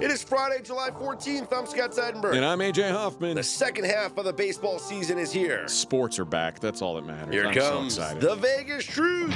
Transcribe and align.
It 0.00 0.10
is 0.10 0.22
Friday, 0.22 0.62
July 0.62 0.88
14th. 0.90 1.52
I'm 1.52 1.66
Scott 1.66 1.90
Seidenberg. 1.90 2.34
And 2.34 2.42
I'm 2.42 2.60
AJ 2.60 2.90
Hoffman. 2.90 3.36
The 3.36 3.42
second 3.42 3.84
half 3.84 4.16
of 4.16 4.24
the 4.24 4.32
baseball 4.32 4.78
season 4.78 5.18
is 5.18 5.30
here. 5.30 5.68
Sports 5.68 6.18
are 6.18 6.24
back. 6.24 6.58
That's 6.58 6.80
all 6.80 6.94
that 6.94 7.04
matters. 7.04 7.34
Here 7.34 7.46
I'm 7.46 7.54
comes 7.54 7.96
so 7.96 8.14
the 8.14 8.34
Vegas 8.36 8.86
Truth. 8.86 9.34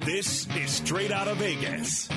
This 0.00 0.48
is 0.56 0.70
straight 0.72 1.12
out 1.12 1.28
of 1.28 1.36
Vegas. 1.36 2.08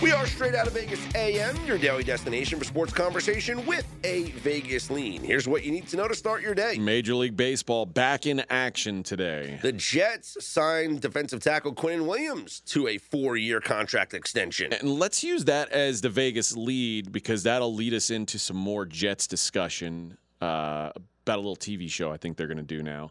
We 0.00 0.12
are 0.12 0.26
straight 0.28 0.54
out 0.54 0.68
of 0.68 0.74
Vegas 0.74 1.00
AM, 1.16 1.56
your 1.66 1.76
daily 1.76 2.04
destination 2.04 2.56
for 2.60 2.64
sports 2.64 2.92
conversation 2.92 3.66
with 3.66 3.84
a 4.04 4.30
Vegas 4.30 4.90
lean. 4.92 5.24
Here's 5.24 5.48
what 5.48 5.64
you 5.64 5.72
need 5.72 5.88
to 5.88 5.96
know 5.96 6.06
to 6.06 6.14
start 6.14 6.40
your 6.40 6.54
day. 6.54 6.78
Major 6.78 7.16
League 7.16 7.36
Baseball 7.36 7.84
back 7.84 8.24
in 8.24 8.44
action 8.48 9.02
today. 9.02 9.58
The 9.60 9.72
Jets 9.72 10.36
signed 10.46 11.00
defensive 11.00 11.40
tackle 11.40 11.74
Quinnen 11.74 12.06
Williams 12.06 12.60
to 12.66 12.86
a 12.86 12.98
four 12.98 13.36
year 13.36 13.60
contract 13.60 14.14
extension. 14.14 14.72
And 14.72 14.88
let's 14.88 15.24
use 15.24 15.46
that 15.46 15.70
as 15.70 16.00
the 16.00 16.10
Vegas 16.10 16.56
lead 16.56 17.10
because 17.10 17.42
that'll 17.42 17.74
lead 17.74 17.92
us 17.92 18.10
into 18.10 18.38
some 18.38 18.56
more 18.56 18.86
Jets 18.86 19.26
discussion 19.26 20.16
uh, 20.40 20.92
about 21.24 21.36
a 21.36 21.42
little 21.42 21.56
TV 21.56 21.90
show 21.90 22.12
I 22.12 22.18
think 22.18 22.36
they're 22.36 22.46
going 22.46 22.58
to 22.58 22.62
do 22.62 22.84
now. 22.84 23.10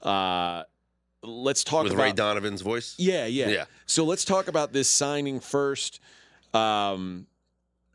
Uh, 0.00 0.62
let's 1.22 1.64
talk 1.64 1.84
With 1.84 1.92
about 1.92 2.02
Ray 2.02 2.12
Donovan's 2.12 2.62
voice? 2.62 2.94
Yeah, 2.98 3.26
yeah, 3.26 3.48
Yeah. 3.48 3.64
So 3.86 4.04
let's 4.04 4.24
talk 4.24 4.48
about 4.48 4.72
this 4.72 4.88
signing 4.88 5.40
first. 5.40 6.00
Um, 6.54 7.26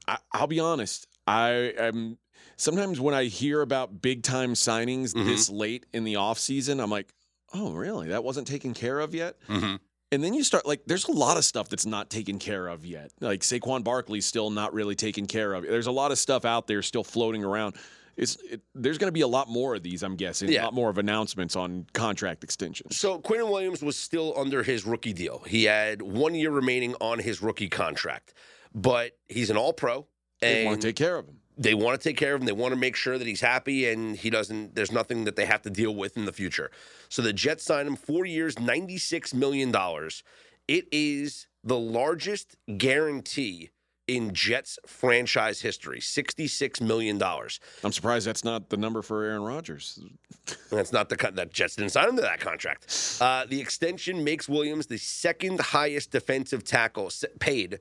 I, 0.08 0.18
I'll 0.32 0.48
be 0.48 0.60
honest. 0.60 1.08
I 1.26 1.74
am 1.78 2.18
sometimes 2.58 3.00
when 3.00 3.14
I 3.14 3.26
hear 3.26 3.62
about 3.62 4.02
big 4.02 4.24
time 4.24 4.54
signings 4.54 5.14
Mhm. 5.14 5.26
this 5.26 5.50
late 5.50 5.86
in 5.94 6.04
the 6.04 6.18
off 6.18 6.38
season, 6.38 6.80
I'm 6.80 6.90
like, 6.90 7.14
oh, 7.54 7.72
really? 7.74 8.10
That 8.10 8.24
wasn't 8.24 8.48
taken 8.48 8.74
care 8.74 9.00
of 9.00 9.14
yet. 9.16 9.36
Mm-hmm. 9.48 9.76
And 10.12 10.24
then 10.24 10.34
you 10.36 10.44
start 10.44 10.66
like, 10.68 10.82
there's 10.86 11.08
a 11.08 11.12
lot 11.12 11.38
of 11.38 11.46
stuff 11.46 11.70
that's 11.70 11.86
not 11.88 12.10
taken 12.12 12.38
care 12.38 12.68
of 12.68 12.86
yet. 12.86 13.12
Like 13.20 13.42
Saquon 13.42 13.84
Barkley's 13.84 14.26
still 14.28 14.52
not 14.52 14.74
really 14.74 14.96
taken 14.96 15.26
care 15.26 15.54
of. 15.54 15.64
There's 15.64 15.88
a 15.88 15.92
lot 15.92 16.12
of 16.12 16.20
stuff 16.20 16.46
out 16.46 16.68
there 16.68 16.82
still 16.84 17.04
floating 17.04 17.44
around. 17.44 17.76
It's 18.16 18.38
it, 18.50 18.62
there's 18.76 18.98
going 18.98 19.08
to 19.08 19.12
be 19.14 19.22
a 19.22 19.28
lot 19.28 19.50
more 19.50 19.76
of 19.76 19.84
these, 19.84 20.04
I'm 20.04 20.16
guessing. 20.16 20.50
Yeah. 20.52 20.64
A 20.64 20.66
lot 20.66 20.74
more 20.74 20.90
of 20.90 20.98
announcements 20.98 21.56
on 21.56 21.86
contract 21.94 22.44
extensions. 22.44 22.96
So 22.98 23.20
Quinnen 23.20 23.50
Williams 23.50 23.82
was 23.82 23.96
still 23.98 24.34
under 24.38 24.62
his 24.64 24.86
rookie 24.86 25.14
deal. 25.14 25.40
He 25.48 25.64
had 25.64 26.02
one 26.02 26.36
year 26.36 26.52
remaining 26.52 26.96
on 27.02 27.20
his 27.20 27.42
rookie 27.42 27.70
contract, 27.70 28.34
but 28.76 29.18
he's 29.28 29.50
an 29.50 29.58
All 29.58 29.74
Pro, 29.74 30.08
They 30.42 30.66
want 30.66 30.82
to 30.82 30.88
take 30.88 30.96
care 30.96 31.18
of 31.18 31.28
him. 31.28 31.40
they 31.58 31.74
want 31.74 32.00
to 32.00 32.10
take 32.10 32.18
care 32.18 32.36
of 32.36 32.42
him. 32.42 32.46
They 32.46 32.52
want 32.52 32.74
to 32.74 32.80
make 32.80 32.96
sure 32.96 33.18
that 33.18 33.26
he's 33.28 33.42
happy 33.42 33.90
and 33.90 34.16
he 34.16 34.30
doesn't. 34.30 34.76
There's 34.76 34.92
nothing 34.92 35.24
that 35.26 35.36
they 35.36 35.46
have 35.46 35.62
to 35.64 35.70
deal 35.70 35.96
with 35.96 36.16
in 36.18 36.26
the 36.26 36.34
future. 36.34 36.70
So 37.10 37.22
the 37.22 37.34
Jets 37.34 37.64
signed 37.64 37.88
him 37.88 37.96
four 37.96 38.26
years, 38.26 38.60
ninety 38.60 38.98
six 38.98 39.34
million 39.34 39.72
dollars. 39.72 40.24
It 40.68 40.88
is 40.92 41.48
the 41.64 41.78
largest 41.78 42.56
guarantee 42.78 43.72
in 44.08 44.34
Jets 44.34 44.78
franchise 44.86 45.62
history, 45.62 46.00
sixty 46.02 46.48
six 46.48 46.82
million 46.82 47.18
dollars. 47.18 47.60
I'm 47.84 47.92
surprised 47.92 48.28
that's 48.28 48.44
not 48.44 48.70
the 48.70 48.78
number 48.78 49.02
for 49.02 49.24
Aaron 49.24 49.44
Rodgers. 49.44 50.00
That's 50.70 50.92
not 50.92 51.08
the 51.08 51.16
cut 51.16 51.38
that 51.38 51.54
Jets 51.54 51.78
didn't 51.78 51.92
sign 51.92 52.10
him 52.10 52.16
to 52.18 52.22
that 52.24 52.42
contract. 52.42 53.18
Uh, 53.22 53.46
the 53.48 53.62
extension 53.62 54.26
makes 54.26 54.50
Williams 54.50 54.88
the 54.88 54.98
second 54.98 55.62
highest 55.62 56.12
defensive 56.12 56.66
tackle 56.66 57.10
paid 57.40 57.80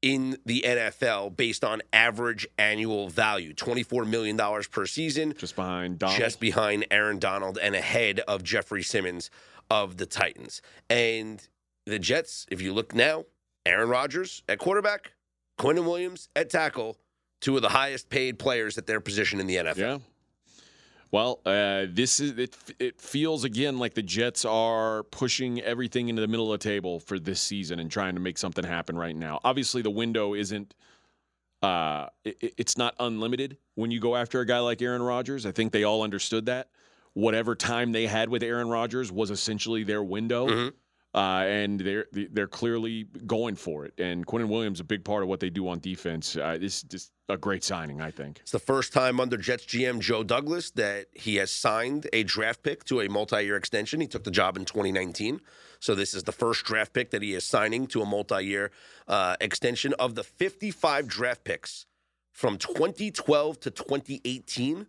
in 0.00 0.38
the 0.46 0.62
NFL 0.66 1.36
based 1.36 1.62
on 1.64 1.82
average 1.92 2.46
annual 2.58 3.08
value, 3.10 3.52
twenty 3.52 3.82
four 3.82 4.04
million 4.06 4.36
dollars 4.38 4.66
per 4.66 4.86
season, 4.86 5.34
Just 5.36 5.54
behind 5.54 5.98
Donald. 5.98 6.18
just 6.18 6.40
behind 6.40 6.86
Aaron 6.90 7.18
Donald 7.18 7.58
and 7.58 7.74
ahead 7.74 8.20
of 8.20 8.42
Jeffrey 8.42 8.82
Simmons 8.82 9.28
of 9.70 9.98
the 9.98 10.06
Titans. 10.06 10.62
And 10.88 11.46
the 11.84 11.98
Jets, 11.98 12.46
if 12.50 12.62
you 12.62 12.72
look 12.72 12.94
now, 12.94 13.24
Aaron 13.66 13.88
Rodgers 13.90 14.42
at 14.48 14.58
quarterback, 14.58 15.12
Quinnen 15.58 15.84
Williams 15.84 16.28
at 16.34 16.50
tackle, 16.50 16.96
two 17.40 17.56
of 17.56 17.62
the 17.62 17.68
highest 17.68 18.08
paid 18.10 18.38
players 18.38 18.78
at 18.78 18.86
their 18.86 19.00
position 19.00 19.40
in 19.40 19.46
the 19.46 19.56
NFL. 19.56 19.76
Yeah. 19.76 19.98
Well, 21.10 21.40
uh, 21.44 21.84
this 21.90 22.20
is 22.20 22.38
it. 22.38 22.56
It 22.78 22.98
feels 23.00 23.44
again 23.44 23.78
like 23.78 23.92
the 23.92 24.02
Jets 24.02 24.46
are 24.46 25.02
pushing 25.02 25.60
everything 25.60 26.08
into 26.08 26.22
the 26.22 26.26
middle 26.28 26.50
of 26.52 26.58
the 26.58 26.64
table 26.64 27.00
for 27.00 27.18
this 27.18 27.38
season 27.40 27.80
and 27.80 27.90
trying 27.90 28.14
to 28.14 28.20
make 28.20 28.38
something 28.38 28.64
happen 28.64 28.96
right 28.96 29.14
now. 29.14 29.38
Obviously, 29.44 29.82
the 29.82 29.90
window 29.90 30.32
isn't. 30.34 30.74
Uh, 31.62 32.06
it, 32.24 32.54
it's 32.56 32.78
not 32.78 32.94
unlimited 32.98 33.58
when 33.74 33.90
you 33.90 34.00
go 34.00 34.16
after 34.16 34.40
a 34.40 34.46
guy 34.46 34.58
like 34.58 34.80
Aaron 34.80 35.02
Rodgers. 35.02 35.44
I 35.44 35.52
think 35.52 35.70
they 35.72 35.84
all 35.84 36.02
understood 36.02 36.46
that. 36.46 36.70
Whatever 37.12 37.54
time 37.54 37.92
they 37.92 38.06
had 38.06 38.30
with 38.30 38.42
Aaron 38.42 38.68
Rodgers 38.70 39.12
was 39.12 39.30
essentially 39.30 39.84
their 39.84 40.02
window. 40.02 40.46
Mhm. 40.48 40.72
Uh, 41.14 41.44
and 41.46 41.78
they're 41.80 42.06
they're 42.12 42.46
clearly 42.46 43.04
going 43.26 43.54
for 43.54 43.84
it. 43.84 43.92
And 43.98 44.26
Quinnen 44.26 44.48
Williams 44.48 44.80
a 44.80 44.84
big 44.84 45.04
part 45.04 45.22
of 45.22 45.28
what 45.28 45.40
they 45.40 45.50
do 45.50 45.68
on 45.68 45.78
defense. 45.78 46.36
Uh, 46.36 46.56
this 46.58 46.76
is 46.78 46.82
just 46.84 47.12
a 47.28 47.36
great 47.36 47.62
signing, 47.62 48.00
I 48.00 48.10
think. 48.10 48.38
It's 48.40 48.52
the 48.52 48.58
first 48.58 48.94
time 48.94 49.20
under 49.20 49.36
Jets 49.36 49.66
GM 49.66 50.00
Joe 50.00 50.22
Douglas 50.22 50.70
that 50.72 51.08
he 51.12 51.36
has 51.36 51.50
signed 51.50 52.08
a 52.14 52.22
draft 52.22 52.62
pick 52.62 52.84
to 52.84 53.02
a 53.02 53.08
multi-year 53.08 53.56
extension. 53.56 54.00
He 54.00 54.06
took 54.06 54.24
the 54.24 54.30
job 54.30 54.56
in 54.56 54.64
2019, 54.64 55.40
so 55.80 55.94
this 55.94 56.14
is 56.14 56.22
the 56.22 56.32
first 56.32 56.64
draft 56.64 56.94
pick 56.94 57.10
that 57.10 57.20
he 57.20 57.34
is 57.34 57.44
signing 57.44 57.86
to 57.88 58.00
a 58.00 58.06
multi-year 58.06 58.70
uh, 59.06 59.36
extension. 59.40 59.92
Of 59.98 60.14
the 60.14 60.24
55 60.24 61.08
draft 61.08 61.44
picks 61.44 61.84
from 62.32 62.56
2012 62.56 63.60
to 63.60 63.70
2018, 63.70 64.86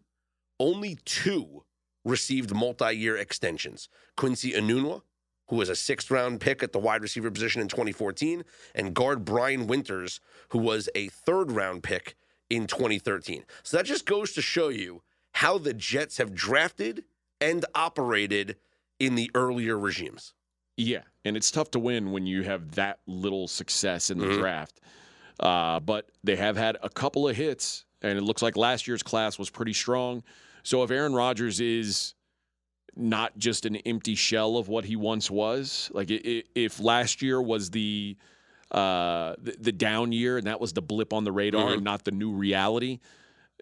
only 0.59 0.97
two 1.03 1.63
received 2.05 2.53
multi-year 2.55 3.17
extensions. 3.17 3.89
Quincy 4.15 4.51
Enunwa, 4.51 5.01
who 5.47 5.55
was 5.57 5.69
a 5.69 5.75
sixth-round 5.75 6.39
pick 6.39 6.63
at 6.63 6.71
the 6.71 6.79
wide 6.79 7.01
receiver 7.01 7.29
position 7.29 7.61
in 7.61 7.67
2014, 7.67 8.43
and 8.75 8.93
guard 8.93 9.25
Brian 9.25 9.67
Winters, 9.67 10.19
who 10.49 10.59
was 10.59 10.89
a 10.95 11.09
third-round 11.09 11.83
pick 11.83 12.15
in 12.49 12.67
2013. 12.67 13.43
So 13.63 13.77
that 13.77 13.85
just 13.85 14.05
goes 14.05 14.33
to 14.33 14.41
show 14.41 14.69
you 14.69 15.01
how 15.33 15.57
the 15.57 15.73
Jets 15.73 16.17
have 16.17 16.33
drafted 16.33 17.03
and 17.41 17.65
operated 17.75 18.55
in 18.99 19.15
the 19.15 19.29
earlier 19.35 19.77
regimes. 19.77 20.33
Yeah, 20.77 21.01
and 21.25 21.35
it's 21.35 21.51
tough 21.51 21.71
to 21.71 21.79
win 21.79 22.11
when 22.11 22.25
you 22.25 22.43
have 22.43 22.71
that 22.75 22.99
little 23.05 23.47
success 23.47 24.09
in 24.09 24.17
the 24.17 24.25
Mhm. 24.25 24.39
draft. 24.39 24.79
Uh, 25.39 25.79
but 25.79 26.09
they 26.23 26.35
have 26.35 26.55
had 26.55 26.77
a 26.81 26.89
couple 26.89 27.27
of 27.27 27.35
hits, 27.35 27.85
and 28.01 28.17
it 28.17 28.21
looks 28.21 28.41
like 28.41 28.55
last 28.55 28.87
year's 28.87 29.03
class 29.03 29.37
was 29.37 29.49
pretty 29.49 29.73
strong. 29.73 30.23
So 30.63 30.83
if 30.83 30.91
Aaron 30.91 31.13
Rodgers 31.13 31.59
is 31.59 32.13
not 32.95 33.37
just 33.37 33.65
an 33.65 33.75
empty 33.77 34.15
shell 34.15 34.57
of 34.57 34.67
what 34.67 34.85
he 34.85 34.95
once 34.95 35.29
was, 35.31 35.89
like 35.93 36.11
i- 36.11 36.21
i- 36.25 36.43
if 36.55 36.79
last 36.79 37.21
year 37.21 37.41
was 37.41 37.69
the 37.71 38.15
uh, 38.71 39.35
the, 39.37 39.55
the 39.59 39.71
down 39.71 40.11
year 40.11 40.37
and 40.37 40.47
that 40.47 40.59
was 40.59 40.73
the 40.73 40.81
blip 40.81 41.13
on 41.13 41.23
the 41.23 41.31
radar 41.31 41.69
Mhm. 41.69 41.73
and 41.75 41.83
not 41.83 42.05
the 42.05 42.11
new 42.11 42.31
reality, 42.31 42.99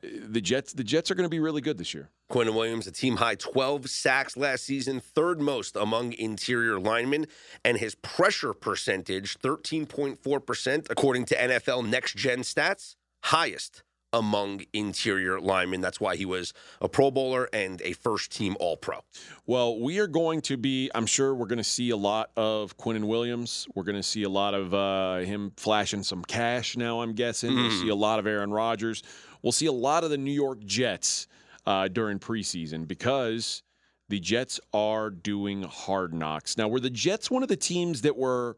the 0.01 0.39
Jets 0.39 0.71
the 0.73 0.83
Jets 0.85 1.11
are 1.11 1.15
going 1.15 1.25
to 1.25 1.29
be 1.29 1.39
really 1.39 1.59
good 1.61 1.77
this 1.77 1.93
year. 1.93 2.09
Quinnen 2.29 2.53
Williams, 2.53 2.87
a 2.87 2.91
team 2.91 3.17
high 3.17 3.35
12 3.35 3.89
sacks 3.89 4.37
last 4.37 4.63
season, 4.63 5.01
third 5.01 5.41
most 5.41 5.75
among 5.75 6.13
interior 6.13 6.79
linemen, 6.79 7.27
and 7.65 7.77
his 7.77 7.93
pressure 7.95 8.53
percentage, 8.53 9.37
13.4%, 9.39 10.87
according 10.89 11.25
to 11.25 11.35
NFL 11.35 11.83
Next 11.89 12.15
Gen 12.15 12.39
Stats, 12.39 12.95
highest 13.23 13.83
among 14.13 14.61
interior 14.73 15.39
linemen. 15.39 15.81
That's 15.81 15.99
why 16.01 16.16
he 16.16 16.25
was 16.25 16.53
a 16.81 16.89
Pro 16.89 17.11
Bowler 17.11 17.47
and 17.53 17.81
a 17.83 17.94
first 17.94 18.31
team 18.31 18.57
All 18.59 18.75
Pro. 18.77 18.99
Well, 19.45 19.79
we 19.79 19.99
are 19.99 20.07
going 20.07 20.41
to 20.41 20.57
be, 20.57 20.89
I'm 20.94 21.05
sure 21.05 21.33
we're 21.33 21.45
going 21.47 21.57
to 21.57 21.63
see 21.63 21.91
a 21.91 21.97
lot 21.97 22.31
of 22.35 22.78
Quinnen 22.78 23.05
Williams. 23.05 23.67
We're 23.73 23.84
going 23.84 23.96
to 23.96 24.03
see 24.03 24.23
a 24.23 24.29
lot 24.29 24.53
of 24.53 24.73
uh, 24.73 25.17
him 25.19 25.53
flashing 25.58 26.03
some 26.03 26.23
cash 26.23 26.75
now, 26.75 27.02
I'm 27.02 27.13
guessing. 27.13 27.55
We'll 27.55 27.69
Mhm. 27.72 27.81
see 27.81 27.90
a 27.90 27.96
lot 27.96 28.19
of 28.19 28.28
Aaron 28.28 28.52
Rodgers. 28.52 29.02
We'll 29.41 29.52
see 29.53 29.66
a 29.67 29.72
lot 29.72 30.03
of 30.03 30.09
the 30.09 30.17
New 30.17 30.31
York 30.34 30.63
Jets 30.66 31.28
uh, 31.66 31.87
during 31.87 32.19
preseason 32.19 32.87
because 32.87 33.63
the 34.09 34.19
Jets 34.19 34.59
are 34.73 35.09
doing 35.09 35.63
hard 35.63 36.13
knocks. 36.13 36.58
Now, 36.58 36.67
were 36.67 36.79
the 36.81 36.90
Jets 36.90 37.31
one 37.31 37.43
of 37.43 37.49
the 37.49 37.55
teams 37.55 38.02
that 38.02 38.17
were 38.17 38.58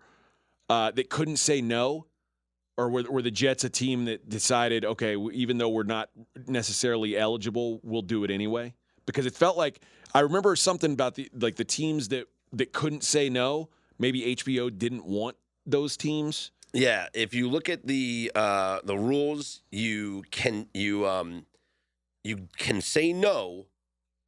uh, 0.69 0.89
that 0.91 1.09
couldn't 1.09 1.37
say 1.37 1.61
no? 1.61 2.07
Or 2.77 2.89
were, 2.89 3.03
were 3.03 3.21
the 3.21 3.31
Jets 3.31 3.63
a 3.63 3.69
team 3.69 4.05
that 4.05 4.29
decided, 4.29 4.83
okay, 4.83 5.15
even 5.15 5.59
though 5.59 5.69
we're 5.69 5.83
not 5.83 6.09
necessarily 6.47 7.15
eligible, 7.15 7.79
we'll 7.83 8.01
do 8.01 8.23
it 8.23 8.31
anyway? 8.31 8.73
Because 9.05 9.25
it 9.25 9.35
felt 9.35 9.57
like 9.57 9.81
I 10.15 10.21
remember 10.21 10.55
something 10.55 10.91
about 10.91 11.15
the 11.15 11.29
like 11.33 11.55
the 11.55 11.65
teams 11.65 12.07
that 12.09 12.27
that 12.53 12.73
couldn't 12.73 13.03
say 13.03 13.29
no. 13.29 13.69
Maybe 13.99 14.35
HBO 14.35 14.75
didn't 14.75 15.05
want 15.05 15.35
those 15.65 15.97
teams. 15.97 16.51
Yeah, 16.73 17.07
if 17.13 17.33
you 17.33 17.49
look 17.49 17.69
at 17.69 17.85
the 17.85 18.31
uh, 18.33 18.79
the 18.83 18.97
rules, 18.97 19.61
you 19.71 20.23
can 20.31 20.67
you 20.73 21.07
um 21.07 21.45
you 22.23 22.47
can 22.57 22.81
say 22.81 23.13
no 23.13 23.67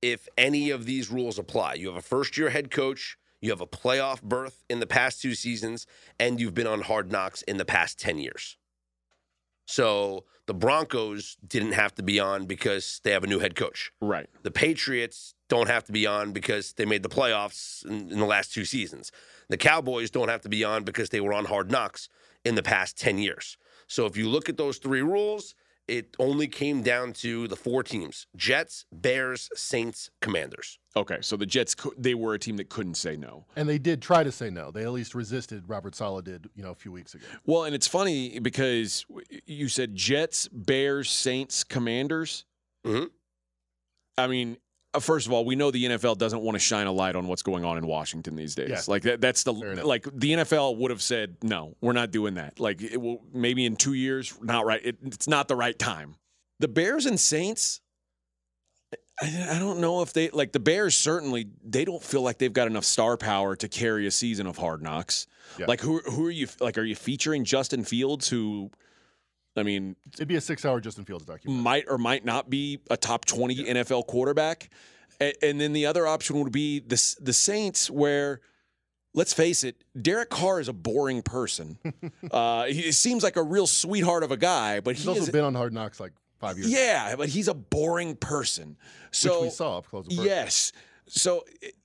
if 0.01 0.27
any 0.37 0.69
of 0.69 0.85
these 0.85 1.09
rules 1.09 1.39
apply. 1.39 1.75
You 1.75 1.87
have 1.87 1.95
a 1.95 2.01
first 2.01 2.37
year 2.37 2.49
head 2.49 2.69
coach, 2.69 3.17
you 3.41 3.49
have 3.49 3.61
a 3.61 3.67
playoff 3.67 4.21
berth 4.21 4.63
in 4.69 4.79
the 4.79 4.87
past 4.87 5.21
two 5.21 5.35
seasons, 5.35 5.85
and 6.19 6.39
you've 6.39 6.53
been 6.53 6.67
on 6.67 6.81
hard 6.81 7.11
knocks 7.11 7.41
in 7.43 7.57
the 7.57 7.65
past 7.65 7.99
10 7.99 8.17
years. 8.17 8.57
So 9.65 10.25
the 10.45 10.53
Broncos 10.53 11.37
didn't 11.45 11.71
have 11.71 11.95
to 11.95 12.03
be 12.03 12.19
on 12.19 12.45
because 12.45 13.01
they 13.03 13.11
have 13.11 13.23
a 13.23 13.27
new 13.27 13.39
head 13.39 13.55
coach. 13.55 13.91
Right. 13.99 14.27
The 14.43 14.51
Patriots 14.51 15.33
don't 15.49 15.67
have 15.67 15.83
to 15.85 15.91
be 15.91 16.05
on 16.05 16.33
because 16.33 16.73
they 16.73 16.85
made 16.85 17.03
the 17.03 17.09
playoffs 17.09 17.85
in, 17.85 18.11
in, 18.11 18.19
the 18.19 18.25
last 18.25 18.53
two 18.53 18.65
seasons. 18.65 19.11
The 19.49 19.57
Cowboys 19.57 20.11
don't 20.11 20.29
have 20.29 20.41
to 20.41 20.49
be 20.49 20.63
on 20.63 20.83
because 20.83 21.09
they 21.09 21.21
were 21.21 21.33
on 21.33 21.45
hard 21.45 21.71
knocks 21.71 22.09
in 22.43 22.55
the 22.55 22.63
past 22.63 22.97
10 22.97 23.17
years. 23.17 23.57
So 23.87 24.05
if 24.05 24.17
you 24.17 24.29
look 24.29 24.49
at 24.49 24.57
those 24.57 24.77
three 24.77 25.01
rules, 25.01 25.55
it 25.87 26.15
only 26.19 26.47
came 26.47 26.81
down 26.81 27.13
to 27.13 27.47
the 27.47 27.55
four 27.55 27.83
teams 27.83 28.27
Jets, 28.35 28.85
Bears, 28.91 29.49
Saints, 29.53 30.09
Commanders. 30.21 30.79
Okay, 30.95 31.17
so 31.21 31.35
the 31.35 31.45
Jets, 31.45 31.75
they 31.97 32.13
were 32.13 32.33
a 32.33 32.39
team 32.39 32.57
that 32.57 32.69
couldn't 32.69 32.95
say 32.95 33.15
no. 33.17 33.45
And 33.55 33.67
they 33.67 33.77
did 33.77 34.01
try 34.01 34.23
to 34.23 34.31
say 34.31 34.49
no. 34.49 34.71
They 34.71 34.83
at 34.83 34.91
least 34.91 35.13
resisted. 35.13 35.67
Robert 35.67 35.93
Saleh 35.95 36.23
did, 36.23 36.49
you 36.55 36.63
know, 36.63 36.71
a 36.71 36.75
few 36.75 36.91
weeks 36.91 37.13
ago. 37.13 37.25
Well, 37.45 37.65
and 37.65 37.75
it's 37.75 37.87
funny 37.87 38.39
because 38.39 39.05
you 39.45 39.67
said 39.67 39.95
Jets, 39.95 40.47
Bears, 40.47 41.11
Saints, 41.11 41.63
Commanders. 41.63 42.45
Mm-hmm. 42.85 43.05
I 44.17 44.27
mean, 44.27 44.57
Uh, 44.95 44.99
first 44.99 45.27
of 45.27 45.33
all, 45.33 45.45
we 45.45 45.55
know 45.55 45.71
the 45.71 45.85
NFL 45.85 46.17
doesn't 46.17 46.41
want 46.41 46.55
to 46.55 46.59
shine 46.59 46.87
a 46.87 46.91
light 46.91 47.15
on 47.15 47.27
what's 47.27 47.41
going 47.41 47.65
on 47.65 47.77
in 47.77 47.85
Washington 47.85 48.35
these 48.35 48.55
days. 48.55 48.69
Yeah. 48.69 48.81
Like 48.87 49.03
that, 49.03 49.21
that's 49.21 49.43
the 49.43 49.53
like 49.53 50.03
the 50.11 50.33
NFL 50.33 50.77
would 50.77 50.91
have 50.91 51.01
said, 51.01 51.37
no, 51.43 51.75
we're 51.81 51.93
not 51.93 52.11
doing 52.11 52.35
that. 52.35 52.59
Like 52.59 52.81
it 52.81 52.97
will 52.97 53.21
maybe 53.33 53.65
in 53.65 53.75
two 53.75 53.93
years, 53.93 54.33
not 54.41 54.65
right. 54.65 54.81
It, 54.83 54.97
it's 55.03 55.27
not 55.27 55.47
the 55.47 55.55
right 55.55 55.77
time. 55.77 56.15
The 56.59 56.67
Bears 56.67 57.05
and 57.05 57.19
Saints. 57.19 57.81
I, 59.21 59.47
I 59.51 59.59
don't 59.59 59.79
know 59.79 60.01
if 60.01 60.13
they 60.13 60.29
like 60.29 60.51
the 60.51 60.59
Bears. 60.59 60.95
Certainly, 60.95 61.49
they 61.63 61.85
don't 61.85 62.03
feel 62.03 62.21
like 62.21 62.37
they've 62.37 62.51
got 62.51 62.67
enough 62.67 62.85
star 62.85 63.17
power 63.17 63.55
to 63.55 63.67
carry 63.67 64.07
a 64.07 64.11
season 64.11 64.47
of 64.47 64.57
Hard 64.57 64.81
Knocks. 64.81 65.27
Yeah. 65.57 65.65
Like 65.67 65.81
who 65.81 65.99
who 65.99 66.25
are 66.27 66.31
you 66.31 66.47
like? 66.59 66.77
Are 66.77 66.83
you 66.83 66.95
featuring 66.95 67.43
Justin 67.43 67.83
Fields, 67.83 68.29
who 68.29 68.71
I 69.55 69.63
mean, 69.63 69.95
it'd 70.13 70.27
be 70.27 70.35
a 70.35 70.41
six-hour 70.41 70.81
Justin 70.81 71.05
Fields 71.05 71.25
documentary. 71.25 71.63
Might 71.63 71.85
or 71.87 71.97
might 71.97 72.25
not 72.25 72.49
be 72.49 72.79
a 72.89 72.97
top 72.97 73.25
twenty 73.25 73.55
yeah. 73.55 73.73
NFL 73.73 74.07
quarterback, 74.07 74.69
and, 75.19 75.33
and, 75.41 75.61
then 75.61 75.73
the 75.73 75.85
other 75.85 76.05
option 76.05 76.39
would 76.39 76.51
be 76.51 76.79
the 76.79 77.15
the 77.21 77.33
Saints, 77.33 77.89
where 77.89 78.41
let's 79.13 79.33
face 79.33 79.63
it, 79.63 79.83
Derek 79.99 80.29
Carr 80.29 80.59
is 80.59 80.67
a 80.67 80.73
boring 80.73 81.21
person. 81.21 81.77
uh, 82.31 82.65
he 82.65 82.91
seems 82.91 83.23
like 83.23 83.37
a 83.37 83.43
real 83.43 83.67
sweetheart 83.67 84.23
of 84.23 84.31
a 84.31 84.37
guy, 84.37 84.81
but 84.81 84.95
he's 84.95 85.03
he 85.03 85.09
also 85.09 85.21
is, 85.21 85.29
been 85.29 85.45
on 85.45 85.55
Hard 85.55 85.73
Knocks 85.73 85.99
like 85.99 86.11
five 86.39 86.57
years. 86.57 86.69
Yeah, 86.69 87.09
ago. 87.09 87.17
but 87.17 87.29
he's 87.29 87.47
a 87.47 87.53
boring 87.53 88.15
person. 88.15 88.77
So 89.11 89.41
Which 89.41 89.47
we 89.47 89.49
saw 89.51 89.77
up 89.79 89.87
close. 89.87 90.05
Yes, 90.09 90.71
so. 91.07 91.43
It, 91.61 91.75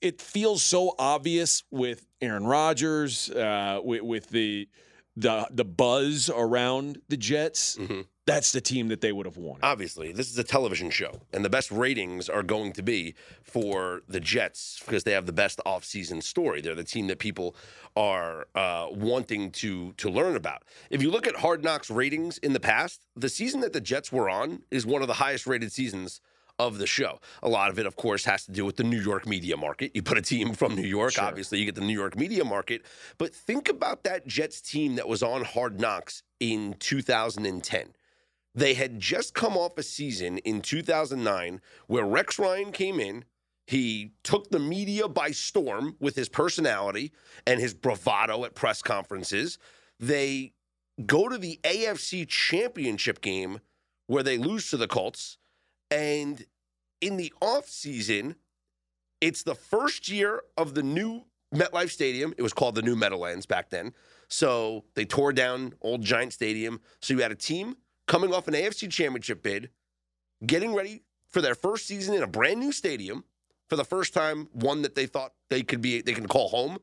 it 0.00 0.20
feels 0.20 0.64
so 0.64 0.96
obvious 0.98 1.62
with 1.70 2.04
Aaron 2.20 2.44
Rodgers, 2.44 3.30
uh, 3.30 3.80
with, 3.82 4.02
with 4.02 4.28
the 4.30 4.68
the 5.16 5.46
the 5.50 5.64
buzz 5.64 6.30
around 6.30 7.00
the 7.08 7.16
Jets, 7.16 7.76
mm-hmm. 7.76 8.02
that's 8.26 8.52
the 8.52 8.60
team 8.60 8.88
that 8.88 9.00
they 9.00 9.12
would 9.12 9.26
have 9.26 9.36
won. 9.36 9.58
Obviously, 9.62 10.12
this 10.12 10.30
is 10.30 10.38
a 10.38 10.44
television 10.44 10.90
show, 10.90 11.20
and 11.32 11.44
the 11.44 11.50
best 11.50 11.70
ratings 11.70 12.28
are 12.28 12.42
going 12.42 12.72
to 12.72 12.82
be 12.82 13.14
for 13.42 14.02
the 14.08 14.20
Jets 14.20 14.80
because 14.84 15.04
they 15.04 15.12
have 15.12 15.26
the 15.26 15.32
best 15.32 15.60
offseason 15.66 16.22
story. 16.22 16.60
They're 16.60 16.74
the 16.74 16.84
team 16.84 17.08
that 17.08 17.18
people 17.18 17.54
are 17.94 18.46
uh, 18.54 18.86
wanting 18.90 19.50
to 19.52 19.92
to 19.94 20.08
learn 20.08 20.36
about. 20.36 20.62
If 20.90 21.02
you 21.02 21.10
look 21.10 21.26
at 21.26 21.36
Hard 21.36 21.62
Knocks 21.62 21.90
ratings 21.90 22.38
in 22.38 22.52
the 22.52 22.60
past, 22.60 23.06
the 23.14 23.28
season 23.28 23.60
that 23.60 23.72
the 23.72 23.80
Jets 23.80 24.10
were 24.10 24.30
on 24.30 24.62
is 24.70 24.86
one 24.86 25.02
of 25.02 25.08
the 25.08 25.14
highest 25.14 25.46
rated 25.46 25.72
seasons 25.72 26.20
of 26.66 26.78
the 26.78 26.86
show. 26.86 27.20
A 27.42 27.48
lot 27.48 27.70
of 27.70 27.78
it, 27.78 27.86
of 27.86 27.96
course, 27.96 28.24
has 28.24 28.44
to 28.46 28.52
do 28.52 28.64
with 28.64 28.76
the 28.76 28.84
New 28.84 29.00
York 29.00 29.26
media 29.26 29.56
market. 29.56 29.92
You 29.94 30.02
put 30.02 30.18
a 30.18 30.22
team 30.22 30.52
from 30.54 30.74
New 30.74 30.82
York, 30.82 31.12
sure. 31.12 31.24
obviously, 31.24 31.58
you 31.58 31.64
get 31.64 31.74
the 31.74 31.80
New 31.80 31.98
York 31.98 32.16
media 32.16 32.44
market. 32.44 32.82
But 33.18 33.34
think 33.34 33.68
about 33.68 34.04
that 34.04 34.26
Jets 34.26 34.60
team 34.60 34.96
that 34.96 35.08
was 35.08 35.22
on 35.22 35.44
Hard 35.44 35.80
Knocks 35.80 36.22
in 36.40 36.74
2010. 36.78 37.88
They 38.54 38.74
had 38.74 39.00
just 39.00 39.34
come 39.34 39.56
off 39.56 39.78
a 39.78 39.82
season 39.82 40.38
in 40.38 40.60
2009 40.60 41.60
where 41.86 42.04
Rex 42.04 42.38
Ryan 42.38 42.72
came 42.72 43.00
in. 43.00 43.24
He 43.66 44.12
took 44.24 44.50
the 44.50 44.58
media 44.58 45.08
by 45.08 45.30
storm 45.30 45.96
with 46.00 46.16
his 46.16 46.28
personality 46.28 47.12
and 47.46 47.60
his 47.60 47.72
bravado 47.72 48.44
at 48.44 48.54
press 48.54 48.82
conferences. 48.82 49.58
They 49.98 50.52
go 51.06 51.28
to 51.28 51.38
the 51.38 51.60
AFC 51.62 52.28
championship 52.28 53.20
game 53.20 53.60
where 54.06 54.22
they 54.22 54.36
lose 54.36 54.68
to 54.70 54.76
the 54.76 54.88
Colts. 54.88 55.38
And 55.90 56.44
in 57.02 57.18
the 57.18 57.32
offseason, 57.42 58.36
it's 59.20 59.42
the 59.42 59.54
first 59.54 60.08
year 60.08 60.42
of 60.56 60.74
the 60.74 60.82
new 60.82 61.24
MetLife 61.54 61.90
Stadium. 61.90 62.32
It 62.38 62.42
was 62.42 62.54
called 62.54 62.76
the 62.76 62.82
new 62.82 62.96
Meadowlands 62.96 63.44
back 63.44 63.68
then. 63.68 63.92
So 64.28 64.84
they 64.94 65.04
tore 65.04 65.34
down 65.34 65.74
old 65.82 66.02
Giant 66.02 66.32
Stadium. 66.32 66.80
So 67.00 67.12
you 67.12 67.20
had 67.20 67.32
a 67.32 67.36
team 67.36 67.76
coming 68.06 68.32
off 68.32 68.48
an 68.48 68.54
AFC 68.54 68.90
championship 68.90 69.42
bid, 69.42 69.70
getting 70.46 70.74
ready 70.74 71.02
for 71.28 71.42
their 71.42 71.54
first 71.54 71.86
season 71.86 72.14
in 72.14 72.22
a 72.22 72.26
brand 72.26 72.60
new 72.60 72.72
stadium 72.72 73.24
for 73.68 73.76
the 73.76 73.84
first 73.84 74.14
time, 74.14 74.48
one 74.52 74.82
that 74.82 74.94
they 74.94 75.06
thought 75.06 75.32
they 75.50 75.62
could 75.62 75.80
be 75.80 76.02
they 76.02 76.14
can 76.14 76.26
call 76.26 76.48
home 76.48 76.78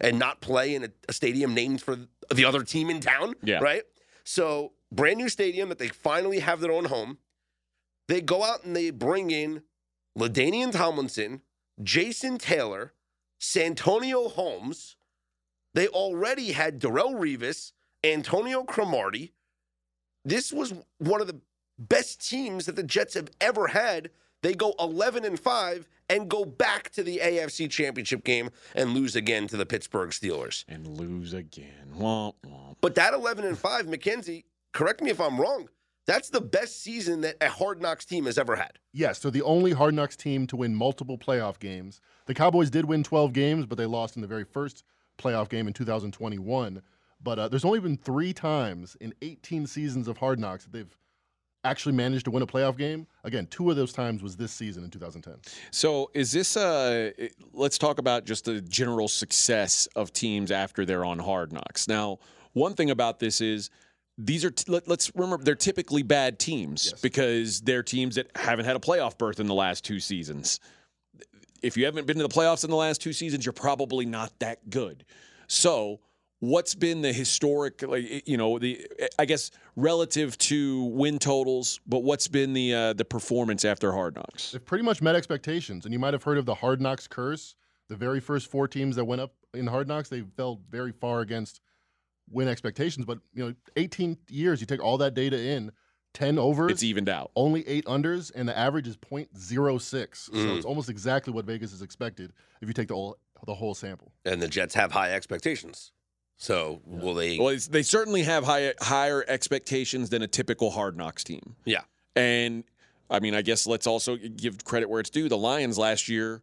and 0.00 0.18
not 0.18 0.40
play 0.40 0.74
in 0.74 0.84
a, 0.84 0.88
a 1.08 1.12
stadium 1.12 1.54
named 1.54 1.80
for 1.80 1.96
the 2.32 2.44
other 2.44 2.62
team 2.62 2.90
in 2.90 3.00
town. 3.00 3.34
Yeah. 3.42 3.58
Right? 3.58 3.82
So 4.24 4.72
brand 4.92 5.18
new 5.18 5.28
stadium 5.28 5.68
that 5.68 5.78
they 5.78 5.88
finally 5.88 6.40
have 6.40 6.60
their 6.60 6.72
own 6.72 6.86
home. 6.86 7.18
They 8.08 8.20
go 8.20 8.42
out 8.42 8.64
and 8.64 8.76
they 8.76 8.90
bring 8.90 9.30
in 9.30 9.62
LaDainian 10.18 10.72
Tomlinson, 10.72 11.42
Jason 11.82 12.38
Taylor, 12.38 12.92
Santonio 13.38 14.28
Holmes. 14.28 14.96
They 15.74 15.88
already 15.88 16.52
had 16.52 16.80
Darrelle 16.80 17.14
Revis, 17.14 17.72
Antonio 18.04 18.62
Cromartie. 18.62 19.32
This 20.24 20.52
was 20.52 20.74
one 20.98 21.20
of 21.20 21.26
the 21.26 21.40
best 21.78 22.26
teams 22.26 22.66
that 22.66 22.76
the 22.76 22.82
Jets 22.82 23.14
have 23.14 23.30
ever 23.40 23.68
had. 23.68 24.10
They 24.42 24.54
go 24.54 24.74
11 24.78 25.24
and 25.24 25.40
5 25.40 25.88
and 26.10 26.28
go 26.28 26.44
back 26.44 26.90
to 26.90 27.02
the 27.02 27.18
AFC 27.18 27.70
Championship 27.70 28.24
game 28.24 28.50
and 28.74 28.90
lose 28.90 29.16
again 29.16 29.46
to 29.48 29.56
the 29.56 29.66
Pittsburgh 29.66 30.10
Steelers. 30.10 30.64
And 30.68 30.86
lose 30.86 31.32
again. 31.32 31.94
Womp, 31.96 32.34
womp. 32.46 32.76
But 32.80 32.94
that 32.96 33.14
11 33.14 33.44
and 33.44 33.58
5, 33.58 33.88
Mackenzie, 33.88 34.44
correct 34.72 35.00
me 35.02 35.10
if 35.10 35.20
I'm 35.20 35.40
wrong. 35.40 35.68
That's 36.06 36.28
the 36.28 36.40
best 36.40 36.82
season 36.82 37.22
that 37.22 37.36
a 37.40 37.48
Hard 37.48 37.80
Knocks 37.80 38.04
team 38.04 38.26
has 38.26 38.36
ever 38.36 38.56
had. 38.56 38.78
Yes, 38.92 39.18
they're 39.18 39.30
the 39.30 39.42
only 39.42 39.72
Hard 39.72 39.94
Knocks 39.94 40.16
team 40.16 40.46
to 40.48 40.56
win 40.56 40.74
multiple 40.74 41.16
playoff 41.16 41.58
games. 41.58 42.00
The 42.26 42.34
Cowboys 42.34 42.70
did 42.70 42.84
win 42.84 43.02
12 43.02 43.32
games, 43.32 43.66
but 43.66 43.78
they 43.78 43.86
lost 43.86 44.16
in 44.16 44.22
the 44.22 44.28
very 44.28 44.44
first 44.44 44.84
playoff 45.18 45.48
game 45.48 45.66
in 45.66 45.72
2021. 45.72 46.82
But 47.22 47.38
uh, 47.38 47.48
there's 47.48 47.64
only 47.64 47.80
been 47.80 47.96
three 47.96 48.34
times 48.34 48.96
in 49.00 49.14
18 49.22 49.66
seasons 49.66 50.08
of 50.08 50.18
Hard 50.18 50.38
Knocks 50.38 50.64
that 50.64 50.72
they've 50.72 50.96
actually 51.64 51.94
managed 51.94 52.26
to 52.26 52.30
win 52.30 52.42
a 52.42 52.46
playoff 52.46 52.76
game. 52.76 53.06
Again, 53.24 53.46
two 53.46 53.70
of 53.70 53.76
those 53.76 53.92
times 53.92 54.22
was 54.22 54.36
this 54.36 54.52
season 54.52 54.84
in 54.84 54.90
2010. 54.90 55.36
So, 55.70 56.10
is 56.12 56.30
this 56.30 56.56
uh 56.56 57.12
let's 57.54 57.78
talk 57.78 57.98
about 57.98 58.26
just 58.26 58.44
the 58.44 58.60
general 58.60 59.08
success 59.08 59.88
of 59.96 60.12
teams 60.12 60.50
after 60.50 60.84
they're 60.84 61.06
on 61.06 61.18
Hard 61.18 61.52
Knocks. 61.52 61.88
Now, 61.88 62.18
one 62.52 62.74
thing 62.74 62.90
about 62.90 63.18
this 63.18 63.40
is 63.40 63.70
these 64.16 64.44
are 64.44 64.50
t- 64.50 64.70
let, 64.70 64.88
us 64.88 65.10
remember 65.14 65.44
they're 65.44 65.54
typically 65.54 66.02
bad 66.02 66.38
teams 66.38 66.90
yes. 66.90 67.00
because 67.00 67.60
they're 67.60 67.82
teams 67.82 68.14
that 68.16 68.30
haven't 68.36 68.64
had 68.64 68.76
a 68.76 68.80
playoff 68.80 69.18
berth 69.18 69.40
in 69.40 69.46
the 69.46 69.54
last 69.54 69.84
two 69.84 70.00
seasons. 70.00 70.60
If 71.62 71.76
you 71.76 71.84
haven't 71.86 72.06
been 72.06 72.18
to 72.18 72.22
the 72.22 72.28
playoffs 72.28 72.64
in 72.64 72.70
the 72.70 72.76
last 72.76 73.00
two 73.00 73.12
seasons, 73.12 73.44
you're 73.44 73.52
probably 73.52 74.04
not 74.04 74.38
that 74.40 74.68
good. 74.70 75.04
So, 75.46 76.00
what's 76.40 76.74
been 76.74 77.00
the 77.00 77.12
historic 77.12 77.82
like 77.82 78.28
you 78.28 78.36
know 78.36 78.58
the 78.58 78.86
I 79.18 79.24
guess 79.24 79.50
relative 79.76 80.36
to 80.38 80.84
win 80.84 81.18
totals, 81.18 81.80
but 81.86 82.02
what's 82.02 82.28
been 82.28 82.52
the 82.52 82.74
uh, 82.74 82.92
the 82.92 83.04
performance 83.04 83.64
after 83.64 83.92
Hard 83.92 84.14
Knocks? 84.14 84.52
They've 84.52 84.64
pretty 84.64 84.84
much 84.84 85.02
met 85.02 85.16
expectations, 85.16 85.86
and 85.86 85.92
you 85.92 85.98
might 85.98 86.14
have 86.14 86.22
heard 86.22 86.38
of 86.38 86.46
the 86.46 86.54
Hard 86.54 86.80
Knocks 86.80 87.08
curse. 87.08 87.54
The 87.88 87.96
very 87.96 88.20
first 88.20 88.50
four 88.50 88.68
teams 88.68 88.96
that 88.96 89.04
went 89.04 89.20
up 89.20 89.34
in 89.52 89.66
Hard 89.66 89.88
Knocks, 89.88 90.08
they 90.08 90.22
fell 90.36 90.60
very 90.70 90.92
far 90.92 91.20
against 91.20 91.60
win 92.30 92.48
expectations. 92.48 93.06
But 93.06 93.18
you 93.34 93.46
know, 93.46 93.54
18 93.76 94.16
years, 94.28 94.60
you 94.60 94.66
take 94.66 94.82
all 94.82 94.98
that 94.98 95.14
data 95.14 95.40
in, 95.40 95.72
10 96.14 96.38
overs, 96.38 96.70
it's 96.70 96.82
evened 96.82 97.08
out. 97.08 97.32
Only 97.34 97.66
eight 97.66 97.84
unders, 97.86 98.30
and 98.34 98.48
the 98.48 98.56
average 98.56 98.86
is 98.86 98.96
0.06. 98.96 99.28
Mm. 99.30 100.30
So 100.30 100.54
it's 100.54 100.64
almost 100.64 100.88
exactly 100.88 101.32
what 101.32 101.44
Vegas 101.44 101.72
is 101.72 101.82
expected 101.82 102.32
if 102.60 102.68
you 102.68 102.74
take 102.74 102.88
the 102.88 102.94
whole 102.94 103.18
the 103.46 103.54
whole 103.54 103.74
sample. 103.74 104.12
And 104.24 104.40
the 104.40 104.48
Jets 104.48 104.74
have 104.74 104.92
high 104.92 105.12
expectations. 105.12 105.92
So 106.36 106.80
yeah. 106.88 107.00
will 107.00 107.14
they? 107.14 107.38
Well, 107.38 107.56
they 107.70 107.82
certainly 107.82 108.22
have 108.22 108.44
high, 108.44 108.74
higher 108.80 109.24
expectations 109.28 110.10
than 110.10 110.22
a 110.22 110.26
typical 110.26 110.70
Hard 110.70 110.96
Knocks 110.96 111.24
team. 111.24 111.56
Yeah, 111.64 111.82
and 112.16 112.64
I 113.10 113.20
mean, 113.20 113.34
I 113.34 113.42
guess 113.42 113.66
let's 113.66 113.86
also 113.86 114.16
give 114.16 114.64
credit 114.64 114.88
where 114.88 115.00
it's 115.00 115.10
due. 115.10 115.28
The 115.28 115.36
Lions 115.36 115.78
last 115.78 116.08
year 116.08 116.42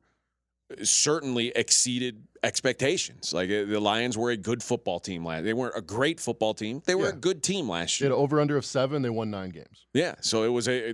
certainly 0.84 1.52
exceeded 1.56 2.24
expectations. 2.44 3.34
Like 3.34 3.50
uh, 3.50 3.66
the 3.66 3.80
Lions 3.80 4.18
were 4.18 4.32
a 4.32 4.38
good 4.38 4.64
football 4.64 5.00
team 5.00 5.26
last. 5.26 5.44
They 5.44 5.54
weren't 5.54 5.76
a 5.76 5.82
great 5.82 6.20
football 6.20 6.54
team. 6.54 6.82
They 6.86 6.96
were 6.96 7.10
a 7.10 7.14
good 7.14 7.44
team 7.44 7.70
last 7.70 8.00
They 8.00 8.06
had 8.06 8.10
year. 8.12 8.18
an 8.18 8.24
over 8.24 8.40
under 8.42 8.58
of 8.58 8.66
seven. 8.66 9.02
They 9.02 9.10
won 9.10 9.30
nine 9.32 9.50
games. 9.50 9.86
Yeah, 9.94 10.16
so 10.22 10.44
it 10.44 10.48
was 10.50 10.68
a. 10.68 10.92
Uh, 10.92 10.94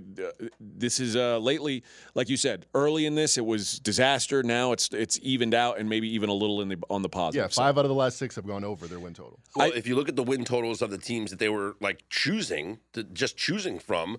this 0.59 0.99
is 0.99 1.15
uh, 1.15 1.37
lately, 1.39 1.83
like 2.15 2.29
you 2.29 2.37
said, 2.37 2.65
early 2.73 3.05
in 3.05 3.15
this 3.15 3.37
it 3.37 3.45
was 3.45 3.79
disaster. 3.79 4.43
Now 4.43 4.71
it's 4.71 4.89
it's 4.93 5.19
evened 5.21 5.53
out 5.53 5.77
and 5.79 5.87
maybe 5.89 6.09
even 6.13 6.29
a 6.29 6.33
little 6.33 6.61
in 6.61 6.69
the 6.69 6.77
on 6.89 7.01
the 7.01 7.09
positive. 7.09 7.43
Yeah, 7.45 7.47
side. 7.49 7.61
five 7.63 7.77
out 7.77 7.85
of 7.85 7.89
the 7.89 7.95
last 7.95 8.17
six 8.17 8.35
have 8.35 8.47
gone 8.47 8.63
over 8.63 8.87
their 8.87 8.99
win 8.99 9.13
total. 9.13 9.39
Well, 9.55 9.71
I- 9.71 9.75
if 9.77 9.87
you 9.87 9.95
look 9.95 10.09
at 10.09 10.15
the 10.15 10.23
win 10.23 10.43
totals 10.45 10.81
of 10.81 10.89
the 10.91 10.97
teams 10.97 11.29
that 11.31 11.39
they 11.39 11.49
were 11.49 11.75
like 11.79 12.03
choosing, 12.09 12.79
to, 12.93 13.03
just 13.03 13.37
choosing 13.37 13.79
from, 13.79 14.17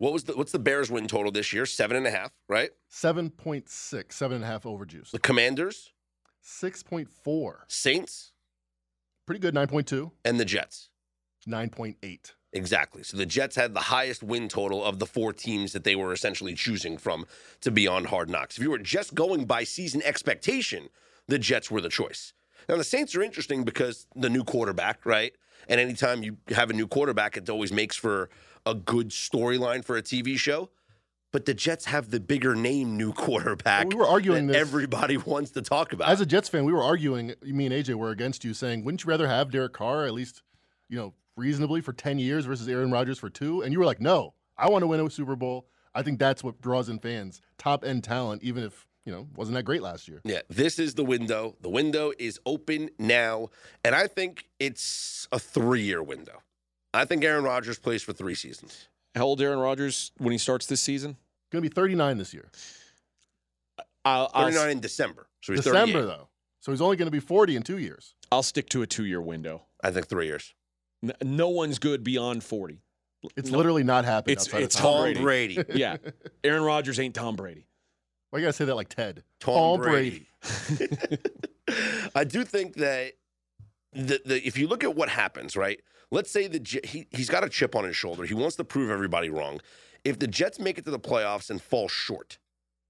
what 0.00 0.14
was 0.14 0.24
the 0.24 0.32
what's 0.32 0.50
the 0.50 0.58
Bears 0.58 0.90
win 0.90 1.06
total 1.06 1.30
this 1.30 1.52
year? 1.52 1.66
Seven 1.66 1.96
and 1.96 2.06
a 2.06 2.10
half, 2.10 2.32
right? 2.48 2.70
7.6, 2.90 4.12
seven 4.12 4.36
and 4.36 4.44
a 4.44 4.46
half 4.46 4.64
over 4.64 4.86
juice. 4.86 5.10
The 5.10 5.18
Commanders, 5.18 5.92
6.4. 6.42 7.54
Saints, 7.68 8.32
Pretty 9.26 9.40
good, 9.40 9.54
9.2. 9.54 10.10
and 10.24 10.40
the 10.40 10.44
Jets. 10.44 10.88
9.8. 11.46 12.32
Exactly. 12.52 13.02
So 13.02 13.16
the 13.16 13.26
Jets 13.26 13.54
had 13.56 13.74
the 13.74 13.80
highest 13.80 14.22
win 14.22 14.48
total 14.48 14.82
of 14.84 14.98
the 14.98 15.06
four 15.06 15.32
teams 15.32 15.72
that 15.72 15.84
they 15.84 15.94
were 15.94 16.12
essentially 16.12 16.54
choosing 16.54 16.98
from 16.98 17.26
to 17.60 17.70
be 17.70 17.86
on 17.86 18.06
Hard 18.06 18.28
Knocks. 18.28 18.56
If 18.56 18.64
you 18.64 18.70
were 18.70 18.78
just 18.78 19.14
going 19.14 19.44
by 19.44 19.64
season 19.64 20.02
expectation, 20.04 20.88
the 21.28 21.38
Jets 21.38 21.70
were 21.70 21.80
the 21.80 21.88
choice. 21.88 22.32
Now 22.68 22.76
the 22.76 22.84
Saints 22.84 23.14
are 23.14 23.22
interesting 23.22 23.64
because 23.64 24.06
the 24.16 24.28
new 24.30 24.44
quarterback, 24.44 25.06
right? 25.06 25.32
And 25.68 25.78
anytime 25.80 26.22
you 26.24 26.38
have 26.48 26.70
a 26.70 26.72
new 26.72 26.88
quarterback, 26.88 27.36
it 27.36 27.48
always 27.48 27.72
makes 27.72 27.94
for 27.96 28.30
a 28.66 28.74
good 28.74 29.10
storyline 29.10 29.84
for 29.84 29.96
a 29.96 30.02
TV 30.02 30.36
show. 30.38 30.70
But 31.32 31.44
the 31.46 31.54
Jets 31.54 31.84
have 31.84 32.10
the 32.10 32.18
bigger 32.18 32.56
name 32.56 32.96
new 32.96 33.12
quarterback. 33.24 33.86
Well, 33.86 33.88
we 33.90 33.94
were 33.96 34.06
arguing 34.08 34.46
that 34.48 34.54
this- 34.54 34.60
everybody 34.62 35.16
wants 35.16 35.52
to 35.52 35.62
talk 35.62 35.92
about. 35.92 36.08
As 36.08 36.20
a 36.20 36.26
Jets 36.26 36.48
fan, 36.48 36.64
we 36.64 36.72
were 36.72 36.82
arguing, 36.82 37.34
me 37.42 37.66
and 37.66 37.74
AJ 37.74 37.94
were 37.94 38.10
against 38.10 38.44
you, 38.44 38.52
saying, 38.52 38.84
wouldn't 38.84 39.04
you 39.04 39.08
rather 39.08 39.28
have 39.28 39.50
Derek 39.50 39.72
Carr 39.72 40.06
at 40.06 40.12
least, 40.12 40.42
you 40.88 40.96
know, 40.96 41.14
reasonably 41.36 41.80
for 41.80 41.92
10 41.92 42.18
years 42.18 42.46
versus 42.46 42.68
Aaron 42.68 42.90
Rodgers 42.90 43.18
for 43.18 43.30
two? 43.30 43.62
And 43.62 43.72
you 43.72 43.78
were 43.78 43.84
like, 43.86 44.00
no, 44.00 44.34
I 44.58 44.68
want 44.68 44.82
to 44.82 44.86
win 44.88 44.98
a 45.00 45.08
Super 45.08 45.36
Bowl. 45.36 45.68
I 45.94 46.02
think 46.02 46.18
that's 46.18 46.42
what 46.42 46.60
draws 46.60 46.88
in 46.88 46.98
fans. 46.98 47.40
Top 47.58 47.84
end 47.84 48.02
talent, 48.04 48.42
even 48.42 48.64
if, 48.64 48.86
you 49.04 49.12
know, 49.12 49.28
wasn't 49.36 49.54
that 49.54 49.62
great 49.64 49.82
last 49.82 50.08
year. 50.08 50.20
Yeah, 50.24 50.40
this 50.48 50.78
is 50.80 50.94
the 50.94 51.04
window. 51.04 51.54
The 51.60 51.70
window 51.70 52.12
is 52.18 52.40
open 52.44 52.90
now, 52.98 53.50
and 53.84 53.94
I 53.94 54.06
think 54.08 54.48
it's 54.58 55.26
a 55.32 55.38
three-year 55.38 56.02
window. 56.02 56.42
I 56.92 57.04
think 57.04 57.24
Aaron 57.24 57.44
Rodgers 57.44 57.78
plays 57.78 58.02
for 58.02 58.12
three 58.12 58.34
seasons. 58.34 58.88
How 59.14 59.24
old 59.24 59.40
Aaron 59.40 59.58
Rodgers 59.58 60.12
when 60.18 60.32
he 60.32 60.38
starts 60.38 60.66
this 60.66 60.80
season? 60.80 61.16
Going 61.52 61.62
to 61.62 61.68
be 61.68 61.72
39 61.74 62.18
this 62.18 62.32
year. 62.34 62.48
I'll, 64.04 64.30
I'll, 64.32 64.44
Thirty-nine 64.46 64.70
in 64.70 64.80
December, 64.80 65.26
so 65.42 65.52
he's 65.52 65.62
December, 65.62 66.06
though. 66.06 66.28
So 66.60 66.72
he's 66.72 66.80
only 66.80 66.96
going 66.96 67.06
to 67.06 67.12
be 67.12 67.20
40 67.20 67.56
in 67.56 67.62
two 67.62 67.78
years. 67.78 68.14
I'll 68.32 68.42
stick 68.42 68.68
to 68.70 68.82
a 68.82 68.86
two-year 68.86 69.20
window. 69.20 69.62
I 69.82 69.90
think 69.90 70.06
three 70.08 70.26
years. 70.26 70.54
N- 71.02 71.12
No 71.22 71.48
one's 71.48 71.78
good 71.78 72.02
beyond 72.04 72.42
forty. 72.44 72.82
It's 73.36 73.50
No. 73.50 73.58
literally 73.58 73.84
not 73.84 74.04
happening. 74.06 74.32
It's- 74.32 74.46
outside 74.48 74.62
it's 74.62 74.74
of 74.76 74.80
Tom 74.80 74.92
Tom 74.92 75.14
Tom 75.14 75.22
Brady. 75.22 75.54
Brady. 75.62 75.78
Yeah, 75.78 75.96
Aaron 76.44 76.62
Rodgers 76.62 76.98
ain't 76.98 77.14
Tom 77.14 77.36
Brady. 77.36 77.66
Why 78.30 78.38
you 78.38 78.44
got 78.46 78.50
to 78.50 78.52
say 78.54 78.64
that 78.66 78.74
like 78.76 78.88
Ted? 78.88 79.22
Tom 79.40 79.80
Brady. 79.80 80.26
I 82.14 82.24
do 82.24 82.44
think 82.44 82.74
that 82.76 83.12
the, 83.92 84.20
the 84.24 84.46
if 84.46 84.56
you 84.56 84.66
look 84.68 84.84
at 84.84 84.94
what 84.94 85.08
happens, 85.08 85.56
right? 85.56 85.80
Let's 86.10 86.30
say 86.30 86.48
the 86.48 86.60
J- 86.60 86.80
he 86.84 87.06
he's 87.10 87.28
got 87.28 87.44
a 87.44 87.48
chip 87.48 87.74
on 87.76 87.84
his 87.84 87.96
shoulder. 87.96 88.24
He 88.24 88.34
wants 88.34 88.56
to 88.56 88.64
prove 88.64 88.90
everybody 88.90 89.30
wrong. 89.30 89.60
If 90.04 90.18
the 90.18 90.26
Jets 90.26 90.58
make 90.58 90.78
it 90.78 90.84
to 90.86 90.90
the 90.90 90.98
playoffs 90.98 91.50
and 91.50 91.60
fall 91.60 91.88
short, 91.88 92.38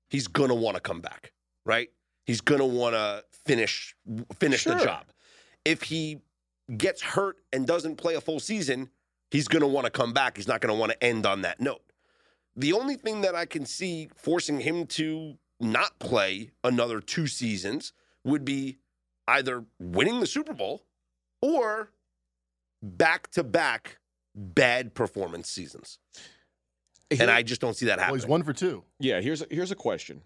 he's 0.08 0.26
gonna 0.26 0.54
want 0.54 0.76
to 0.76 0.80
come 0.80 1.00
back, 1.00 1.32
right? 1.66 1.90
He's 2.24 2.40
gonna 2.40 2.66
want 2.66 2.94
to 2.94 3.24
finish 3.44 3.94
finish 4.38 4.64
the 4.64 4.76
job. 4.76 5.06
If 5.64 5.82
he 5.82 6.20
gets 6.76 7.02
hurt 7.02 7.36
and 7.52 7.66
doesn't 7.66 7.96
play 7.96 8.14
a 8.14 8.20
full 8.20 8.40
season, 8.40 8.88
he's 9.30 9.48
gonna 9.48 9.66
want 9.66 9.84
to 9.84 9.90
come 9.90 10.12
back. 10.12 10.36
He's 10.36 10.48
not 10.48 10.60
gonna 10.60 10.74
want 10.74 10.92
to 10.92 11.04
end 11.04 11.26
on 11.26 11.42
that 11.42 11.60
note. 11.60 11.82
The 12.56 12.72
only 12.72 12.96
thing 12.96 13.20
that 13.22 13.34
I 13.34 13.44
can 13.46 13.66
see 13.66 14.08
forcing 14.16 14.60
him 14.60 14.86
to 14.88 15.34
not 15.60 15.98
play 15.98 16.50
another 16.64 17.00
two 17.00 17.26
seasons 17.26 17.92
would 18.24 18.44
be 18.44 18.78
either 19.28 19.64
winning 19.78 20.20
the 20.20 20.26
Super 20.26 20.54
Bowl 20.54 20.84
or 21.42 21.90
back 22.82 23.30
to 23.32 23.42
back 23.44 23.98
bad 24.34 24.94
performance 24.94 25.48
seasons. 25.48 25.98
Here- 27.10 27.22
And 27.22 27.30
I 27.30 27.42
just 27.42 27.60
don't 27.60 27.74
see 27.74 27.86
that 27.86 27.96
Well, 27.96 28.06
happening. 28.06 28.20
he's 28.20 28.28
one 28.28 28.42
for 28.44 28.52
two. 28.52 28.84
Yeah, 28.98 29.20
here's 29.20 29.42
a, 29.42 29.46
here's 29.50 29.70
a 29.70 29.76
question. 29.76 30.22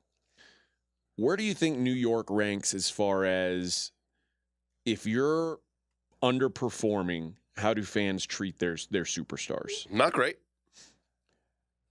Where 1.17 1.37
do 1.37 1.45
you 1.45 1.55
think 1.55 1.79
New 1.79 1.93
York 1.93 2.27
ranks 2.29 2.75
as 2.75 2.91
far 2.91 3.25
as 3.25 3.93
if 4.85 5.07
you're 5.07 5.61
underperforming, 6.23 7.35
how 7.57 7.73
do 7.73 7.83
fans 7.85 8.27
treat 8.27 8.59
their 8.59 8.77
their 8.91 9.05
superstars? 9.05 9.89
Not 9.91 10.13
great. 10.13 10.39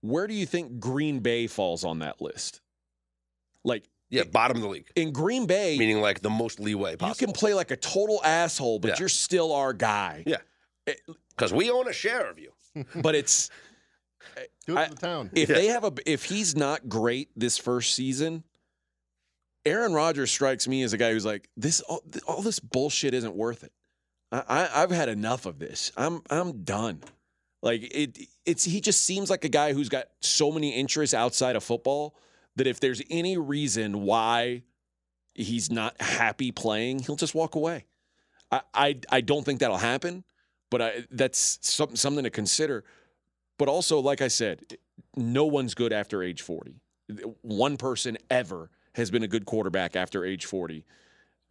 Where 0.02 0.28
do 0.28 0.34
you 0.34 0.46
think 0.46 0.80
Green 0.80 1.20
Bay 1.20 1.48
falls 1.48 1.84
on 1.86 2.00
that 2.00 2.20
list? 2.22 2.62
Like 3.64 3.86
Yeah, 4.10 4.24
bottom 4.24 4.58
of 4.58 4.64
the 4.64 4.68
league. 4.70 4.92
in 4.96 5.12
Green 5.14 5.46
Bay, 5.48 5.78
Meaning 5.78 6.02
like 6.02 6.20
the 6.22 6.30
most 6.30 6.60
leeway 6.60 6.92
you 7.00 7.14
can 7.16 7.32
play 7.32 7.54
like 7.54 7.72
a 7.72 7.78
total 7.78 8.22
asshole, 8.24 8.80
but 8.80 8.90
Yeah. 8.90 8.96
you're 9.00 9.10
still 9.10 9.54
our 9.54 9.72
guy. 9.74 10.24
Yeah. 10.28 10.38
Eh, 10.88 10.94
because 11.30 11.54
we 11.54 11.70
own 11.72 11.88
a 11.88 11.94
share 11.94 12.30
of 12.30 12.38
you. 12.40 12.52
But 12.96 13.16
it's 13.16 13.50
Do 14.68 14.74
it 14.74 14.80
I- 14.80 14.88
the 14.90 14.96
town. 14.96 15.30
if 15.34 15.50
Yeah. 15.50 15.56
they 15.56 15.68
have 15.68 15.84
a 15.84 15.94
if 16.06 16.26
he's 16.26 16.56
not 16.56 16.88
great 16.90 17.30
this 17.36 17.58
first 17.58 17.94
season, 17.96 18.44
Aaron 19.66 19.94
Rodgers 19.94 20.32
strikes 20.32 20.68
me 20.68 20.84
as 20.84 20.94
a 20.94 20.98
guy 20.98 21.12
who's 21.14 21.26
like 21.26 21.50
this 21.56 21.82
all, 21.82 22.02
all 22.28 22.42
this 22.42 22.60
bullshit 22.60 23.14
isn't 23.14 23.36
worth 23.36 23.64
it. 23.64 23.72
I, 24.32 24.44
I 24.48 24.84
I've 24.84 24.92
had 24.92 25.10
enough 25.10 25.46
of 25.46 25.60
this. 25.60 25.92
I'm 25.96 26.22
I'm 26.30 26.64
done. 26.64 27.02
Like 27.62 27.84
it 27.96 28.18
it's 28.46 28.66
he 28.66 28.82
just 28.82 29.04
seems 29.06 29.30
like 29.30 29.46
a 29.46 29.50
guy 29.50 29.72
who's 29.74 29.90
got 29.90 30.06
so 30.22 30.52
many 30.52 30.72
interests 30.72 31.14
outside 31.14 31.56
of 31.56 31.64
football 31.64 32.16
that 32.58 32.68
if 32.68 32.80
there's 32.80 33.02
any 33.10 33.38
reason 33.38 34.02
why 34.04 34.64
he's 35.34 35.72
not 35.72 36.00
happy 36.02 36.52
playing, 36.52 37.00
he'll 37.00 37.16
just 37.16 37.34
walk 37.36 37.56
away. 37.56 37.86
I 38.52 38.62
I, 38.74 39.00
I 39.10 39.22
don't 39.22 39.44
think 39.46 39.60
that'll 39.62 39.78
happen, 39.78 40.26
but 40.74 40.82
I, 40.82 41.06
that's 41.12 41.60
something 41.62 41.96
something 41.96 42.24
to 42.24 42.32
consider. 42.32 42.84
But 43.60 43.68
also, 43.68 44.00
like 44.00 44.22
I 44.22 44.28
said, 44.28 44.78
no 45.16 45.46
one's 45.46 45.76
good 45.76 45.94
after 45.94 46.24
age 46.24 46.42
40. 46.42 46.74
One 47.44 47.78
person 47.78 48.18
ever 48.32 48.72
has 48.96 49.12
been 49.12 49.22
a 49.22 49.28
good 49.28 49.46
quarterback 49.46 49.96
after 49.96 50.26
age 50.26 50.46
40. 50.46 50.84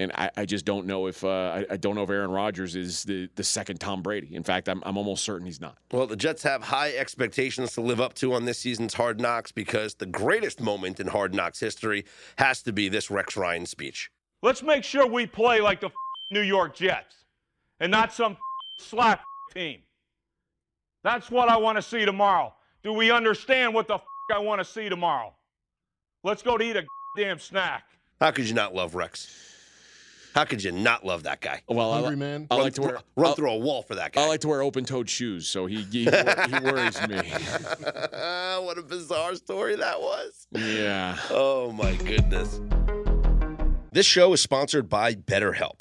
And 0.01 0.11
I, 0.17 0.29
I 0.37 0.45
just 0.45 0.65
don't 0.65 0.87
know 0.87 1.07
if 1.07 1.23
uh, 1.23 1.29
I, 1.29 1.67
I 1.71 1.77
don't 1.77 1.95
know 1.95 2.03
if 2.03 2.11
Aaron 2.11 2.33
Rodgers 2.33 2.75
is 2.75 3.05
the, 3.05 3.29
the 3.37 3.45
second 3.45 3.79
Tom 3.79 4.03
Brady. 4.03 4.35
In 4.35 4.43
fact, 4.43 4.69
I'm, 4.69 4.83
I'm 4.85 4.99
almost 4.99 5.23
certain 5.23 5.47
he's 5.47 5.61
not. 5.61 5.79
Well, 5.93 6.09
the 6.09 6.17
Jets 6.17 6.43
have 6.43 6.65
high 6.65 6.91
expectations 6.97 7.75
to 7.75 7.81
live 7.81 8.01
up 8.01 8.15
to 8.15 8.33
on 8.33 8.45
this 8.45 8.59
season's 8.59 8.95
Hard 8.95 9.21
Knocks 9.21 9.53
because 9.53 9.95
the 9.95 10.07
greatest 10.07 10.61
moment 10.61 10.99
in 10.99 11.07
Hard 11.07 11.33
Knocks 11.33 11.61
history 11.61 12.07
has 12.39 12.61
to 12.65 12.73
be 12.73 12.89
this 12.89 13.09
Rex 13.09 13.37
Ryan 13.37 13.67
speech. 13.67 14.11
Let's 14.43 14.65
make 14.65 14.83
sure 14.83 15.07
we 15.07 15.29
play 15.29 15.61
like 15.61 15.81
the 15.81 15.91
New 16.33 16.43
York 16.43 16.75
Jets 16.75 17.15
and 17.79 17.93
not 17.93 18.13
some 18.13 18.37
slap 18.79 19.23
team. 19.55 19.81
That's 21.05 21.31
what 21.31 21.49
I 21.49 21.57
want 21.57 21.77
to 21.77 21.83
see 21.83 22.05
tomorrow. 22.05 22.55
Do 22.83 22.93
we 22.93 23.11
understand 23.11 23.75
what 23.75 23.89
the 23.89 23.99
I 24.35 24.39
want 24.39 24.61
to 24.61 24.65
see 24.65 24.89
tomorrow? 24.89 25.35
Let's 26.25 26.43
go 26.43 26.57
to 26.57 26.65
eat 26.65 26.77
a 26.77 26.85
damn 27.17 27.39
snack. 27.39 27.85
How 28.21 28.31
could 28.31 28.49
you 28.49 28.55
not 28.55 28.75
love 28.75 28.95
Rex? 28.95 29.49
How 30.35 30.45
could 30.45 30.63
you 30.65 30.73
not 30.73 31.05
love 31.05 31.25
that 31.25 31.43
guy? 31.43 31.61
Well, 31.69 31.91
I, 31.93 31.97
Hungry 31.97 32.11
li- 32.13 32.21
man. 32.21 32.47
I 32.51 32.55
run, 32.55 32.63
like 32.65 32.75
to 32.75 32.81
wear 32.83 32.99
run 33.17 33.33
I- 33.33 33.35
through 33.35 33.51
a 33.51 33.59
wall 33.59 33.83
for 33.83 33.97
that 33.97 34.13
guy. 34.13 34.23
I 34.23 34.29
like 34.29 34.41
to 34.41 34.49
wear 34.49 34.63
open-toed 34.63 35.11
shoes, 35.11 35.47
so 35.49 35.67
he 35.67 35.83
he, 35.83 36.05
he 36.05 36.59
worries 36.63 36.99
me. 37.09 37.17
what 37.21 38.79
a 38.79 38.85
bizarre 38.87 39.35
story 39.35 39.77
that 39.77 40.01
was. 40.01 40.47
Yeah. 40.53 41.19
Oh 41.31 41.73
my 41.73 41.95
goodness. 41.97 42.61
This 43.93 44.07
show 44.07 44.33
is 44.33 44.41
sponsored 44.41 44.89
by 44.89 45.15
BetterHelp. 45.15 45.81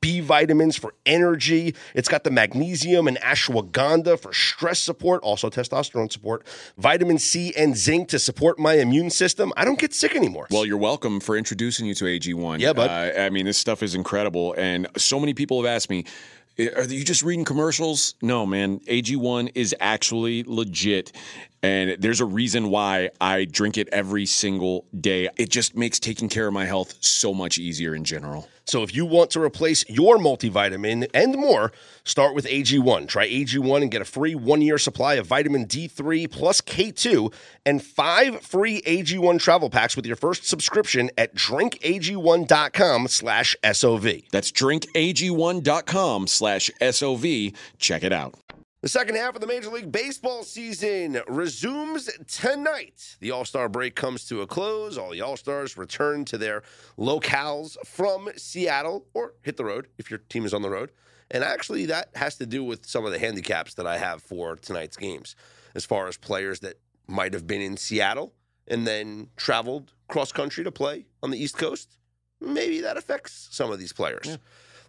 B 0.00 0.20
vitamins 0.20 0.76
for 0.76 0.94
energy. 1.06 1.74
It's 1.94 2.08
got 2.08 2.24
the 2.24 2.30
magnesium 2.30 3.08
and 3.08 3.18
ashwagandha 3.18 4.18
for 4.20 4.32
stress 4.32 4.78
support, 4.78 5.22
also 5.22 5.50
testosterone 5.50 6.10
support, 6.10 6.46
vitamin 6.76 7.18
C 7.18 7.52
and 7.56 7.76
zinc 7.76 8.08
to 8.08 8.18
support 8.18 8.58
my 8.58 8.74
immune 8.74 9.10
system. 9.10 9.52
I 9.56 9.64
don't 9.64 9.78
get 9.78 9.92
sick 9.92 10.14
anymore. 10.14 10.46
Well, 10.50 10.64
you're 10.64 10.76
welcome 10.76 11.20
for 11.20 11.36
introducing 11.36 11.86
you 11.86 11.94
to 11.94 12.04
AG1. 12.04 12.60
Yeah, 12.60 12.72
bud. 12.72 12.90
Uh, 12.90 13.20
I 13.20 13.30
mean, 13.30 13.46
this 13.46 13.58
stuff 13.58 13.82
is 13.82 13.94
incredible. 13.94 14.54
And 14.56 14.86
so 14.96 15.18
many 15.18 15.34
people 15.34 15.62
have 15.62 15.70
asked 15.70 15.90
me, 15.90 16.04
are 16.58 16.84
you 16.84 17.04
just 17.04 17.22
reading 17.22 17.44
commercials? 17.44 18.14
No, 18.20 18.44
man. 18.44 18.80
AG1 18.80 19.52
is 19.54 19.74
actually 19.78 20.42
legit. 20.44 21.12
And 21.62 22.00
there's 22.00 22.20
a 22.20 22.24
reason 22.24 22.70
why 22.70 23.10
I 23.20 23.44
drink 23.44 23.78
it 23.78 23.88
every 23.90 24.26
single 24.26 24.84
day. 25.00 25.28
It 25.36 25.50
just 25.50 25.76
makes 25.76 26.00
taking 26.00 26.28
care 26.28 26.46
of 26.48 26.52
my 26.52 26.64
health 26.64 26.94
so 27.00 27.32
much 27.32 27.58
easier 27.58 27.94
in 27.94 28.04
general. 28.04 28.48
So 28.68 28.82
if 28.82 28.94
you 28.94 29.06
want 29.06 29.30
to 29.30 29.40
replace 29.42 29.88
your 29.88 30.18
multivitamin 30.18 31.08
and 31.14 31.36
more, 31.36 31.72
start 32.04 32.34
with 32.34 32.44
AG1. 32.44 33.08
Try 33.08 33.28
AG1 33.28 33.82
and 33.82 33.90
get 33.90 34.02
a 34.02 34.04
free 34.04 34.34
one-year 34.34 34.76
supply 34.76 35.14
of 35.14 35.26
vitamin 35.26 35.66
D3 35.66 36.30
plus 36.30 36.60
K2 36.60 37.32
and 37.64 37.82
five 37.82 38.42
free 38.42 38.82
AG1 38.82 39.40
travel 39.40 39.70
packs 39.70 39.96
with 39.96 40.04
your 40.04 40.16
first 40.16 40.44
subscription 40.46 41.10
at 41.16 41.34
drinkag1.com 41.34 43.08
slash 43.08 43.56
SOV. 43.64 44.22
That's 44.30 44.52
drinkag1.com 44.52 46.26
slash 46.26 46.70
SOV. 46.80 47.52
Check 47.78 48.02
it 48.02 48.12
out. 48.12 48.34
The 48.80 48.88
second 48.88 49.16
half 49.16 49.34
of 49.34 49.40
the 49.40 49.48
Major 49.48 49.70
League 49.70 49.90
Baseball 49.90 50.44
season 50.44 51.20
resumes 51.26 52.08
tonight. 52.28 53.16
The 53.18 53.32
All 53.32 53.44
Star 53.44 53.68
break 53.68 53.96
comes 53.96 54.24
to 54.26 54.42
a 54.42 54.46
close. 54.46 54.96
All 54.96 55.10
the 55.10 55.20
All 55.20 55.36
Stars 55.36 55.76
return 55.76 56.24
to 56.26 56.38
their 56.38 56.62
locales 56.96 57.76
from 57.84 58.28
Seattle 58.36 59.04
or 59.14 59.34
hit 59.42 59.56
the 59.56 59.64
road 59.64 59.88
if 59.98 60.12
your 60.12 60.18
team 60.18 60.46
is 60.46 60.54
on 60.54 60.62
the 60.62 60.70
road. 60.70 60.92
And 61.28 61.42
actually, 61.42 61.86
that 61.86 62.10
has 62.14 62.36
to 62.36 62.46
do 62.46 62.62
with 62.62 62.86
some 62.86 63.04
of 63.04 63.10
the 63.10 63.18
handicaps 63.18 63.74
that 63.74 63.86
I 63.86 63.98
have 63.98 64.22
for 64.22 64.54
tonight's 64.54 64.96
games, 64.96 65.34
as 65.74 65.84
far 65.84 66.06
as 66.06 66.16
players 66.16 66.60
that 66.60 66.76
might 67.08 67.34
have 67.34 67.48
been 67.48 67.60
in 67.60 67.76
Seattle 67.76 68.32
and 68.68 68.86
then 68.86 69.30
traveled 69.36 69.92
cross 70.06 70.30
country 70.30 70.62
to 70.62 70.70
play 70.70 71.06
on 71.20 71.32
the 71.32 71.42
East 71.42 71.58
Coast. 71.58 71.98
Maybe 72.40 72.80
that 72.82 72.96
affects 72.96 73.48
some 73.50 73.72
of 73.72 73.80
these 73.80 73.92
players. 73.92 74.26
Yeah. 74.26 74.36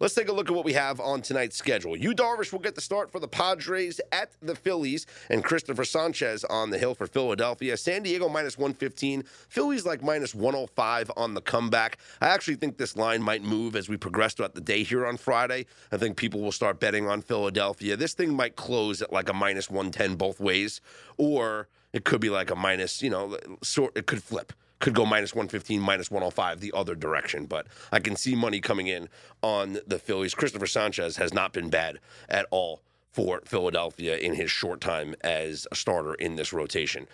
Let's 0.01 0.13
take 0.13 0.29
a 0.29 0.33
look 0.33 0.47
at 0.47 0.55
what 0.55 0.63
we 0.63 0.71
have 0.73 1.01
on 1.01 1.21
tonight's 1.21 1.57
schedule. 1.57 1.97
Yu 1.97 2.13
Darvish 2.13 2.53
will 2.53 2.59
get 2.59 2.73
the 2.73 2.79
start 2.79 3.11
for 3.11 3.19
the 3.19 3.27
Padres 3.27 3.99
at 4.13 4.31
the 4.41 4.55
Phillies, 4.55 5.05
and 5.29 5.43
Cristopher 5.43 5.83
Sanchez 5.83 6.45
on 6.45 6.69
the 6.69 6.77
hill 6.77 6.95
for 6.95 7.05
Philadelphia. 7.05 7.75
San 7.75 8.03
Diego 8.03 8.29
minus 8.29 8.57
115. 8.57 9.23
Phillies 9.49 9.85
like 9.85 10.01
minus 10.01 10.33
105 10.33 11.11
on 11.17 11.33
the 11.33 11.41
comeback. 11.41 11.97
I 12.21 12.29
actually 12.29 12.55
think 12.55 12.77
this 12.77 12.95
line 12.95 13.21
might 13.21 13.43
move 13.43 13.75
as 13.75 13.89
we 13.89 13.97
progress 13.97 14.33
throughout 14.33 14.55
the 14.55 14.61
day 14.61 14.83
here 14.83 15.05
on 15.05 15.17
Friday. 15.17 15.65
I 15.91 15.97
think 15.97 16.15
people 16.15 16.39
will 16.39 16.53
start 16.53 16.79
betting 16.79 17.09
on 17.09 17.21
Philadelphia. 17.21 17.97
This 17.97 18.13
thing 18.13 18.33
might 18.33 18.55
close 18.55 19.01
at 19.01 19.11
like 19.11 19.27
a 19.27 19.33
minus 19.33 19.69
110 19.69 20.15
both 20.15 20.39
ways, 20.39 20.79
or 21.17 21.67
it 21.91 22.05
could 22.05 22.21
be 22.21 22.29
like 22.29 22.51
a 22.51 22.55
minus, 22.55 23.01
you 23.01 23.09
know, 23.09 23.37
sort 23.61 23.97
it 23.97 24.05
could 24.05 24.23
flip 24.23 24.53
could 24.79 24.93
go 24.93 25.05
minus 25.05 25.33
115, 25.33 25.79
minus 25.79 26.09
105 26.09 26.59
the 26.59 26.71
other 26.75 26.95
direction. 26.95 27.45
But 27.45 27.67
I 27.91 27.99
can 27.99 28.15
see 28.15 28.35
money 28.35 28.59
coming 28.59 28.87
in 28.87 29.09
on 29.41 29.79
the 29.85 29.99
Phillies. 29.99 30.33
Cristopher 30.33 30.67
Sanchez 30.67 31.17
has 31.17 31.33
not 31.33 31.53
been 31.53 31.69
bad 31.69 31.99
at 32.27 32.45
all 32.51 32.81
for 33.11 33.41
Philadelphia 33.45 34.17
in 34.17 34.35
his 34.35 34.51
short 34.51 34.81
time 34.81 35.15
as 35.21 35.67
a 35.71 35.75
starter 35.75 36.13
in 36.13 36.35
this 36.35 36.53
rotation. 36.53 37.07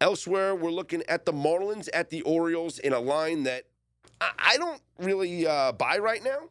Elsewhere, 0.00 0.54
we're 0.54 0.70
looking 0.70 1.02
at 1.08 1.24
the 1.24 1.32
Marlins 1.32 1.88
at 1.94 2.10
the 2.10 2.22
Orioles 2.22 2.78
in 2.78 2.92
a 2.92 2.98
line 2.98 3.44
that 3.44 3.64
I 4.20 4.56
don't 4.56 4.80
really 4.98 5.46
uh, 5.46 5.72
buy 5.72 5.98
right 5.98 6.22
now. 6.22 6.48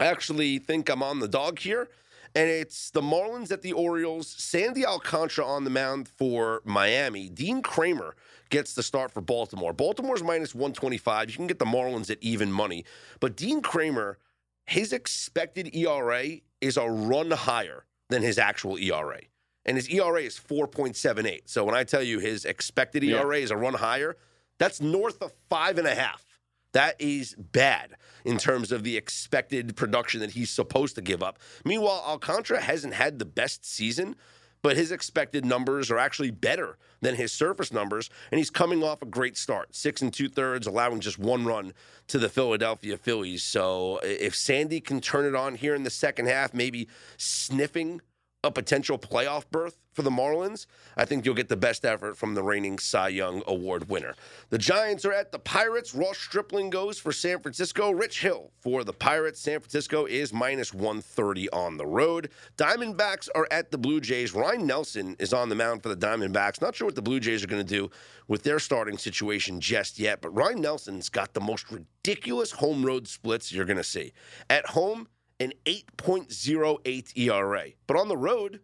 I 0.00 0.06
actually 0.06 0.58
think 0.58 0.88
I'm 0.88 1.02
on 1.02 1.18
the 1.18 1.28
dog 1.28 1.58
here. 1.58 1.88
And 2.34 2.48
it's 2.48 2.90
the 2.90 3.00
Marlins 3.00 3.50
at 3.50 3.62
the 3.62 3.72
Orioles, 3.72 4.28
Sandy 4.28 4.84
Alcantara 4.84 5.46
on 5.46 5.64
the 5.64 5.70
mound 5.70 6.08
for 6.08 6.60
Miami, 6.64 7.28
Dean 7.28 7.62
Kremer 7.62 8.14
gets 8.48 8.74
the 8.74 8.82
start 8.82 9.10
for 9.10 9.20
Baltimore. 9.20 9.72
Baltimore's 9.72 10.22
minus 10.22 10.54
125. 10.54 11.30
You 11.30 11.36
can 11.36 11.46
get 11.46 11.58
the 11.58 11.64
Marlins 11.64 12.10
at 12.10 12.18
even 12.20 12.52
money. 12.52 12.84
But 13.20 13.36
Dean 13.36 13.60
Kremer, 13.60 14.18
his 14.66 14.92
expected 14.92 15.74
ERA 15.74 16.24
is 16.60 16.76
a 16.76 16.88
run 16.88 17.30
higher 17.30 17.84
than 18.08 18.22
his 18.22 18.38
actual 18.38 18.78
ERA. 18.78 19.20
And 19.64 19.76
his 19.76 19.88
ERA 19.88 20.22
is 20.22 20.38
4.78. 20.38 21.42
So 21.46 21.64
when 21.64 21.74
I 21.74 21.84
tell 21.84 22.02
you 22.02 22.18
his 22.18 22.44
expected 22.44 23.04
ERA 23.04 23.38
yeah. 23.38 23.44
is 23.44 23.50
a 23.50 23.56
run 23.56 23.74
higher, 23.74 24.16
that's 24.58 24.80
north 24.80 25.22
of 25.22 25.32
five 25.48 25.78
and 25.78 25.86
a 25.86 25.94
half. 25.94 26.24
That 26.72 27.00
is 27.00 27.34
bad 27.34 27.94
in 28.24 28.36
terms 28.36 28.72
of 28.72 28.82
the 28.82 28.96
expected 28.96 29.74
production 29.76 30.20
that 30.20 30.32
he's 30.32 30.50
supposed 30.50 30.94
to 30.96 31.00
give 31.00 31.22
up. 31.22 31.38
Meanwhile, 31.64 32.04
Alcantara 32.06 32.60
hasn't 32.60 32.94
had 32.94 33.18
the 33.18 33.24
best 33.24 33.64
season, 33.64 34.16
but 34.62 34.76
his 34.76 34.92
expected 34.92 35.44
numbers 35.44 35.90
are 35.90 35.98
actually 35.98 36.30
better 36.30 36.78
than 37.00 37.14
his 37.14 37.32
surface 37.32 37.72
numbers, 37.72 38.10
and 38.30 38.38
he's 38.38 38.50
coming 38.50 38.82
off 38.82 39.02
a 39.02 39.06
great 39.06 39.36
start, 39.36 39.74
six 39.74 40.02
and 40.02 40.12
two 40.12 40.28
thirds, 40.28 40.66
allowing 40.66 41.00
just 41.00 41.18
one 41.18 41.44
run 41.44 41.72
to 42.08 42.18
the 42.18 42.28
Philadelphia 42.28 42.96
Phillies. 42.96 43.42
So 43.42 44.00
if 44.02 44.34
Sandy 44.34 44.80
can 44.80 45.00
turn 45.00 45.24
it 45.24 45.34
on 45.34 45.54
here 45.54 45.74
in 45.74 45.84
the 45.84 45.90
second 45.90 46.26
half, 46.26 46.54
maybe 46.54 46.88
sniffing 47.16 48.00
a 48.48 48.50
potential 48.50 48.98
playoff 48.98 49.44
berth 49.50 49.76
for 49.92 50.02
the 50.02 50.10
Marlins, 50.10 50.66
I 50.96 51.04
think 51.04 51.24
you'll 51.24 51.34
get 51.34 51.48
the 51.48 51.56
best 51.56 51.84
effort 51.84 52.16
from 52.16 52.34
the 52.34 52.42
reigning 52.42 52.78
Cy 52.78 53.08
Young 53.08 53.42
Award 53.46 53.88
winner. 53.90 54.14
The 54.48 54.56
Giants 54.56 55.04
are 55.04 55.12
at 55.12 55.32
the 55.32 55.38
Pirates. 55.38 55.94
Ross 55.94 56.16
Stripling 56.16 56.70
goes 56.70 56.98
for 56.98 57.12
San 57.12 57.40
Francisco. 57.40 57.90
Rich 57.90 58.20
Hill 58.20 58.50
for 58.60 58.84
the 58.84 58.92
Pirates. 58.92 59.40
San 59.40 59.60
Francisco 59.60 60.06
is 60.06 60.32
minus 60.32 60.72
130 60.72 61.50
on 61.50 61.76
the 61.76 61.86
road. 61.86 62.30
Diamondbacks 62.56 63.28
are 63.34 63.46
at 63.50 63.70
the 63.70 63.78
Blue 63.78 64.00
Jays. 64.00 64.34
Ryne 64.34 64.66
Nelson 64.66 65.14
is 65.18 65.32
on 65.32 65.48
the 65.48 65.54
mound 65.54 65.82
for 65.82 65.90
the 65.90 65.96
Diamondbacks. 65.96 66.62
Not 66.62 66.74
sure 66.74 66.86
what 66.86 66.94
the 66.94 67.02
Blue 67.02 67.20
Jays 67.20 67.44
are 67.44 67.48
going 67.48 67.64
to 67.66 67.74
do 67.74 67.90
with 68.28 68.44
their 68.44 68.58
starting 68.58 68.98
situation 68.98 69.60
just 69.60 69.98
yet, 69.98 70.20
but 70.22 70.30
Ryne 70.30 70.60
Nelson's 70.60 71.08
got 71.08 71.34
the 71.34 71.40
most 71.40 71.70
ridiculous 71.70 72.52
home 72.52 72.84
road 72.84 73.08
splits 73.08 73.52
you're 73.52 73.64
going 73.64 73.76
to 73.76 73.84
see. 73.84 74.12
At 74.48 74.66
home, 74.66 75.08
an 75.40 75.52
8.08 75.64 77.16
ERA, 77.16 77.64
but 77.86 77.96
on 77.96 78.08
the 78.08 78.16
road, 78.16 78.60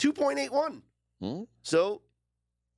2.81. 0.00 0.82
Hmm? 1.20 1.42
So 1.62 2.02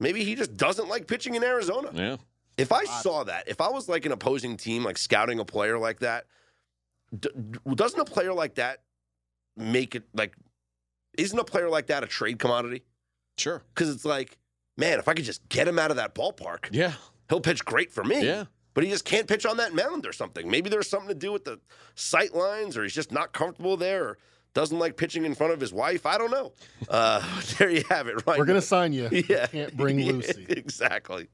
maybe 0.00 0.24
he 0.24 0.34
just 0.34 0.56
doesn't 0.56 0.88
like 0.88 1.06
pitching 1.06 1.34
in 1.34 1.44
Arizona. 1.44 1.90
Yeah. 1.94 2.16
If 2.56 2.72
I 2.72 2.84
saw 2.84 3.24
that, 3.24 3.48
if 3.48 3.60
I 3.60 3.68
was 3.68 3.88
like 3.88 4.06
an 4.06 4.12
opposing 4.12 4.56
team, 4.56 4.82
like 4.82 4.96
scouting 4.98 5.38
a 5.38 5.44
player 5.44 5.78
like 5.78 6.00
that, 6.00 6.26
d- 7.18 7.28
doesn't 7.74 8.00
a 8.00 8.04
player 8.04 8.32
like 8.32 8.54
that 8.54 8.82
make 9.56 9.94
it 9.94 10.04
like, 10.14 10.34
isn't 11.18 11.38
a 11.38 11.44
player 11.44 11.68
like 11.68 11.88
that 11.88 12.02
a 12.02 12.06
trade 12.06 12.38
commodity? 12.38 12.82
Sure. 13.36 13.62
Because 13.74 13.90
it's 13.90 14.04
like, 14.06 14.38
man, 14.76 14.98
if 14.98 15.06
I 15.06 15.14
could 15.14 15.24
just 15.26 15.46
get 15.50 15.68
him 15.68 15.78
out 15.78 15.90
of 15.90 15.98
that 15.98 16.14
ballpark, 16.14 16.68
yeah, 16.72 16.94
he'll 17.28 17.40
pitch 17.40 17.64
great 17.64 17.92
for 17.92 18.02
me. 18.02 18.24
Yeah 18.24 18.44
but 18.76 18.84
he 18.84 18.90
just 18.90 19.06
can't 19.06 19.26
pitch 19.26 19.46
on 19.46 19.56
that 19.56 19.74
mound 19.74 20.04
or 20.06 20.12
something. 20.12 20.48
Maybe 20.50 20.68
there's 20.68 20.86
something 20.88 21.08
to 21.08 21.14
do 21.14 21.32
with 21.32 21.44
the 21.44 21.58
sight 21.94 22.34
lines 22.34 22.76
or 22.76 22.82
he's 22.82 22.92
just 22.94 23.10
not 23.10 23.32
comfortable 23.32 23.78
there 23.78 24.04
or 24.04 24.18
doesn't 24.52 24.78
like 24.78 24.96
pitching 24.96 25.24
in 25.24 25.34
front 25.34 25.52
of 25.54 25.60
his 25.60 25.72
wife. 25.72 26.04
I 26.06 26.18
don't 26.18 26.30
know. 26.30 26.52
Uh, 26.88 27.20
there 27.58 27.70
you 27.70 27.82
have 27.88 28.06
it. 28.06 28.24
Right. 28.26 28.38
We're 28.38 28.44
gonna 28.44 28.60
sign 28.60 28.92
you. 28.98 29.08
Yeah. 29.10 29.46
Can't 29.46 29.74
bring 29.76 29.98
Yeah, 29.98 30.12
Lucy. 30.12 30.44
exactly. 30.50 31.26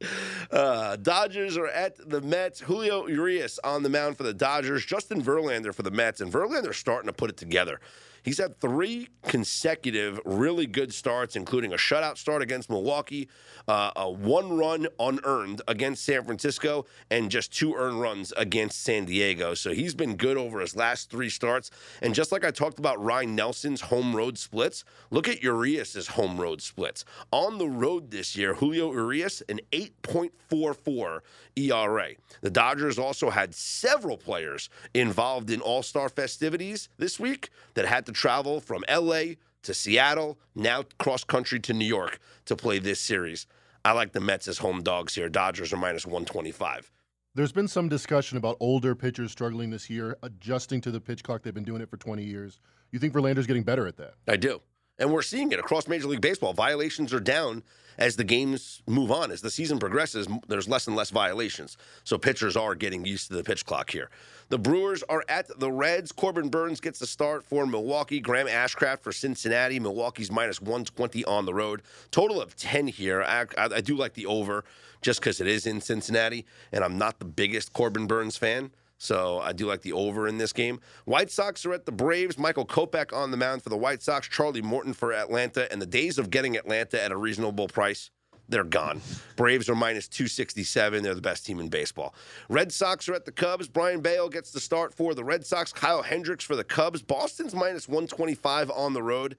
Uh, 0.50 0.96
Dodgers 0.96 1.57
are 1.59 1.66
at 1.66 1.96
the 2.09 2.20
Mets. 2.22 2.61
Julio 2.61 3.07
Urias 3.09 3.59
on 3.64 3.83
the 3.83 3.88
mound 3.90 4.16
for 4.16 4.22
the 4.22 4.33
Dodgers. 4.33 4.85
Justin 4.87 5.20
Verlander 5.22 5.74
for 5.74 5.83
the 5.83 5.90
Mets. 5.90 6.20
And 6.20 6.33
Verlander's 6.33 6.76
starting 6.78 7.09
to 7.09 7.12
put 7.12 7.28
it 7.28 7.37
together. 7.37 7.81
He's 8.22 8.38
had 8.38 8.61
three 8.61 9.08
consecutive 9.26 10.20
really 10.24 10.66
good 10.66 10.94
starts, 10.94 11.35
including 11.35 11.72
a 11.72 11.76
shutout 11.76 12.18
start 12.18 12.40
against 12.40 12.70
Milwaukee, 12.70 13.28
uh, 13.66 13.90
a 13.96 14.11
one 14.11 14.56
run 14.56 14.87
unearned 15.00 15.62
against 15.66 16.04
San 16.04 16.24
Francisco, 16.24 16.87
and 17.11 17.30
just 17.30 17.52
two 17.52 17.74
earned 17.74 18.00
runs 18.00 18.32
against 18.37 18.82
San 18.82 19.06
Diego. 19.06 19.54
So 19.54 19.72
he's 19.72 19.94
been 19.94 20.16
good 20.16 20.37
over 20.37 20.61
his 20.61 20.76
last 20.76 21.11
three 21.11 21.28
starts. 21.28 21.70
And 22.00 22.14
just 22.14 22.30
like 22.30 22.44
I 22.44 22.50
talked 22.52 22.78
about 22.78 23.02
Ryne 23.02 23.35
Nelson's 23.35 23.80
home 23.82 24.14
road 24.14 24.38
splits, 24.38 24.85
look 25.11 25.28
at 25.28 25.42
Urias's 25.42 26.08
home 26.08 26.40
road 26.40 26.62
splits. 26.62 27.04
On 27.32 27.58
the 27.58 27.68
road 27.68 28.11
this 28.11 28.37
year, 28.37 28.54
Julio 28.54 28.92
Urias, 28.92 29.42
an 29.48 29.61
8.44 29.72 31.20
ERA. 31.56 32.08
The 32.40 32.50
Dodgers 32.50 32.98
also 32.98 33.30
had 33.30 33.54
several 33.54 34.16
players 34.16 34.70
involved 34.94 35.50
in 35.50 35.61
All 35.61 35.82
Star 35.82 36.08
festivities 36.08 36.88
this 36.98 37.18
week 37.18 37.50
that 37.74 37.87
had 37.87 38.06
to 38.12 38.20
travel 38.20 38.61
from 38.61 38.85
LA 38.90 39.35
to 39.62 39.75
Seattle, 39.75 40.38
now 40.55 40.85
cross 40.98 41.25
country 41.25 41.61
to 41.61 41.72
New 41.72 41.85
York 41.85 42.18
to 42.46 42.57
play 42.57 42.79
this 42.79 43.01
series. 43.01 43.46
I 43.85 43.92
like 43.92 44.12
the 44.12 44.20
Mets 44.20 44.48
as 44.48 44.59
home 44.59 44.83
dogs 44.83 45.14
here. 45.14 45.29
Dodgers 45.29 45.72
are 45.72 45.77
minus 45.77 46.07
125. 46.07 46.90
There's 47.35 47.53
been 47.53 47.68
some 47.68 47.88
discussion 47.88 48.37
about 48.37 48.57
older 48.61 48.94
pitchers 48.94 49.33
struggling 49.33 49.70
this 49.70 49.88
year, 49.88 50.16
adjusting 50.22 50.81
to 50.83 50.90
the 50.90 51.01
pitch 51.01 51.22
clock. 51.22 51.42
They've 51.42 51.55
been 51.55 51.64
doing 51.64 51.81
it 51.81 51.88
for 51.88 51.96
20 51.96 52.22
years. 52.22 52.61
You 52.90 52.98
think 52.98 53.14
Verlander's 53.14 53.46
getting 53.46 53.62
better 53.62 53.87
at 53.87 53.96
that? 53.96 54.14
I 54.29 54.37
do. 54.37 54.61
And 54.98 55.11
we're 55.11 55.22
seeing 55.22 55.51
it 55.53 55.59
across 55.59 55.88
Major 55.88 56.09
League 56.09 56.20
Baseball. 56.20 56.53
Violations 56.53 57.14
are 57.14 57.20
down 57.20 57.62
as 57.98 58.16
the 58.16 58.25
games 58.25 58.83
move 58.87 59.11
on. 59.11 59.31
As 59.31 59.40
the 59.40 59.51
season 59.51 59.79
progresses, 59.79 60.29
there's 60.48 60.68
less 60.68 60.87
and 60.87 60.94
less 60.94 61.11
violations. 61.11 61.79
So 62.05 62.18
pitchers 62.18 62.57
are 62.57 62.75
getting 62.75 63.07
used 63.07 63.29
to 63.29 63.35
the 63.35 63.42
pitch 63.42 63.64
clock 63.64 63.90
here. 63.90 64.11
The 64.52 64.58
Brewers 64.58 65.02
are 65.04 65.24
at 65.30 65.48
the 65.58 65.72
Reds. 65.72 66.12
Corbin 66.12 66.50
Burnes 66.50 66.78
gets 66.78 66.98
the 66.98 67.06
start 67.06 67.42
for 67.42 67.64
Milwaukee. 67.64 68.20
Graham 68.20 68.46
Ashcraft 68.46 69.00
for 69.00 69.10
Cincinnati. 69.10 69.80
Milwaukee's 69.80 70.30
minus 70.30 70.60
120 70.60 71.24
on 71.24 71.46
the 71.46 71.54
road. 71.54 71.80
Total 72.10 72.38
of 72.38 72.54
10 72.54 72.88
here. 72.88 73.22
I, 73.22 73.46
I, 73.56 73.76
I 73.76 73.80
do 73.80 73.96
like 73.96 74.12
the 74.12 74.26
over 74.26 74.66
just 75.00 75.20
because 75.20 75.40
it 75.40 75.46
is 75.46 75.64
in 75.66 75.80
Cincinnati, 75.80 76.44
and 76.70 76.84
I'm 76.84 76.98
not 76.98 77.18
the 77.18 77.24
biggest 77.24 77.72
Corbin 77.72 78.06
Burnes 78.06 78.36
fan. 78.36 78.72
So 78.98 79.40
I 79.40 79.52
do 79.54 79.64
like 79.64 79.80
the 79.80 79.94
over 79.94 80.28
in 80.28 80.36
this 80.36 80.52
game. 80.52 80.80
White 81.06 81.30
Sox 81.30 81.64
are 81.64 81.72
at 81.72 81.86
the 81.86 81.90
Braves. 81.90 82.36
Michael 82.36 82.66
Kopech 82.66 83.10
on 83.16 83.30
the 83.30 83.38
mound 83.38 83.62
for 83.62 83.70
the 83.70 83.78
White 83.78 84.02
Sox. 84.02 84.28
Charlie 84.28 84.60
Morton 84.60 84.92
for 84.92 85.14
Atlanta. 85.14 85.72
And 85.72 85.80
the 85.80 85.86
days 85.86 86.18
of 86.18 86.28
getting 86.28 86.58
Atlanta 86.58 87.02
at 87.02 87.10
a 87.10 87.16
reasonable 87.16 87.68
price, 87.68 88.10
they're 88.52 88.64
gone. 88.64 89.00
Braves 89.36 89.68
are 89.68 89.74
minus 89.74 90.06
267. 90.08 91.02
They're 91.02 91.14
the 91.14 91.20
best 91.20 91.46
team 91.46 91.58
in 91.58 91.68
baseball. 91.68 92.14
Red 92.48 92.70
Sox 92.70 93.08
are 93.08 93.14
at 93.14 93.24
the 93.24 93.32
Cubs. 93.32 93.66
Brayan 93.66 94.00
Bello 94.00 94.28
gets 94.28 94.52
the 94.52 94.60
start 94.60 94.94
for 94.94 95.14
the 95.14 95.24
Red 95.24 95.44
Sox. 95.46 95.72
Kyle 95.72 96.02
Hendricks 96.02 96.44
for 96.44 96.54
the 96.54 96.64
Cubs. 96.64 97.02
Boston's 97.02 97.54
minus 97.54 97.88
125 97.88 98.70
on 98.70 98.92
the 98.92 99.02
road. 99.02 99.36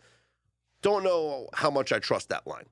Don't 0.81 1.03
know 1.03 1.47
how 1.53 1.69
much 1.69 1.93
I 1.93 1.99
trust 1.99 2.29
that 2.29 2.45
line. 2.47 2.65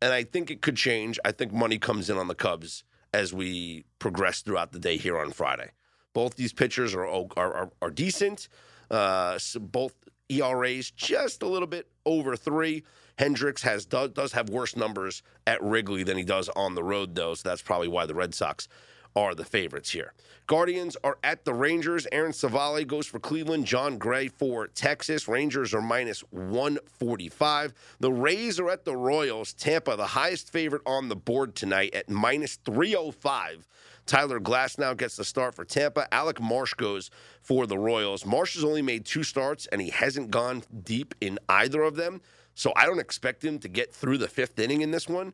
And 0.00 0.12
I 0.12 0.24
think 0.24 0.50
it 0.50 0.60
could 0.60 0.76
change. 0.76 1.18
I 1.24 1.32
think 1.32 1.52
money 1.52 1.78
comes 1.78 2.10
in 2.10 2.18
on 2.18 2.28
the 2.28 2.34
Cubs 2.34 2.84
as 3.14 3.32
we 3.32 3.84
progress 3.98 4.42
throughout 4.42 4.72
the 4.72 4.78
day 4.78 4.98
here 4.98 5.18
on 5.18 5.32
Friday. 5.32 5.70
Both 6.12 6.36
these 6.36 6.52
pitchers 6.52 6.94
are 6.94 7.06
are, 7.06 7.26
are, 7.36 7.70
are 7.80 7.90
decent. 7.90 8.48
Uh, 8.90 9.38
so 9.38 9.58
both 9.58 9.94
ERAs 10.28 10.90
just 10.90 11.42
a 11.42 11.48
little 11.48 11.66
bit 11.66 11.88
over 12.04 12.36
three. 12.36 12.84
Hendricks 13.18 13.62
has 13.62 13.86
does, 13.86 14.10
does 14.10 14.32
have 14.32 14.50
worse 14.50 14.76
numbers 14.76 15.22
at 15.46 15.62
Wrigley 15.62 16.02
than 16.02 16.16
he 16.16 16.24
does 16.24 16.48
on 16.50 16.74
the 16.74 16.84
road, 16.84 17.14
though. 17.14 17.34
So 17.34 17.48
that's 17.48 17.62
probably 17.62 17.88
why 17.88 18.06
the 18.06 18.14
Red 18.14 18.34
Sox 18.34 18.68
are 19.16 19.34
the 19.34 19.44
favorites 19.44 19.90
here. 19.90 20.12
Guardians 20.46 20.96
are 21.02 21.18
at 21.24 21.44
the 21.44 21.54
Rangers. 21.54 22.06
Aaron 22.12 22.32
Civale 22.32 22.86
goes 22.86 23.06
for 23.06 23.18
Cleveland. 23.18 23.64
Jon 23.66 23.96
Gray 23.98 24.28
for 24.28 24.68
Texas. 24.68 25.26
Rangers 25.26 25.72
are 25.74 25.80
minus 25.80 26.20
145. 26.30 27.72
The 27.98 28.12
Rays 28.12 28.60
are 28.60 28.70
at 28.70 28.84
the 28.84 28.94
Royals. 28.94 29.54
Tampa, 29.54 29.96
the 29.96 30.06
highest 30.06 30.52
favorite 30.52 30.82
on 30.84 31.08
the 31.08 31.16
board 31.16 31.54
tonight 31.54 31.94
at 31.94 32.10
minus 32.10 32.56
305. 32.56 33.66
Tyler 34.04 34.38
Glasnow 34.38 34.96
gets 34.96 35.16
the 35.16 35.24
start 35.24 35.54
for 35.54 35.64
Tampa. 35.64 36.06
Alec 36.14 36.40
Marsh 36.40 36.74
goes 36.74 37.10
for 37.40 37.66
the 37.66 37.78
Royals. 37.78 38.24
Marsh 38.24 38.54
has 38.54 38.62
only 38.62 38.82
made 38.82 39.04
two 39.04 39.24
starts, 39.24 39.66
and 39.66 39.80
he 39.80 39.90
hasn't 39.90 40.30
gone 40.30 40.62
deep 40.84 41.14
in 41.20 41.40
either 41.48 41.82
of 41.82 41.96
them. 41.96 42.20
So 42.56 42.72
I 42.74 42.86
don't 42.86 42.98
expect 42.98 43.44
him 43.44 43.58
to 43.60 43.68
get 43.68 43.92
through 43.92 44.18
the 44.18 44.26
fifth 44.28 44.58
inning 44.58 44.80
in 44.80 44.90
this 44.90 45.08
one. 45.08 45.32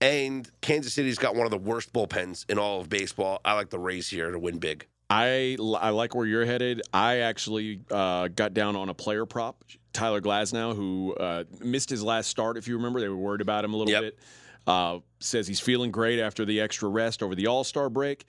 And 0.00 0.50
Kansas 0.60 0.92
City's 0.92 1.16
got 1.16 1.34
one 1.34 1.46
of 1.46 1.50
the 1.52 1.56
worst 1.58 1.92
bullpens 1.92 2.44
in 2.50 2.58
all 2.58 2.80
of 2.82 2.88
baseball. 2.90 3.40
I 3.44 3.54
like 3.54 3.70
the 3.70 3.78
Rays 3.78 4.08
here 4.10 4.30
to 4.30 4.38
win 4.38 4.58
big. 4.58 4.86
I, 5.08 5.56
I 5.78 5.90
like 5.90 6.14
where 6.16 6.26
you're 6.26 6.44
headed. 6.44 6.82
I 6.92 7.18
actually 7.18 7.80
uh, 7.90 8.28
got 8.28 8.52
down 8.52 8.74
on 8.74 8.88
a 8.88 8.94
player 8.94 9.24
prop, 9.24 9.64
Tyler 9.92 10.20
Glasnow, 10.20 10.74
who 10.74 11.14
uh, 11.14 11.44
missed 11.60 11.88
his 11.88 12.02
last 12.02 12.28
start. 12.28 12.56
If 12.58 12.66
you 12.66 12.76
remember, 12.76 13.00
they 13.00 13.08
were 13.08 13.16
worried 13.16 13.40
about 13.40 13.64
him 13.64 13.72
a 13.72 13.76
little 13.76 13.92
Yep. 13.92 14.02
bit. 14.02 14.18
Uh, 14.66 14.98
says 15.20 15.46
he's 15.46 15.60
feeling 15.60 15.92
great 15.92 16.18
after 16.18 16.44
the 16.44 16.60
extra 16.60 16.88
rest 16.88 17.22
over 17.22 17.36
the 17.36 17.46
All 17.46 17.62
Star 17.62 17.88
break. 17.88 18.24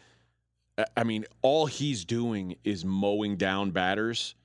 I- 0.78 0.86
I 0.96 1.04
mean, 1.04 1.26
all 1.42 1.66
he's 1.66 2.06
doing 2.06 2.56
is 2.64 2.86
mowing 2.86 3.36
down 3.38 3.72
batters. 3.72 4.36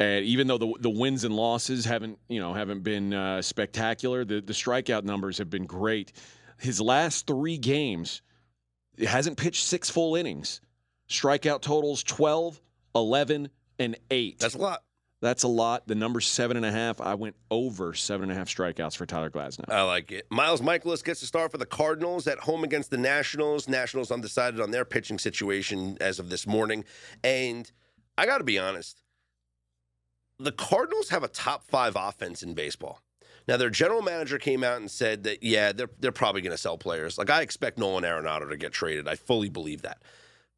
And 0.00 0.24
even 0.24 0.46
though 0.46 0.58
the 0.58 0.72
the 0.80 0.90
wins 0.90 1.24
and 1.24 1.34
losses 1.34 1.84
haven't 1.84 2.18
you 2.28 2.40
know 2.40 2.54
haven't 2.54 2.82
been 2.82 3.12
uh, 3.12 3.42
spectacular, 3.42 4.24
the 4.24 4.40
the 4.40 4.52
strikeout 4.52 5.04
numbers 5.04 5.38
have 5.38 5.50
been 5.50 5.66
great. 5.66 6.12
His 6.58 6.80
last 6.80 7.26
three 7.26 7.58
games, 7.58 8.22
he 8.96 9.04
hasn't 9.04 9.36
pitched 9.36 9.64
six 9.64 9.90
full 9.90 10.16
innings. 10.16 10.60
Strikeout 11.08 11.62
totals 11.62 12.02
12, 12.02 12.60
11, 12.94 13.48
and 13.78 13.96
8. 14.10 14.38
That's 14.40 14.54
a 14.54 14.58
lot. 14.58 14.82
That's 15.20 15.42
a 15.42 15.48
lot. 15.48 15.88
The 15.88 15.94
number 15.94 16.20
seven 16.20 16.56
and 16.56 16.64
a 16.64 16.70
half. 16.70 17.00
I 17.00 17.14
went 17.14 17.34
over 17.50 17.92
seven 17.92 18.30
and 18.30 18.32
a 18.32 18.34
half 18.36 18.48
strikeouts 18.48 18.96
for 18.96 19.04
Tyler 19.04 19.30
Glasnow. 19.30 19.68
I 19.68 19.82
like 19.82 20.12
it. 20.12 20.26
Miles 20.30 20.60
Mikolas 20.60 21.02
gets 21.02 21.20
the 21.20 21.26
start 21.26 21.50
for 21.50 21.58
the 21.58 21.66
Cardinals 21.66 22.28
at 22.28 22.38
home 22.38 22.62
against 22.62 22.90
the 22.90 22.98
Nationals. 22.98 23.68
Nationals 23.68 24.12
undecided 24.12 24.60
on 24.60 24.70
their 24.70 24.84
pitching 24.84 25.18
situation 25.18 25.96
as 26.00 26.18
of 26.20 26.30
this 26.30 26.46
morning. 26.46 26.84
And 27.24 27.70
I 28.16 28.26
got 28.26 28.38
to 28.38 28.44
be 28.44 28.58
honest, 28.58 29.02
the 30.38 30.52
Cardinals 30.52 31.08
have 31.10 31.22
a 31.22 31.28
top 31.28 31.64
five 31.66 31.94
offense 31.96 32.42
in 32.42 32.54
baseball. 32.54 33.00
Now, 33.46 33.56
their 33.56 33.70
general 33.70 34.02
manager 34.02 34.38
came 34.38 34.62
out 34.62 34.76
and 34.78 34.90
said 34.90 35.24
that, 35.24 35.42
yeah, 35.42 35.72
they're, 35.72 35.88
they're 35.98 36.12
probably 36.12 36.42
going 36.42 36.52
to 36.52 36.58
sell 36.58 36.76
players. 36.76 37.16
Like, 37.16 37.30
I 37.30 37.40
expect 37.40 37.78
Nolan 37.78 38.04
Arenado 38.04 38.48
to 38.50 38.56
get 38.58 38.72
traded. 38.72 39.08
I 39.08 39.14
fully 39.14 39.48
believe 39.48 39.82
that. 39.82 40.02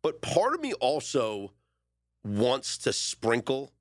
But 0.03 0.21
part 0.23 0.55
of 0.55 0.61
me 0.61 0.73
also 0.75 1.53
wants 2.25 2.79
to 2.79 2.93
sprinkle 2.93 3.73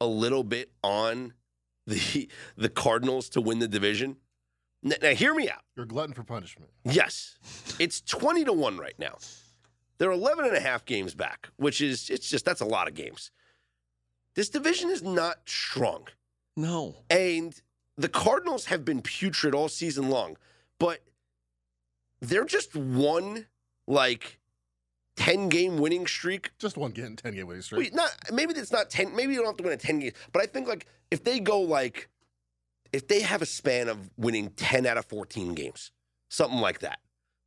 a 0.00 0.06
little 0.06 0.44
bit 0.44 0.70
on 0.82 1.32
the 1.86 2.28
the 2.56 2.68
Cardinals 2.68 3.28
to 3.30 3.40
win 3.40 3.58
the 3.60 3.68
division. 3.68 4.16
N- 4.84 4.94
Now, 5.02 5.10
hear 5.14 5.34
me 5.34 5.48
out. 5.48 5.62
You're 5.76 5.86
glutton 5.86 6.14
for 6.14 6.22
punishment. 6.22 6.70
Yes, 6.84 7.38
it's 7.78 8.00
20 8.02 8.44
to 8.44 8.52
1 8.52 8.76
right 8.76 8.98
now. 8.98 9.16
They're 9.98 10.10
11 10.10 10.44
and 10.46 10.56
a 10.56 10.60
half 10.60 10.84
games 10.84 11.14
back, 11.14 11.48
which 11.56 11.80
is, 11.80 12.10
it's 12.10 12.28
just, 12.28 12.44
that's 12.44 12.60
a 12.60 12.64
lot 12.66 12.88
of 12.88 12.94
games. 12.94 13.30
This 14.34 14.48
division 14.48 14.90
is 14.90 15.02
not 15.02 15.38
strong. 15.46 16.08
No. 16.56 16.96
And 17.10 17.60
the 17.96 18.08
Cardinals 18.08 18.66
have 18.66 18.84
been 18.84 19.02
putrid 19.02 19.54
all 19.54 19.68
season 19.68 20.08
long, 20.08 20.36
but 20.78 21.00
they're 22.20 22.44
just 22.44 22.74
one, 22.74 23.46
like, 23.86 24.40
10 25.16 25.48
game 25.48 25.78
winning 25.78 26.06
streak 26.06 26.50
Just 26.58 26.76
one 26.76 26.90
getting 26.90 27.16
10 27.16 27.34
game 27.34 27.46
winning 27.46 27.62
streak. 27.62 27.78
Wait, 27.78 27.94
not 27.94 28.10
maybe 28.32 28.52
it's 28.54 28.72
not 28.72 28.90
ten. 28.90 29.14
Maybe 29.14 29.32
you 29.32 29.38
don't 29.38 29.46
have 29.46 29.56
to 29.58 29.62
win 29.62 29.72
a 29.72 29.76
ten 29.76 30.00
game, 30.00 30.12
but 30.32 30.42
I 30.42 30.46
think 30.46 30.66
like 30.66 30.86
if 31.10 31.22
they 31.22 31.38
go 31.38 31.60
like 31.60 32.08
if 32.92 33.06
they 33.06 33.20
have 33.20 33.40
a 33.40 33.46
span 33.46 33.88
of 33.88 34.10
winning 34.16 34.50
ten 34.56 34.86
out 34.86 34.96
of 34.96 35.04
fourteen 35.04 35.54
games, 35.54 35.92
something 36.28 36.58
like 36.58 36.80
that. 36.80 36.98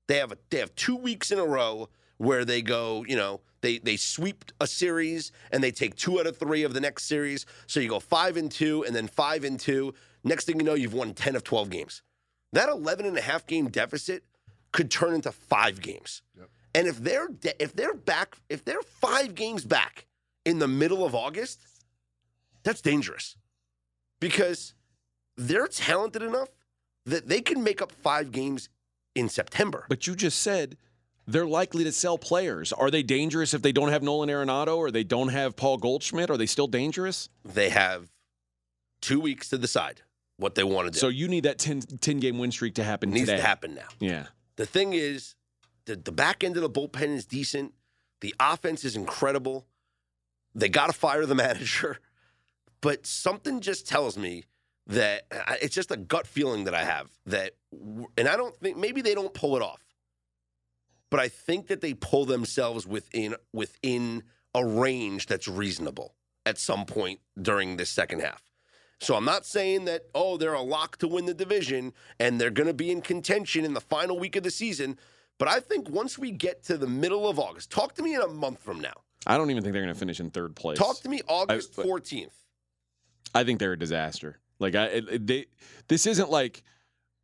They 0.08 0.18
have 0.18 0.32
a 0.32 0.38
they 0.50 0.60
have 0.60 0.74
two 0.76 0.96
weeks 0.96 1.30
in 1.32 1.40
a 1.40 1.46
row 1.46 1.90
where 2.18 2.46
they 2.46 2.62
go, 2.62 3.06
you 3.08 3.16
know, 3.16 3.42
they 3.62 3.80
they 3.80 3.98
sweep 3.98 4.46
a 4.62 4.68
series 4.68 5.32
and 5.52 5.64
they 5.64 5.72
take 5.72 5.96
two 5.96 6.20
out 6.20 6.28
of 6.28 6.38
three 6.38 6.64
of 6.64 6.74
the 6.74 6.82
next 6.82 7.06
series. 7.06 7.46
So 7.66 7.80
you 7.80 7.90
go 7.90 8.00
five 8.00 8.38
and 8.38 8.52
two 8.52 8.84
and 8.86 8.96
then 8.96 9.08
five 9.08 9.44
and 9.44 9.60
two. 9.60 9.94
Next 10.24 10.46
thing 10.46 10.60
you 10.60 10.66
know, 10.66 10.74
you've 10.74 10.94
won 10.94 11.14
ten 11.14 11.36
of 11.36 11.44
twelve 11.44 11.70
games. 11.70 12.02
That 12.54 12.70
11 12.70 13.06
and 13.06 13.18
a 13.18 13.22
half 13.22 13.46
game 13.46 13.68
deficit 13.68 14.24
could 14.72 14.90
turn 14.90 15.14
into 15.14 15.32
five 15.32 15.82
games. 15.82 16.22
Yep. 16.38 16.50
And 16.76 16.88
if 16.88 16.98
they're 16.98 17.28
de- 17.28 17.62
if 17.62 17.74
they're 17.76 17.94
back, 17.94 18.38
if 18.50 18.64
they're 18.64 18.82
five 18.82 19.36
games 19.36 19.66
back 19.66 20.06
in 20.46 20.60
the 20.60 20.68
middle 20.68 21.06
of 21.06 21.16
August, 21.16 21.60
that's 22.64 22.82
dangerous 22.82 23.36
because 24.20 24.74
they're 25.36 25.68
talented 25.68 26.22
enough 26.22 26.50
that 27.06 27.28
they 27.28 27.42
can 27.42 27.64
make 27.64 27.82
up 27.82 27.92
five 27.92 28.32
games 28.32 28.70
in 29.16 29.30
September. 29.30 29.86
But 29.90 30.08
you 30.08 30.16
just 30.16 30.42
said 30.42 30.78
they're 31.28 31.46
likely 31.46 31.84
to 31.84 31.92
sell 31.92 32.18
players. 32.18 32.72
Are 32.74 32.90
they 32.90 33.04
dangerous 33.04 33.54
if 33.54 33.62
they 33.62 33.72
don't 33.72 33.90
have 33.90 34.02
Nolan 34.02 34.30
Arenado 34.30 34.78
or 34.78 34.92
they 34.92 35.04
don't 35.04 35.30
have 35.30 35.56
Paul 35.56 35.78
Goldschmidt? 35.78 36.30
Are 36.30 36.38
they 36.38 36.46
still 36.46 36.68
dangerous? 36.68 37.30
They 37.44 37.70
have 37.70 38.10
two 39.02 39.20
weeks 39.20 39.50
to 39.50 39.58
decide 39.58 40.02
what 40.38 40.56
they 40.56 40.64
want 40.64 40.88
to 40.88 40.92
do. 40.92 41.00
So 41.00 41.10
you 41.10 41.28
need 41.28 41.44
that 41.44 41.58
10, 41.60 41.82
10 41.82 42.20
game 42.20 42.38
win 42.38 42.52
streak 42.52 42.76
to 42.76 42.84
happen 42.84 43.10
it 43.10 43.14
needs 43.14 43.28
today. 43.28 43.38
to 43.42 43.46
happen 43.46 43.76
now. 43.76 43.88
Yeah. 44.00 44.28
The 44.56 44.66
thing 44.66 44.94
is, 44.94 45.36
the, 45.86 45.96
the 45.96 46.12
back 46.12 46.44
end 46.44 46.58
of 46.58 46.64
the 46.64 46.70
bullpen 46.70 47.16
is 47.16 47.26
decent. 47.26 47.74
The 48.22 48.34
offense 48.40 48.86
is 48.86 48.96
incredible. 48.96 49.68
They 50.56 50.70
got 50.70 50.88
to 50.88 50.94
fire 50.94 51.26
the 51.26 51.36
manager. 51.46 52.00
But 52.82 53.06
something 53.06 53.60
just 53.60 53.88
tells 53.88 54.18
me 54.18 54.46
that 54.88 55.24
it's 55.62 55.76
just 55.76 55.92
a 55.92 55.98
gut 55.98 56.26
feeling 56.26 56.64
that 56.64 56.74
I 56.74 56.84
have 56.84 57.10
that, 57.26 57.54
and 58.18 58.28
I 58.28 58.38
don't 58.38 58.56
think 58.58 58.78
maybe 58.78 59.02
they 59.02 59.14
don't 59.14 59.34
pull 59.34 59.58
it 59.58 59.62
off, 59.62 59.82
but 61.10 61.20
I 61.20 61.28
think 61.30 61.68
that 61.68 61.82
they 61.82 61.94
pull 61.94 62.26
themselves 62.26 62.86
within 62.88 63.36
within 63.54 64.24
a 64.54 64.66
range 64.66 65.28
that's 65.28 65.48
reasonable 65.48 66.16
at 66.46 66.58
some 66.58 66.86
point 66.86 67.20
during 67.42 67.78
this 67.78 67.90
second 67.90 68.22
half. 68.22 68.44
So 69.00 69.16
I'm 69.16 69.26
not 69.26 69.46
saying 69.46 69.86
that 69.86 70.04
oh 70.16 70.38
they're 70.38 70.54
a 70.54 70.62
lock 70.62 70.98
to 70.98 71.08
win 71.08 71.26
the 71.26 71.34
division 71.34 71.94
and 72.20 72.40
they're 72.42 72.50
going 72.50 72.68
to 72.68 72.74
be 72.74 72.90
in 72.92 73.02
contention 73.02 73.64
in 73.66 73.74
the 73.74 73.82
final 73.82 74.18
week 74.20 74.36
of 74.36 74.44
the 74.44 74.52
season, 74.52 74.98
but 75.38 75.48
I 75.48 75.60
think 75.60 75.90
once 75.90 76.18
we 76.18 76.32
get 76.32 76.64
to 76.66 76.78
the 76.78 76.88
middle 76.88 77.28
of 77.30 77.38
August, 77.38 77.70
talk 77.70 77.94
to 77.96 78.04
me 78.04 78.16
in 78.16 78.22
a 78.22 78.28
month 78.28 78.62
from 78.64 78.80
now. 78.80 78.94
I 79.28 79.38
don't 79.38 79.52
even 79.52 79.62
think 79.62 79.74
they're 79.74 79.84
going 79.84 79.94
to 79.94 80.00
finish 80.00 80.20
in 80.20 80.30
third 80.32 80.56
place. 80.56 80.78
Talk 80.80 81.00
to 81.02 81.10
me 81.10 81.22
August 81.28 81.78
I- 81.78 81.84
14th. 81.84 82.32
I 83.36 83.44
think 83.44 83.60
they're 83.60 83.74
a 83.74 83.80
disaster. 83.80 84.40
Like 84.60 84.74
I, 84.76 84.86
it- 84.86 85.28
they, 85.28 85.46
this 85.90 86.08
isn't 86.08 86.32
like, 86.32 86.64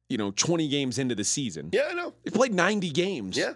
you 0.10 0.18
know, 0.18 0.30
20 0.32 0.68
games 0.68 1.00
into 1.00 1.16
the 1.16 1.24
season. 1.24 1.70
Yeah, 1.74 1.88
I 1.90 1.94
know. 1.94 2.14
They 2.24 2.30
played 2.30 2.54
90 2.54 2.92
games. 2.92 3.38
Yeah. 3.38 3.54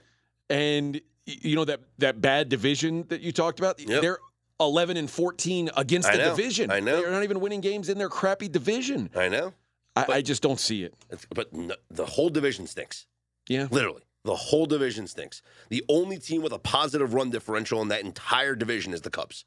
And 0.49 1.01
you 1.25 1.55
know 1.55 1.65
that 1.65 1.81
that 1.97 2.21
bad 2.21 2.49
division 2.49 3.05
that 3.09 3.21
you 3.21 3.31
talked 3.31 3.59
about. 3.59 3.79
Yep. 3.79 4.01
They're 4.01 4.19
11 4.59 4.97
and 4.97 5.09
14 5.09 5.69
against 5.75 6.07
I 6.09 6.13
the 6.17 6.23
know. 6.23 6.35
division. 6.35 6.71
I 6.71 6.79
know. 6.79 7.01
They're 7.01 7.11
not 7.11 7.23
even 7.23 7.39
winning 7.39 7.61
games 7.61 7.89
in 7.89 7.97
their 7.97 8.09
crappy 8.09 8.47
division. 8.47 9.09
I 9.15 9.27
know. 9.29 9.53
I, 9.95 10.05
But- 10.05 10.15
I 10.15 10.21
just 10.21 10.41
don't 10.41 10.59
see 10.59 10.83
it. 10.83 10.93
But 11.33 11.53
no, 11.53 11.75
the 11.91 12.05
whole 12.05 12.29
division 12.29 12.65
stinks. 12.67 13.05
Yeah. 13.47 13.67
Literally. 13.69 14.01
The 14.23 14.35
whole 14.35 14.65
division 14.65 15.07
stinks. 15.07 15.41
The 15.69 15.83
only 15.89 16.17
team 16.17 16.41
with 16.41 16.51
a 16.53 16.59
positive 16.59 17.13
run 17.13 17.29
differential 17.29 17.81
in 17.81 17.87
that 17.89 18.01
entire 18.03 18.55
division 18.55 18.93
is 18.93 19.01
the 19.01 19.09
Cubs. 19.09 19.45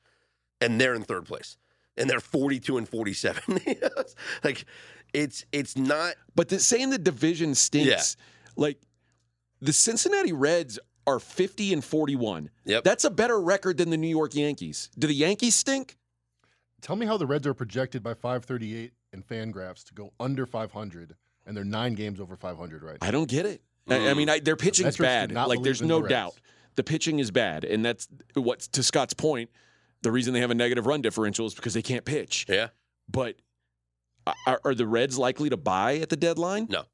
And 0.60 0.80
they're 0.80 0.94
in 0.94 1.02
third 1.02 1.26
place. 1.26 1.56
And 1.96 2.08
they're 2.08 2.20
42 2.20 2.78
and 2.78 2.88
47. 2.88 3.60
like 4.44 4.64
it's 5.12 5.44
it's 5.52 5.76
not 5.76 6.14
But 6.34 6.48
the, 6.48 6.60
saying 6.60 6.90
the 6.90 6.98
division 6.98 7.54
stinks, 7.54 8.16
like 8.56 8.78
the 9.60 9.72
Cincinnati 9.72 10.32
Reds 10.32 10.78
are 11.10 11.20
50 11.20 11.72
and 11.72 11.84
41. 11.84 12.50
Yep. 12.64 12.84
That's 12.84 13.04
a 13.04 13.10
better 13.10 13.40
record 13.40 13.76
than 13.76 13.90
the 13.90 13.96
New 13.96 14.08
York 14.08 14.34
Yankees. 14.34 14.90
Do 14.98 15.06
the 15.06 15.14
Yankees 15.14 15.54
stink? 15.54 15.96
Tell 16.80 16.96
me 16.96 17.06
how 17.06 17.16
the 17.16 17.26
Reds 17.26 17.46
are 17.46 17.54
projected 17.54 18.02
by 18.02 18.14
538 18.14 18.92
and 19.12 19.26
Fangraphs 19.26 19.84
to 19.84 19.94
go 19.94 20.12
under 20.18 20.46
500, 20.46 21.14
and 21.46 21.56
they're 21.56 21.64
nine 21.64 21.94
games 21.94 22.20
over 22.20 22.36
500 22.36 22.82
right 22.82 22.96
now. 23.00 23.06
I 23.06 23.10
don't 23.10 23.28
get 23.28 23.44
it. 23.46 23.60
I, 23.88 23.96
I 23.96 23.98
Mm. 23.98 24.16
mean, 24.16 24.28
I, 24.30 24.38
their 24.40 24.56
pitching's 24.56 24.96
veterans 24.96 25.28
do 25.30 25.34
bad. 25.34 25.48
Like, 25.48 25.62
there's 25.62 25.82
no 25.82 26.00
the 26.00 26.08
doubt. 26.08 26.34
The 26.76 26.84
pitching 26.84 27.18
is 27.18 27.30
bad. 27.30 27.64
And 27.64 27.84
that's 27.84 28.08
what, 28.34 28.60
to 28.60 28.82
Scott's 28.82 29.14
point, 29.14 29.50
the 30.02 30.10
reason 30.12 30.32
they 30.32 30.40
have 30.40 30.50
a 30.52 30.54
negative 30.54 30.86
run 30.86 31.02
differential 31.02 31.44
is 31.46 31.54
because 31.54 31.74
they 31.74 31.82
can't 31.82 32.04
pitch. 32.04 32.46
yeah. 32.48 32.68
But 33.10 33.36
are, 34.46 34.60
are 34.64 34.74
the 34.74 34.86
Reds 34.86 35.18
likely 35.18 35.50
to 35.50 35.56
buy 35.56 35.96
at 35.96 36.08
the 36.08 36.16
deadline? 36.16 36.68
No. 36.70 36.84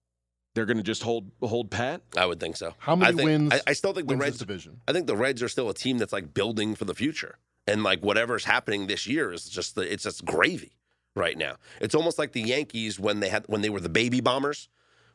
They're 0.56 0.66
going 0.66 0.78
to 0.78 0.82
just 0.82 1.02
hold 1.04 1.30
hold 1.40 1.70
pat? 1.70 2.00
I 2.16 2.26
would 2.26 2.40
think 2.40 2.56
so. 2.56 2.74
How 2.78 2.96
many 2.96 3.12
I 3.12 3.14
think, 3.14 3.24
wins 3.26 3.52
I, 3.54 3.60
I 3.68 3.72
still 3.74 3.92
think 3.92 4.08
the 4.08 4.16
Reds 4.16 4.38
division. 4.38 4.80
I 4.88 4.92
think 4.92 5.06
the 5.06 5.14
Reds 5.16 5.42
are 5.42 5.48
still 5.48 5.68
a 5.70 5.74
team 5.74 5.98
that's 5.98 6.12
like 6.12 6.34
building 6.34 6.74
for 6.74 6.84
the 6.86 6.94
future. 6.94 7.38
And 7.68 7.82
like 7.84 8.00
whatever's 8.00 8.44
happening 8.44 8.86
this 8.86 9.06
year 9.06 9.32
is 9.32 9.48
just 9.48 9.74
the, 9.74 9.82
it's 9.82 10.04
just 10.04 10.24
gravy 10.24 10.72
right 11.14 11.36
now. 11.36 11.56
It's 11.80 11.94
almost 11.94 12.18
like 12.18 12.32
the 12.32 12.42
Yankees 12.42 12.98
when 12.98 13.20
they 13.20 13.28
had 13.28 13.44
when 13.48 13.60
they 13.60 13.68
were 13.68 13.80
the 13.80 13.88
baby 13.90 14.20
bombers, 14.20 14.68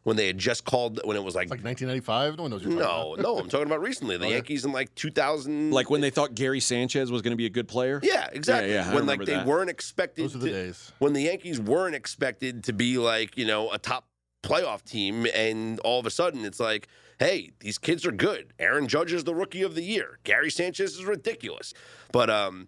when 0.03 0.15
they 0.17 0.27
had 0.27 0.37
just 0.37 0.63
called 0.65 0.99
when 1.05 1.15
it 1.17 1.23
was 1.23 1.33
like, 1.33 1.45
It's 1.45 1.51
like 1.51 1.63
1995. 1.63 2.37
No 2.37 2.43
one 2.43 2.51
knows 2.51 2.65
no, 2.65 2.79
talking 3.15 3.23
no, 3.23 3.37
I'm 3.39 3.49
talking 3.49 3.67
about 3.67 3.81
recently. 3.81 4.17
The 4.17 4.25
Okay. 4.25 4.33
Yankees 4.35 4.65
in 4.65 4.71
like 4.73 4.93
2000 4.95 5.71
Like 5.71 5.89
when 5.89 6.01
they 6.01 6.09
thought 6.11 6.35
Gary 6.35 6.59
Sanchez 6.59 7.09
was 7.11 7.21
going 7.23 7.31
to 7.31 7.37
be 7.37 7.45
a 7.47 7.49
good 7.49 7.67
player? 7.67 7.99
Yeah, 8.03 8.27
exactly. 8.31 8.73
yeah, 8.73 8.91
I 8.91 8.93
when 8.95 9.05
like 9.07 9.19
they 9.25 9.33
that. 9.33 9.47
weren't 9.47 9.69
expected 9.71 10.25
Those 10.25 10.35
are 10.35 10.39
the 10.39 10.47
to, 10.49 10.53
days. 10.53 10.91
when 10.99 11.13
the 11.13 11.21
Yankees 11.23 11.59
weren't 11.59 11.95
expected 11.95 12.65
to 12.65 12.73
be 12.73 12.97
like, 12.97 13.37
you 13.37 13.45
know, 13.45 13.71
a 13.71 13.77
top 13.79 14.05
playoff 14.43 14.83
team 14.83 15.27
and 15.35 15.79
all 15.81 15.99
of 15.99 16.05
a 16.05 16.11
sudden 16.11 16.45
it's 16.45 16.59
like, 16.59 16.87
hey, 17.19 17.51
these 17.59 17.77
kids 17.77 18.05
are 18.05 18.11
good. 18.11 18.53
Aaron 18.59 18.87
Judge 18.87 19.13
is 19.13 19.23
the 19.23 19.35
rookie 19.35 19.61
of 19.61 19.75
the 19.75 19.83
year. 19.83 20.19
Gary 20.23 20.49
Sanchez 20.49 20.95
is 20.95 21.05
ridiculous. 21.05 21.73
But 22.11 22.29
um 22.29 22.67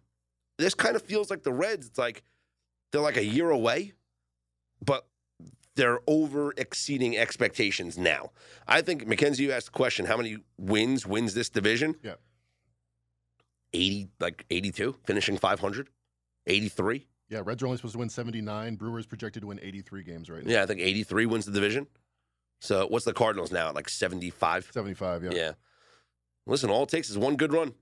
this 0.57 0.73
kind 0.73 0.95
of 0.95 1.01
feels 1.01 1.29
like 1.29 1.43
the 1.43 1.51
Reds, 1.53 1.87
it's 1.87 1.97
like 1.97 2.23
they're 2.91 3.01
like 3.01 3.17
a 3.17 3.25
year 3.25 3.49
away, 3.49 3.93
but 4.85 5.07
they're 5.75 5.99
over 6.07 6.53
exceeding 6.57 7.17
expectations 7.17 7.97
now. 7.97 8.31
I 8.67 8.81
think 8.81 9.07
Mackenzie, 9.07 9.43
you 9.43 9.51
asked 9.51 9.67
the 9.67 9.71
question, 9.71 10.05
how 10.05 10.17
many 10.17 10.37
wins 10.59 11.07
wins 11.07 11.33
this 11.33 11.49
division? 11.49 11.95
Yeah. 12.03 12.15
80, 13.73 14.09
like 14.19 14.45
82, 14.51 14.95
finishing 15.03 15.37
500, 15.37 15.89
83. 16.45 17.07
Yeah, 17.33 17.41
Reds 17.43 17.63
are 17.63 17.65
only 17.65 17.77
supposed 17.77 17.93
to 17.93 17.99
win 17.99 18.09
79. 18.09 18.75
Brewers 18.75 19.07
projected 19.07 19.41
to 19.41 19.47
win 19.47 19.59
83 19.61 20.03
games 20.03 20.29
right 20.29 20.45
now. 20.45 20.51
Yeah, 20.51 20.61
I 20.63 20.65
think 20.67 20.79
83 20.81 21.25
wins 21.25 21.45
the 21.45 21.51
division. 21.51 21.87
So 22.61 22.85
what's 22.87 23.05
the 23.05 23.13
Cardinals 23.13 23.51
now 23.51 23.71
like 23.73 23.89
75? 23.89 24.69
75, 24.71 25.23
yeah. 25.23 25.29
Yeah. 25.33 25.51
Listen, 26.45 26.69
all 26.69 26.83
it 26.83 26.89
takes 26.89 27.09
is 27.09 27.17
one 27.17 27.35
good 27.35 27.51
run. 27.51 27.73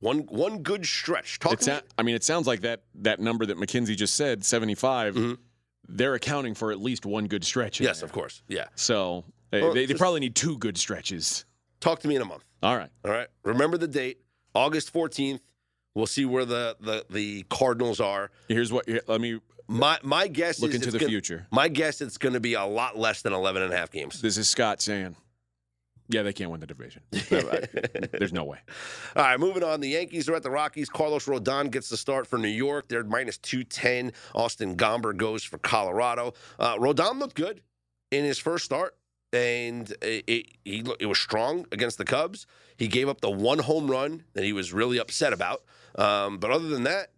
One 0.00 0.18
one 0.28 0.62
good 0.62 0.84
stretch. 0.86 1.38
Talk 1.40 1.54
It's 1.54 1.64
to 1.64 1.76
me- 1.76 1.80
I 1.96 2.02
mean, 2.02 2.14
it 2.14 2.22
sounds 2.22 2.46
like 2.46 2.60
that 2.60 2.82
that 2.96 3.18
number 3.18 3.46
that 3.46 3.58
Mackenzie 3.58 3.96
just 3.96 4.14
said, 4.14 4.44
75, 4.44 5.14
Mhm. 5.14 5.38
they're 5.88 6.14
accounting 6.14 6.54
for 6.54 6.70
at 6.70 6.78
least 6.80 7.04
one 7.06 7.26
good 7.26 7.44
stretch. 7.44 7.80
Yes, 7.80 8.00
there. 8.00 8.04
of 8.06 8.12
course. 8.12 8.42
Yeah. 8.46 8.66
So 8.76 9.24
they, 9.50 9.62
Well, 9.62 9.72
they, 9.74 9.86
they 9.86 9.94
probably 9.94 10.20
need 10.20 10.36
two 10.36 10.56
good 10.58 10.76
stretches. 10.78 11.46
Talk 11.80 12.00
to 12.00 12.08
me 12.08 12.14
in 12.14 12.22
a 12.22 12.26
month. 12.26 12.44
All 12.62 12.76
right. 12.76 12.90
All 13.04 13.10
right. 13.10 13.28
Remember 13.44 13.76
the 13.78 13.88
date, 13.88 14.20
August 14.54 14.92
14th. 14.92 15.40
We'll 15.98 16.06
see 16.06 16.24
where 16.24 16.44
the 16.44 16.76
the, 16.78 17.04
the 17.10 17.42
Cardinals 17.50 17.98
are. 17.98 18.30
Here's 18.48 18.72
what, 18.72 18.86
here- 18.88 19.00
let 19.08 19.20
me 19.20 19.40
My 19.66 19.98
my 20.04 20.28
guess 20.28 20.60
look 20.60 20.70
is 20.70 20.76
into 20.76 20.92
the 20.92 20.98
gonna- 21.00 21.08
future. 21.10 21.46
My 21.50 21.66
guess 21.66 22.00
it's 22.00 22.16
going 22.18 22.34
to 22.34 22.40
be 22.40 22.54
a 22.54 22.64
lot 22.64 22.96
less 22.96 23.22
than 23.22 23.32
11 23.32 23.62
and 23.62 23.72
a 23.72 23.76
half 23.76 23.90
games. 23.90 24.22
This 24.22 24.36
is 24.38 24.48
Scott 24.48 24.80
saying, 24.80 25.16
yeah, 26.08 26.22
they 26.22 26.32
can't 26.32 26.52
win 26.52 26.60
the 26.60 26.68
division. 26.68 27.02
There's 27.10 28.32
no 28.32 28.44
way. 28.44 28.58
All 29.16 29.24
right, 29.24 29.40
moving 29.40 29.64
on. 29.64 29.80
The 29.80 29.88
Yankees 29.88 30.28
are 30.28 30.36
at 30.36 30.44
the 30.44 30.50
Rockies. 30.50 30.88
Carlos 30.88 31.26
Rodon 31.26 31.68
gets 31.70 31.88
the 31.88 31.96
start 31.96 32.28
for 32.28 32.38
New 32.38 32.46
York. 32.48 32.86
They're 32.88 33.02
minus 33.02 33.36
210. 33.38 34.12
Austin 34.36 34.76
Gomber 34.76 35.14
goes 35.16 35.42
for 35.42 35.58
Colorado. 35.58 36.32
Uh, 36.60 36.76
Rodon 36.76 37.18
looked 37.18 37.34
good 37.34 37.60
in 38.12 38.24
his 38.24 38.38
first 38.38 38.64
start, 38.64 38.96
and 39.32 39.90
it, 40.00 40.24
it, 40.28 40.46
he, 40.64 40.84
it 41.00 41.06
was 41.06 41.18
strong 41.18 41.66
against 41.72 41.98
the 41.98 42.04
Cubs. 42.04 42.46
He 42.76 42.86
gave 42.86 43.08
up 43.08 43.20
the 43.20 43.30
one 43.30 43.58
home 43.58 43.90
run 43.90 44.22
that 44.34 44.44
he 44.44 44.52
was 44.52 44.72
really 44.72 44.98
upset 44.98 45.32
about. 45.32 45.62
Um, 45.96 46.38
but 46.38 46.50
other 46.50 46.68
than 46.68 46.84
that, 46.84 47.10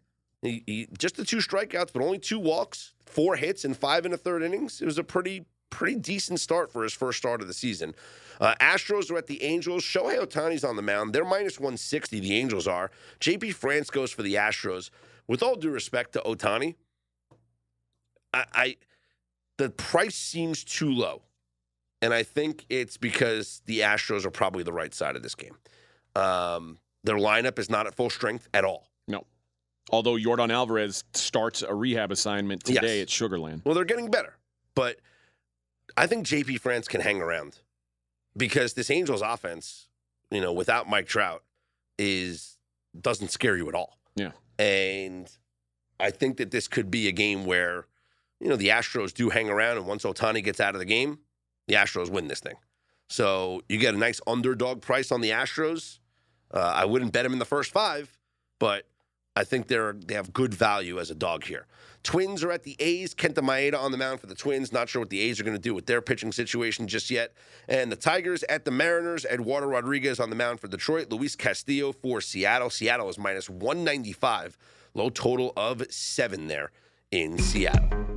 he, 0.43 0.63
he, 0.67 0.89
just 0.99 1.17
the 1.17 1.25
two 1.25 1.39
strikeouts, 1.39 1.93
but 1.93 2.03
only 2.03 2.19
two 2.19 2.39
walks, 2.39 2.95
four 3.05 3.37
hits, 3.37 3.65
and 3.65 3.77
five 3.77 4.05
in 4.05 4.13
the 4.13 4.17
third 4.17 4.43
innings. 4.43 4.81
It 4.81 4.87
was 4.87 4.99
a 4.99 5.05
pretty 5.05 5.45
pretty 5.71 5.95
decent 5.95 6.41
start 6.41 6.73
for 6.73 6.83
his 6.83 6.93
first 6.93 7.19
start 7.19 7.41
of 7.41 7.47
the 7.47 7.55
season. 7.55 7.95
Uh, 8.41 8.55
Astros 8.61 9.11
are 9.11 9.19
at 9.19 9.29
the 9.29 9.43
Angels. 9.43 9.85
Shohei 9.85 10.19
Ohtani's 10.19 10.65
on 10.65 10.77
the 10.77 10.83
mound. 10.83 11.13
They're 11.13 11.25
minus 11.25 11.61
160, 11.61 12.21
the 12.21 12.37
Angels 12.37 12.67
are. 12.67 12.91
JP 13.21 13.55
France 13.55 13.89
goes 13.89 14.11
for 14.11 14.23
the 14.23 14.35
Astros. 14.35 14.91
With 15.29 15.43
all 15.43 15.55
due 15.55 15.71
respect 15.71 16.13
to 16.15 16.21
Ohtani, 16.21 16.75
I, 18.35 18.45
I 18.53 18.77
the 19.59 19.71
price 19.71 20.17
seems 20.17 20.65
too 20.65 20.91
low. 20.91 21.23
And 22.03 22.15
I 22.15 22.23
think 22.23 22.65
it's 22.71 22.97
because 22.97 23.63
the 23.67 23.81
Astros 23.81 24.25
are 24.25 24.31
probably 24.31 24.63
the 24.63 24.73
right 24.73 24.95
side 24.95 25.17
of 25.17 25.23
this 25.23 25.35
game. 25.35 25.57
Um, 26.17 26.79
their 27.05 27.17
lineup 27.17 27.59
is 27.59 27.71
not 27.71 27.87
at 27.87 27.95
full 27.95 28.11
strength 28.11 28.49
at 28.55 28.65
all. 28.65 28.89
No. 29.09 29.27
Although 29.91 30.15
Yordan 30.17 30.53
Alvarez 30.53 31.05
starts 31.15 31.63
a 31.63 31.75
rehab 31.75 32.11
assignment 32.13 32.65
today 32.65 32.99
Yes. 32.99 33.03
at 33.03 33.09
Sugarland. 33.09 33.65
Well, 33.65 33.75
they're 33.75 33.85
getting 33.85 34.11
better, 34.11 34.37
but 34.75 34.99
I 35.97 36.07
think 36.07 36.27
JP 36.27 36.61
France 36.61 36.87
can 36.89 37.01
hang 37.01 37.21
around 37.21 37.59
because 38.37 38.75
this 38.75 38.91
Angels 38.91 39.23
offense, 39.23 39.89
you 40.31 40.41
know, 40.41 40.53
without 40.53 40.89
Mike 40.89 41.07
Trout, 41.07 41.43
is 41.99 42.57
doesn't 43.01 43.31
scare 43.31 43.57
you 43.57 43.69
at 43.69 43.75
all. 43.75 43.99
Yeah. 44.17 44.33
and 44.59 45.31
I 45.99 46.11
think 46.11 46.39
that 46.39 46.51
this 46.51 46.67
could 46.67 46.91
be 46.91 47.09
a 47.09 47.13
game 47.13 47.45
where, 47.45 47.87
you 48.41 48.49
know, 48.49 48.57
the 48.57 48.69
Astros 48.69 49.13
do 49.13 49.29
hang 49.31 49.49
around, 49.51 49.77
and 49.77 49.87
once 49.87 50.03
Ohtani 50.05 50.43
gets 50.43 50.61
out 50.61 50.75
of 50.75 50.79
the 50.79 50.85
game, 50.87 51.19
the 51.69 51.75
Astros 51.75 52.09
win 52.11 52.27
this 52.29 52.41
thing. 52.41 52.57
So 53.09 53.61
you 53.69 53.77
get 53.79 53.95
a 53.95 53.99
nice 53.99 54.21
underdog 54.27 54.81
price 54.83 55.13
on 55.13 55.21
the 55.21 55.31
Astros. 55.31 55.99
Uh, 56.53 56.59
I 56.59 56.85
wouldn't 56.85 57.13
bet 57.13 57.25
them 57.25 57.33
in 57.33 57.39
the 57.39 57.45
first 57.45 57.73
five, 57.73 58.19
but 58.59 58.85
I 59.37 59.45
think 59.45 59.69
they're 59.69 59.93
they 59.93 60.15
have 60.15 60.33
good 60.33 60.53
value 60.53 60.99
as 60.99 61.11
a 61.11 61.15
dog 61.15 61.45
here. 61.45 61.67
Twins 62.03 62.43
are 62.43 62.51
at 62.51 62.63
the 62.63 62.77
A's. 62.81 63.15
Kenta 63.15 63.43
Maeda 63.43 63.79
on 63.79 63.93
the 63.93 63.99
mound 63.99 64.21
for 64.21 64.27
the 64.27 64.35
Twins. 64.35 64.73
Not 64.73 64.89
sure 64.89 65.01
what 65.01 65.11
the 65.11 65.21
A's 65.21 65.39
are 65.39 65.45
going 65.45 65.57
to 65.57 65.63
do 65.63 65.75
with 65.75 65.87
their 65.87 66.01
pitching 66.01 66.33
situation 66.33 66.89
just 66.89 67.11
yet. 67.11 67.35
And 67.69 67.93
the 67.93 67.97
Tigers 67.97 68.43
at 68.45 68.65
the 68.65 68.71
Mariners. 68.71 69.25
Eduardo 69.27 69.67
Rodriguez 69.67 70.19
on 70.19 70.31
the 70.31 70.37
mound 70.37 70.61
for 70.61 70.69
Detroit. 70.69 71.11
Luis 71.11 71.37
Castillo 71.37 71.93
for 71.93 72.21
Seattle. 72.21 72.71
Seattle 72.71 73.09
is 73.09 73.19
minus 73.19 73.51
195. 73.51 74.57
Low 74.95 75.11
total 75.11 75.53
of 75.57 75.85
seven 75.91 76.49
there 76.49 76.71
in 77.11 77.39
Seattle. 77.39 78.10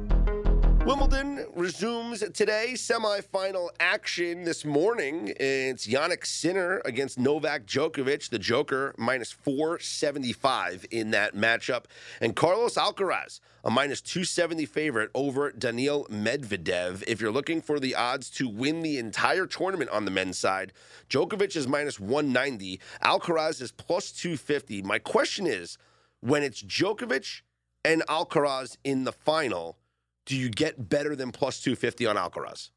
Wimbledon 0.85 1.47
resumes 1.55 2.19
today. 2.33 2.71
Semifinal 2.73 3.69
action 3.79 4.43
this 4.43 4.65
morning. 4.65 5.33
It's 5.39 5.87
Jannik 5.87 6.25
Sinner 6.25 6.81
against 6.83 7.17
Novak 7.17 7.65
Djokovic. 7.65 8.29
The 8.29 8.37
Joker 8.37 8.93
minus 8.97 9.31
475 9.31 10.85
in 10.91 11.11
that 11.11 11.35
matchup. 11.35 11.85
And 12.19 12.35
Carlos 12.35 12.75
Alcaraz, 12.75 13.39
a 13.63 13.71
minus 13.71 14.01
270 14.01 14.65
favorite 14.65 15.09
over 15.15 15.53
Daniil 15.53 16.05
Medvedev. 16.11 17.01
If 17.07 17.21
you're 17.21 17.31
looking 17.31 17.61
for 17.61 17.79
the 17.79 17.95
odds 17.95 18.29
to 18.31 18.49
win 18.49 18.81
the 18.81 18.97
entire 18.97 19.45
tournament 19.45 19.89
on 19.89 20.03
the 20.03 20.11
men's 20.11 20.37
side, 20.37 20.73
Djokovic 21.09 21.55
is 21.55 21.65
minus 21.65 21.97
190. 21.97 22.81
Alcaraz 23.01 23.61
is 23.61 23.71
plus 23.71 24.11
250. 24.11 24.81
My 24.81 24.99
question 24.99 25.47
is 25.47 25.77
when 26.19 26.43
it's 26.43 26.61
Djokovic 26.61 27.43
and 27.85 28.01
Alcaraz 28.09 28.75
in 28.83 29.05
the 29.05 29.13
final, 29.13 29.77
do 30.25 30.35
you 30.35 30.49
get 30.49 30.89
better 30.89 31.15
than 31.15 31.31
plus 31.31 31.61
250 31.61 32.05
on 32.05 32.15
Alcaraz? 32.15 32.69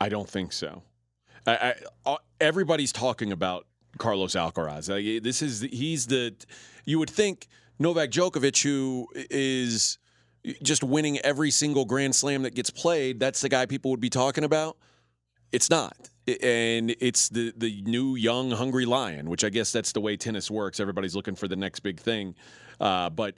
I 0.00 0.08
don't 0.08 0.28
think 0.28 0.52
so. 0.52 0.82
I, 1.46 1.74
I, 2.06 2.10
uh, 2.10 2.16
everybody's 2.40 2.92
talking 2.92 3.32
about 3.32 3.66
Carlos 3.98 4.34
Alcaraz. 4.34 4.88
Like, 4.88 5.22
this 5.22 5.42
is 5.42 5.62
he's 5.62 6.06
the 6.06 6.34
you 6.84 6.98
would 6.98 7.10
think 7.10 7.48
Novak 7.78 8.10
Djokovic, 8.10 8.62
who 8.62 9.08
is 9.14 9.98
just 10.62 10.82
winning 10.82 11.18
every 11.18 11.50
single 11.50 11.84
Grand 11.84 12.14
Slam 12.14 12.42
that 12.42 12.54
gets 12.54 12.70
played, 12.70 13.20
that's 13.20 13.40
the 13.40 13.48
guy 13.48 13.66
people 13.66 13.90
would 13.90 14.00
be 14.00 14.10
talking 14.10 14.44
about. 14.44 14.76
It's 15.52 15.68
not, 15.68 16.10
and 16.42 16.94
it's 17.00 17.28
the 17.28 17.52
the 17.56 17.82
new 17.82 18.14
young 18.14 18.52
hungry 18.52 18.86
lion, 18.86 19.28
which 19.28 19.42
I 19.42 19.48
guess 19.48 19.72
that's 19.72 19.92
the 19.92 20.00
way 20.00 20.16
tennis 20.16 20.50
works. 20.50 20.78
Everybody's 20.78 21.16
looking 21.16 21.34
for 21.34 21.48
the 21.48 21.56
next 21.56 21.80
big 21.80 21.98
thing, 21.98 22.36
uh, 22.78 23.10
but 23.10 23.34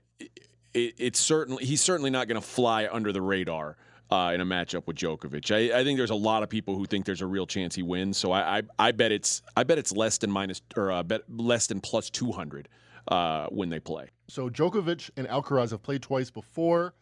it, 0.74 0.94
it's 0.98 1.18
certainly 1.18 1.64
he's 1.64 1.80
certainly 1.80 2.10
not 2.10 2.28
going 2.28 2.40
to 2.40 2.46
fly 2.46 2.88
under 2.90 3.12
the 3.12 3.22
radar 3.22 3.76
uh, 4.12 4.32
in 4.34 4.40
a 4.40 4.44
matchup 4.44 4.86
with 4.86 4.96
Djokovic. 4.96 5.50
I, 5.50 5.80
I, 5.80 5.84
think 5.84 5.96
there's 5.96 6.10
a 6.10 6.14
lot 6.14 6.42
of 6.42 6.50
people 6.50 6.76
who 6.76 6.84
think 6.84 7.06
there's 7.06 7.22
a 7.22 7.26
real 7.26 7.46
chance 7.46 7.74
he 7.74 7.82
wins. 7.82 8.18
So 8.18 8.30
I, 8.30 8.58
I, 8.58 8.62
I 8.78 8.92
bet 8.92 9.10
it's 9.10 9.42
I 9.56 9.64
bet 9.64 9.78
it's 9.78 9.92
less 9.92 10.18
than 10.18 10.30
minus 10.30 10.60
or 10.76 10.92
uh, 10.92 11.02
bet 11.02 11.22
less 11.28 11.66
than 11.66 11.80
plus 11.80 12.10
two 12.10 12.30
hundred 12.30 12.68
uh, 13.08 13.46
when 13.46 13.70
they 13.70 13.80
play. 13.80 14.08
So 14.28 14.50
Djokovic 14.50 15.10
and 15.16 15.26
Alcaraz 15.28 15.70
have 15.70 15.82
played 15.82 16.02
twice 16.02 16.30
before. 16.30 16.94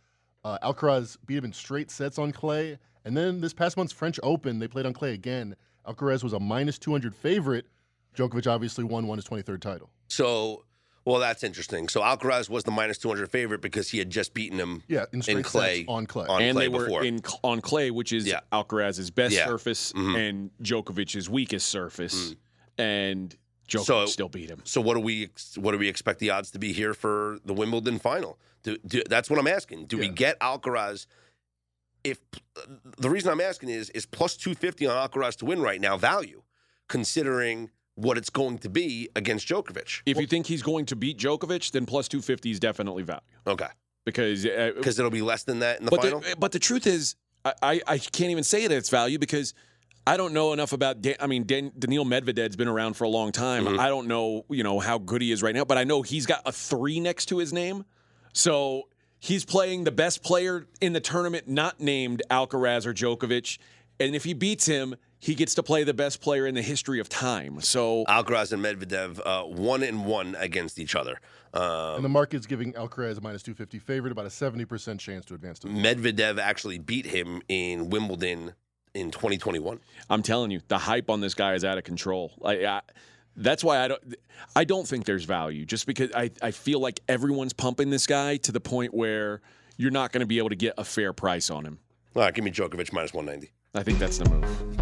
Uh, 0.45 0.59
Alcaraz 0.63 1.17
beat 1.27 1.39
him 1.39 1.47
in 1.47 1.53
straight 1.53 1.91
sets 1.91 2.19
on 2.19 2.33
clay, 2.33 2.79
and 3.05 3.17
then 3.17 3.41
this 3.41 3.53
past 3.53 3.77
month's 3.77 3.93
French 3.93 4.21
Open 4.23 4.59
they 4.59 4.69
played 4.69 4.87
on 4.87 4.93
clay 4.93 5.13
again. 5.13 5.57
Alcaraz 5.87 6.23
was 6.23 6.33
a 6.33 6.41
minus 6.41 6.79
two 6.79 6.93
hundred 6.93 7.15
favorite. 7.17 7.67
Djokovic 8.17 8.51
obviously 8.51 8.85
won, 8.85 9.07
won 9.09 9.19
his 9.19 9.25
twenty 9.25 9.43
third 9.43 9.63
title. 9.63 9.91
So 10.07 10.65
well, 11.11 11.21
that's 11.21 11.43
interesting. 11.43 11.89
So 11.89 12.01
Alcaraz 12.01 12.49
was 12.49 12.65
the 12.65 12.71
minus 12.71 12.99
200 12.99 13.31
favorite 13.31 13.61
because 13.61 13.91
he 13.91 13.99
had 13.99 14.11
just 14.11 14.35
beaten 14.35 14.59
him 14.59 14.83
yeah, 14.89 15.07
in, 15.13 15.23
in 15.27 15.43
clay 15.43 15.85
on 15.89 16.07
clay. 16.07 16.27
On 16.27 16.43
and 16.43 16.57
clay 16.57 16.65
they 16.65 16.69
were 16.69 16.85
before. 16.85 17.05
in 17.05 17.21
on 17.43 17.61
clay, 17.61 17.91
which 17.91 18.13
is 18.13 18.27
yeah. 18.27 18.41
Alcaraz's 18.53 19.11
best 19.11 19.35
yeah. 19.35 19.47
surface 19.47 19.93
mm-hmm. 19.93 20.17
and 20.17 20.51
Djokovic's 20.63 21.29
weakest 21.29 21.69
surface. 21.69 22.31
Mm. 22.31 22.37
And 22.79 23.37
Djokovic 23.69 23.85
so, 23.85 24.07
still 24.07 24.29
beat 24.29 24.51
him. 24.51 24.63
So 24.65 24.81
what 24.81 24.95
do 24.95 25.01
we 25.01 25.31
what 25.57 25.73
do 25.73 25.79
we 25.79 25.89
expect 25.89 26.19
the 26.19 26.31
odds 26.31 26.51
to 26.53 26.59
be 26.59 26.73
here 26.73 26.95
for 26.95 27.39
the 27.45 27.55
Wimbledon 27.55 27.99
final? 27.99 28.39
Do, 28.63 28.77
do, 28.87 29.03
that's 29.09 29.31
what 29.31 29.39
I'm 29.39 29.47
asking. 29.47 29.87
Do 29.87 29.97
yeah. 29.97 30.03
we 30.03 30.09
get 30.09 30.39
Alcaraz 30.41 31.07
if 32.05 32.19
the 32.99 33.11
reason 33.11 33.31
I'm 33.31 33.41
asking 33.41 33.69
is 33.71 33.91
is 33.91 34.07
plus 34.07 34.37
250 34.37 34.87
on 34.87 35.09
Alcaraz 35.09 35.37
to 35.39 35.45
win 35.45 35.61
right 35.61 35.81
now 35.81 35.97
value 35.97 36.43
considering 36.89 37.71
what 38.01 38.17
it's 38.19 38.31
going 38.31 38.59
to 38.59 38.69
be 38.69 39.09
against 39.17 39.47
Djokovic. 39.49 40.03
If 40.07 40.19
you 40.19 40.27
think 40.27 40.47
he's 40.47 40.63
going 40.63 40.87
to 40.87 40.97
beat 40.97 41.19
Djokovic, 41.19 41.71
then 41.73 41.87
plus 41.87 42.09
250 42.09 42.51
is 42.51 42.61
definitely 42.61 43.03
value. 43.03 43.21
Okay. 43.47 43.67
Because 44.05 44.45
because 44.45 44.99
uh, 44.99 45.03
it'll 45.03 45.11
be 45.11 45.23
less 45.23 45.45
than 45.45 45.61
that 45.61 45.79
in 45.79 45.85
the 45.85 45.91
but 45.91 46.03
final. 46.03 46.21
The, 46.21 46.37
but 46.39 46.53
the 46.53 46.59
truth 46.59 46.87
is, 46.87 47.17
I, 47.45 47.81
I 47.87 47.99
can't 47.99 48.31
even 48.31 48.45
say 48.45 48.67
that 48.67 48.75
it's 48.75 48.91
value 48.91 49.19
because 49.19 49.55
I 50.07 50.17
don't 50.17 50.33
know 50.33 50.53
enough 50.53 50.73
about. 50.73 51.03
Dan, 51.03 51.17
I 51.21 51.27
mean, 51.27 51.45
Dan, 51.45 51.73
Daniil 51.79 52.05
Medvedev's 52.05 52.57
been 52.57 52.69
around 52.69 52.95
for 52.95 53.05
a 53.05 53.09
long 53.09 53.33
time. 53.33 53.67
Mm-hmm. 53.67 53.81
I 53.81 53.89
don't 53.89 54.09
know, 54.09 54.45
you 54.49 54.65
know, 54.65 54.79
how 54.79 54.99
good 54.99 55.23
he 55.23 55.33
is 55.33 55.43
right 55.43 55.55
now, 55.55 55.65
but 55.65 55.79
I 55.79 55.85
know 55.85 56.03
he's 56.03 56.27
got 56.27 56.43
a 56.47 56.53
three 56.53 56.99
next 56.99 57.27
to 57.27 57.39
his 57.39 57.53
name, 57.53 57.85
so 58.33 58.89
he's 59.19 59.45
playing 59.45 59.85
the 59.85 59.93
best 59.93 60.23
player 60.23 60.67
in 60.81 60.95
the 60.95 61.01
tournament, 61.01 61.47
not 61.47 61.79
named 61.79 62.23
Alcaraz 62.31 62.87
or 62.87 62.95
Djokovic, 62.95 63.59
and 63.99 64.17
if 64.17 64.25
he 64.25 64.33
beats 64.33 64.65
him, 64.67 64.97
he 65.21 65.35
gets 65.35 65.55
to 65.55 65.63
play 65.63 65.85
the 65.85 65.95
best 65.95 66.21
player 66.21 66.47
in 66.47 66.55
the 66.55 66.63
history 66.63 66.99
of 66.99 67.09
time. 67.09 67.61
So 67.61 68.05
Alcaraz 68.09 68.53
and 68.53 68.65
Medvedev, 68.65 69.21
uh, 69.25 69.45
one 69.45 69.83
and 69.83 70.05
one 70.07 70.35
against 70.37 70.79
each 70.79 70.95
other. 70.95 71.21
Um, 71.53 71.97
and 71.97 72.05
the 72.05 72.09
market's 72.09 72.47
giving 72.47 72.73
Alcaraz 72.73 73.19
a 73.19 73.21
minus 73.21 73.43
250 73.43 73.79
favorite, 73.79 74.13
about 74.13 74.25
a 74.27 74.31
70% 74.31 74.99
chance 74.99 75.25
to 75.27 75.35
advance 75.35 75.59
to 75.61 75.69
the 75.69 75.75
Medvedev 75.75 76.39
actually 76.39 76.79
beat 76.79 77.07
him 77.07 77.43
in 77.49 77.91
Wimbledon 77.91 78.55
in 78.95 79.11
2021. 79.11 79.79
I'm 80.09 80.23
telling 80.23 80.51
you, 80.51 80.61
the 80.69 80.79
hype 80.79 81.11
on 81.11 81.21
this 81.21 81.35
guy 81.35 81.55
is 81.55 81.65
out 81.65 81.77
of 81.77 81.85
control. 81.85 82.33
I, 82.45 82.67
I, 82.67 82.81
that's 83.37 83.63
why 83.63 83.85
I 83.85 83.89
don't 83.89 84.17
I 84.57 84.65
don't 84.65 84.87
think 84.87 85.05
there's 85.05 85.25
value 85.25 85.65
just 85.65 85.87
because 85.87 86.11
I, 86.13 86.31
I 86.43 86.51
feel 86.51 86.81
like 86.81 87.01
everyone's 87.09 87.53
pumping 87.53 87.91
this 87.91 88.07
guy 88.07 88.37
to 88.39 88.53
the 88.53 88.61
point 88.61 88.93
where 88.95 89.41
you're 89.77 89.91
not 89.91 90.13
going 90.13 90.21
to 90.21 90.27
be 90.27 90.39
able 90.39 90.51
to 90.51 90.57
get 90.57 90.75
a 90.79 90.85
fair 90.85 91.13
price 91.13 91.51
on 91.51 91.65
him. 91.65 91.79
All 92.17 92.23
right, 92.23 92.35
give 92.35 92.45
me 92.45 92.51
Djokovic 92.51 92.93
minus 92.93 93.15
190. 93.15 93.53
I 93.75 93.83
think 93.83 93.99
that's 93.99 94.19
the 94.19 94.29
move. 94.29 94.80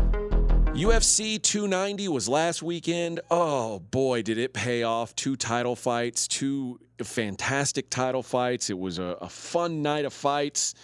UFC 0.74 1.42
290 1.42 2.09
was 2.09 2.28
last 2.28 2.62
weekend. 2.62 3.20
Oh 3.31 3.81
boy, 3.81 4.22
did 4.22 4.38
it 4.38 4.52
pay 4.52 4.83
off. 4.83 5.14
Two 5.16 5.37
title 5.37 5.74
fights, 5.74 6.28
two 6.28 6.78
fantastic 7.02 7.90
title 7.90 8.22
fights. 8.22 8.70
It 8.70 8.78
was 8.78 8.98
a, 8.98 9.16
a 9.20 9.28
fun 9.28 9.83
night 9.83 10.04
of 10.04 10.12
fights. 10.12 10.74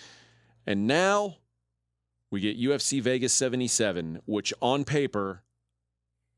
And 0.66 0.86
now 0.86 1.36
we 2.30 2.40
get 2.40 2.58
UFC 2.58 3.00
Vegas 3.00 3.32
77, 3.34 4.20
which 4.26 4.52
on 4.60 4.84
paper 4.84 5.42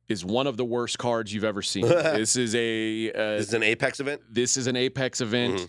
is 0.08 0.24
one 0.24 0.46
of 0.46 0.56
the 0.56 0.64
worst 0.64 0.98
cards 0.98 1.32
you've 1.32 1.44
ever 1.44 1.62
seen. 1.62 1.88
this 1.88 2.36
is 2.36 2.54
a 2.54 3.10
uh, 3.10 3.36
this 3.36 3.48
is 3.48 3.54
an 3.54 3.62
Apex 3.62 4.00
event. 4.00 4.20
This 4.28 4.56
is 4.56 4.66
an 4.66 4.76
Apex 4.76 5.20
event. 5.20 5.54
Mm-hmm. 5.54 5.64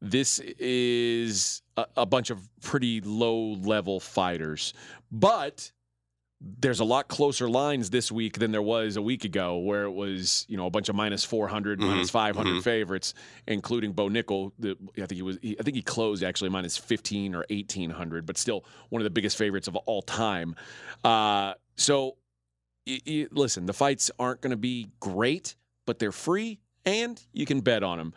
This 0.00 0.38
is 0.40 1.62
a, 1.76 1.86
a 1.98 2.06
bunch 2.06 2.30
of 2.30 2.40
pretty 2.62 3.00
low 3.00 3.52
level 3.54 4.00
fighters, 4.00 4.74
but 5.10 5.72
there's 6.40 6.80
a 6.80 6.84
lot 6.84 7.08
closer 7.08 7.48
lines 7.48 7.90
this 7.90 8.12
week 8.12 8.38
than 8.38 8.52
there 8.52 8.62
was 8.62 8.96
a 8.96 9.02
week 9.02 9.24
ago, 9.24 9.58
where 9.58 9.84
it 9.84 9.92
was 9.92 10.44
you 10.48 10.56
know 10.56 10.66
a 10.66 10.70
bunch 10.70 10.88
of 10.88 10.94
minus 10.94 11.24
400, 11.24 11.78
mm-hmm. 11.78 11.88
minus 11.88 12.10
500 12.10 12.50
mm-hmm. 12.50 12.60
favorites, 12.60 13.14
including 13.46 13.92
Bo 13.92 14.08
Nickal. 14.08 14.52
The, 14.58 14.76
I 14.96 15.06
think 15.06 15.12
he 15.12 15.22
was, 15.22 15.38
he, 15.40 15.58
I 15.58 15.62
think 15.62 15.76
he 15.76 15.82
closed 15.82 16.22
actually 16.22 16.50
minus 16.50 16.76
15 16.76 17.34
or 17.34 17.44
1800, 17.48 18.26
but 18.26 18.36
still 18.36 18.64
one 18.90 19.00
of 19.00 19.04
the 19.04 19.10
biggest 19.10 19.38
favorites 19.38 19.68
of 19.68 19.76
all 19.76 20.02
time. 20.02 20.54
Uh, 21.02 21.54
so, 21.76 22.16
y- 22.86 23.00
y- 23.06 23.26
listen, 23.30 23.66
the 23.66 23.74
fights 23.74 24.10
aren't 24.18 24.40
going 24.42 24.50
to 24.50 24.56
be 24.56 24.88
great, 25.00 25.56
but 25.86 25.98
they're 25.98 26.12
free, 26.12 26.60
and 26.84 27.22
you 27.32 27.46
can 27.46 27.60
bet 27.60 27.82
on 27.82 27.98
them. 27.98 28.12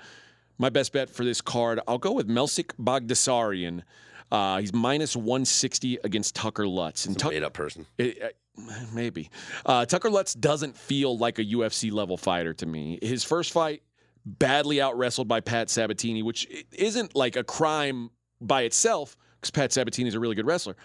My 0.57 0.69
best 0.69 0.91
bet 0.91 1.09
for 1.09 1.23
this 1.23 1.39
card, 1.39 1.79
I'll 1.87 1.97
go 1.97 2.11
with 2.11 2.27
Melsik 2.27 2.73
Baghdasaryan. 2.77 3.83
Uh, 4.31 4.59
he's 4.59 4.73
minus 4.73 5.15
160 5.15 5.99
against 6.03 6.35
Tucker 6.35 6.67
Lutz. 6.67 7.05
And 7.05 7.17
Tucker, 7.17 7.33
made 7.35 7.43
up 7.43 7.53
person. 7.53 7.85
It, 7.97 8.21
uh, 8.21 8.73
maybe. 8.93 9.29
Uh, 9.65 9.85
Tucker 9.85 10.09
Lutz 10.09 10.33
doesn't 10.33 10.77
feel 10.77 11.17
like 11.17 11.39
a 11.39 11.45
UFC 11.45 11.91
level 11.91 12.17
fighter 12.17 12.53
to 12.55 12.65
me. 12.65 12.99
His 13.01 13.23
first 13.23 13.51
fight, 13.51 13.81
badly 14.25 14.81
out 14.81 14.97
wrestled 14.97 15.27
by 15.27 15.39
Pat 15.39 15.69
Sabatini, 15.69 16.21
which 16.23 16.47
isn't 16.71 17.15
like 17.15 17.35
a 17.35 17.43
crime 17.43 18.11
by 18.41 18.63
itself 18.63 19.17
because 19.39 19.51
Pat 19.51 19.71
Sabatini 19.71 20.09
is 20.09 20.15
a 20.15 20.19
really 20.19 20.35
good 20.35 20.45
wrestler. 20.45 20.75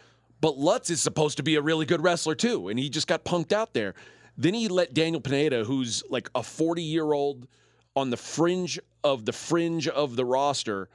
But 0.41 0.59
Lutz 0.59 0.91
is 0.91 1.01
supposed 1.01 1.37
to 1.39 1.43
be 1.43 1.57
a 1.57 1.63
really 1.63 1.87
good 1.87 2.03
wrestler 2.03 2.35
too, 2.35 2.69
and 2.69 2.79
he 2.79 2.89
just 2.89 3.07
got 3.07 3.25
punked 3.25 3.53
out 3.53 3.75
there. 3.75 3.95
Then 4.37 4.55
he 4.55 4.69
let 4.69 4.95
Daniel 4.95 5.21
Pineda, 5.21 5.65
who's 5.65 6.03
like 6.11 6.29
a 6.35 6.43
40 6.43 6.83
year 6.83 7.13
old 7.13 7.47
on 7.97 8.11
the 8.11 8.17
fringe 8.17 8.79
of 9.05 9.25
the 9.25 9.33
fringe 9.33 9.87
of 9.89 10.17
the 10.17 10.25
roster, 10.25 10.89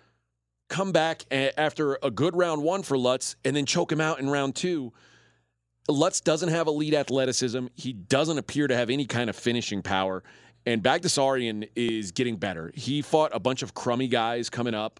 come 0.70 0.92
back 0.92 1.26
after 1.32 1.98
a 2.02 2.12
good 2.12 2.36
round 2.36 2.64
one 2.64 2.84
for 2.84 2.98
Lutz 2.98 3.36
and 3.44 3.56
then 3.56 3.66
choke 3.66 3.92
him 3.92 4.00
out 4.00 4.20
in 4.20 4.30
round 4.30 4.56
two. 4.56 4.94
Lutz 5.90 6.22
doesn't 6.22 6.50
have 6.50 6.68
elite 6.68 6.94
athleticism. 6.94 7.66
He 7.76 7.94
doesn't 7.94 8.38
appear 8.38 8.68
to 8.68 8.76
have 8.76 8.90
any 8.90 9.06
kind 9.06 9.30
of 9.30 9.36
finishing 9.36 9.82
power. 9.82 10.24
And 10.66 10.84
Baghdasaryan 10.84 11.70
is 11.76 12.12
getting 12.12 12.38
better. 12.38 12.72
He 12.76 13.02
fought 13.02 13.32
a 13.34 13.40
bunch 13.40 13.64
of 13.64 13.74
crummy 13.74 14.08
guys 14.08 14.50
coming 14.50 14.76
up, 14.76 15.00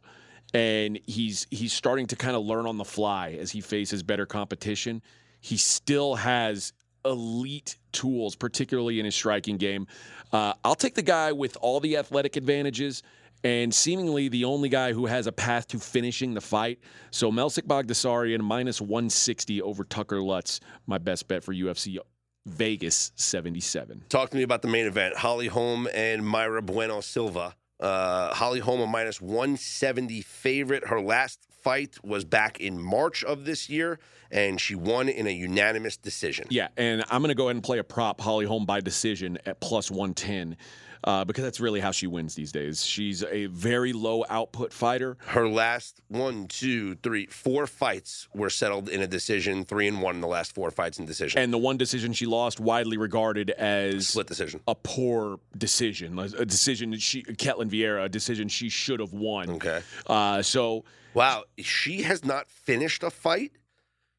and 0.54 1.00
he's 1.06 1.46
he's 1.52 1.74
starting 1.74 2.08
to 2.08 2.16
kind 2.16 2.36
of 2.36 2.44
learn 2.44 2.66
on 2.66 2.78
the 2.78 2.86
fly 2.86 3.38
as 3.40 3.52
he 3.52 3.62
faces 3.62 4.02
better 4.02 4.26
competition. 4.26 5.04
He 5.42 5.58
still 5.58 6.16
has 6.16 6.74
elite 7.06 7.78
tools, 7.92 8.36
particularly 8.36 9.00
in 9.00 9.06
his 9.06 9.16
striking 9.16 9.58
game. 9.58 9.86
Uh, 10.32 10.54
I'll 10.64 10.76
take 10.76 10.96
the 10.96 11.02
guy 11.02 11.34
with 11.34 11.58
all 11.62 11.80
the 11.80 11.98
athletic 11.98 12.36
advantages 12.36 13.04
and 13.44 13.74
seemingly 13.74 14.28
the 14.30 14.46
only 14.46 14.70
guy 14.70 14.94
who 14.94 15.06
has 15.06 15.28
a 15.28 15.32
path 15.32 15.68
to 15.68 15.80
finishing 15.80 16.34
the 16.34 16.42
fight. 16.42 16.80
So 17.12 17.32
Melsik 17.32 17.64
Baghdasaryan 17.68 18.42
minus 18.42 18.82
160 18.82 19.62
over 19.62 19.84
Tucker 19.84 20.22
Lutz, 20.22 20.60
my 20.88 20.98
best 20.98 21.28
bet 21.28 21.44
for 21.44 21.54
UFC 21.54 21.98
Vegas 22.46 23.12
77. 23.16 24.06
Talk 24.10 24.30
to 24.32 24.38
me 24.38 24.44
about 24.44 24.62
the 24.62 24.68
main 24.68 24.86
event. 24.86 25.16
Holly 25.16 25.48
Holm 25.48 25.88
and 25.94 26.22
Mayra 26.24 26.66
Bueno 26.66 27.02
Silva 27.02 27.56
Uh, 27.80 28.34
Holly 28.34 28.60
Holm 28.60 28.82
a 28.82 28.88
minus 28.88 29.22
170 29.22 30.22
favorite. 30.22 30.88
Her 30.88 31.00
last 31.02 31.40
fight 31.64 31.98
was 32.04 32.26
back 32.26 32.60
in 32.60 32.82
March 32.82 33.24
of 33.24 33.46
this 33.46 33.70
year, 33.70 34.00
and 34.32 34.60
she 34.60 34.76
won 34.76 35.08
in 35.08 35.28
a 35.28 35.32
unanimous 35.32 35.96
decision. 35.96 36.48
Yeah, 36.50 36.70
and 36.76 37.04
I'm 37.10 37.22
going 37.22 37.30
to 37.30 37.36
go 37.36 37.46
ahead 37.46 37.56
and 37.56 37.64
play 37.64 37.78
a 37.78 37.84
prop 37.84 38.20
Holly 38.20 38.46
Holm 38.46 38.66
by 38.66 38.82
decision 38.82 39.38
at 39.46 39.62
plus 39.62 39.90
110 39.90 40.58
uh, 41.04 41.26
because 41.26 41.44
that's 41.44 41.60
really 41.60 41.80
how 41.80 41.92
she 41.92 42.08
wins 42.08 42.36
these 42.36 42.52
days. 42.52 42.86
She's 42.86 43.24
a 43.24 43.46
very 43.48 43.94
low 43.94 44.26
output 44.30 44.74
fighter. 44.74 45.18
Her 45.28 45.48
last 45.48 46.02
one, 46.08 46.48
two, 46.48 46.96
three, 46.96 47.26
four 47.28 47.68
fights 47.68 48.28
were 48.34 48.50
settled 48.50 48.90
in 48.90 49.02
a 49.02 49.08
decision. 49.08 49.64
Three 49.66 49.88
and 49.88 50.02
one 50.02 50.16
in 50.16 50.22
the 50.22 50.28
last 50.28 50.54
four 50.54 50.72
fights 50.72 51.00
in 51.00 51.06
decision. 51.06 51.40
And 51.40 51.54
the 51.54 51.58
one 51.58 51.78
decision 51.78 52.14
she 52.14 52.26
lost, 52.26 52.60
widely 52.60 52.98
regarded 52.98 53.50
as 53.52 54.10
Split 54.10 54.28
decision. 54.28 54.62
a 54.68 54.76
poor 54.76 55.40
decision, 55.58 56.18
a 56.20 56.46
decision 56.46 56.92
that 56.92 57.02
she, 57.02 57.24
Ketlin 57.24 57.70
Vieira, 57.70 58.06
a 58.06 58.10
decision 58.10 58.48
she 58.48 58.70
should 58.70 59.00
have 59.00 59.14
won. 59.14 59.50
Okay. 59.52 59.82
Uh, 60.08 60.42
so 60.42 60.84
Wow, 61.14 61.44
she 61.58 62.04
has 62.04 62.24
not 62.24 62.48
finished 62.48 63.04
a 63.04 63.10
fight 63.10 63.52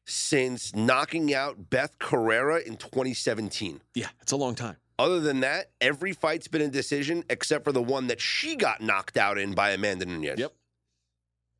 since 0.05 0.75
knocking 0.75 1.33
out 1.33 1.69
Bethe 1.69 1.97
Correia 1.99 2.59
in 2.65 2.75
2017. 2.75 3.81
yeah, 3.95 4.07
it's 4.21 4.31
a 4.31 4.35
long 4.35 4.55
time. 4.55 4.75
Other 5.01 5.19
than 5.19 5.39
that, 5.41 5.71
every 5.81 6.13
fight's 6.13 6.47
been 6.47 6.61
a 6.61 6.67
decision 6.67 7.23
except 7.29 7.63
for 7.63 7.71
the 7.71 7.81
one 7.81 8.07
that 8.07 8.21
she 8.21 8.55
got 8.55 8.81
knocked 8.81 9.17
out 9.17 9.37
in 9.37 9.53
by 9.53 9.71
Amanda 9.71 10.05
Nunes. 10.05 10.39
Yep. 10.39 10.53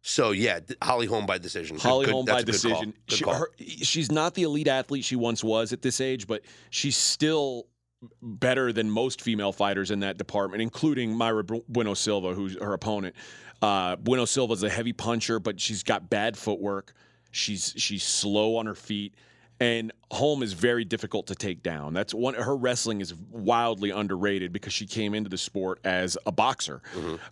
So 0.03 0.31
yeah, 0.31 0.59
Holly 0.81 1.05
Holm 1.05 1.25
by 1.25 1.37
decision. 1.37 1.77
Holly 1.77 2.05
good- 2.05 2.13
Holm 2.13 2.25
by 2.25 2.39
a 2.39 2.43
good 2.43 2.59
call. 2.61 2.71
decision. 2.71 2.93
She, 3.07 3.23
her, 3.25 3.49
she's 3.57 4.11
not 4.11 4.33
the 4.33 4.43
elite 4.43 4.67
athlete 4.67 5.03
she 5.05 5.15
once 5.15 5.43
was 5.43 5.73
at 5.73 5.81
this 5.81 6.01
age, 6.01 6.27
but 6.27 6.41
she's 6.71 6.97
still 6.97 7.67
better 8.21 8.73
than 8.73 8.89
most 8.89 9.21
female 9.21 9.51
fighters 9.51 9.91
in 9.91 9.99
that 9.99 10.17
department, 10.17 10.61
including 10.61 11.13
Mayra 11.13 11.45
Bu- 11.45 11.63
Bueno 11.67 11.93
Silva, 11.93 12.33
who's 12.33 12.57
her 12.59 12.73
opponent. 12.73 13.15
Uh, 13.61 13.95
bueno 13.97 14.25
Silva's 14.25 14.63
a 14.63 14.69
heavy 14.69 14.93
puncher, 14.93 15.39
but 15.39 15.59
she's 15.59 15.83
got 15.83 16.09
bad 16.09 16.35
footwork. 16.35 16.93
She's 17.29 17.73
she's 17.77 18.03
slow 18.03 18.57
on 18.57 18.65
her 18.65 18.75
feet. 18.75 19.13
And 19.62 19.93
Holm 20.09 20.41
is 20.41 20.53
very 20.53 20.84
difficult 20.84 21.28
to 21.28 21.36
take 21.36 21.62
down. 21.62 21.93
That's 21.93 22.16
one. 22.16 22.34
Her 22.34 22.55
wrestling 22.55 22.99
is 22.99 23.14
wildly 23.30 23.91
underrated 23.91 24.51
because 24.51 24.74
she 24.74 24.88
came 24.88 25.14
into 25.14 25.30
the 25.30 25.38
sport 25.38 25.80
as 25.84 26.18
a 26.26 26.32
boxer. 26.32 26.82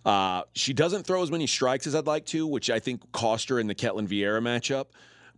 Uh, 0.06 0.42
she 0.54 0.72
doesn't 0.72 1.04
throw 1.04 1.24
as 1.24 1.30
many 1.32 1.48
strikes 1.48 1.88
as 1.88 1.96
I'd 1.96 2.06
like 2.06 2.24
to, 2.26 2.46
which 2.46 2.70
I 2.70 2.78
think 2.78 3.10
cost 3.10 3.48
her 3.48 3.58
in 3.58 3.66
the 3.66 3.74
Ketlin 3.74 4.06
Vieira 4.06 4.40
matchup. 4.40 4.86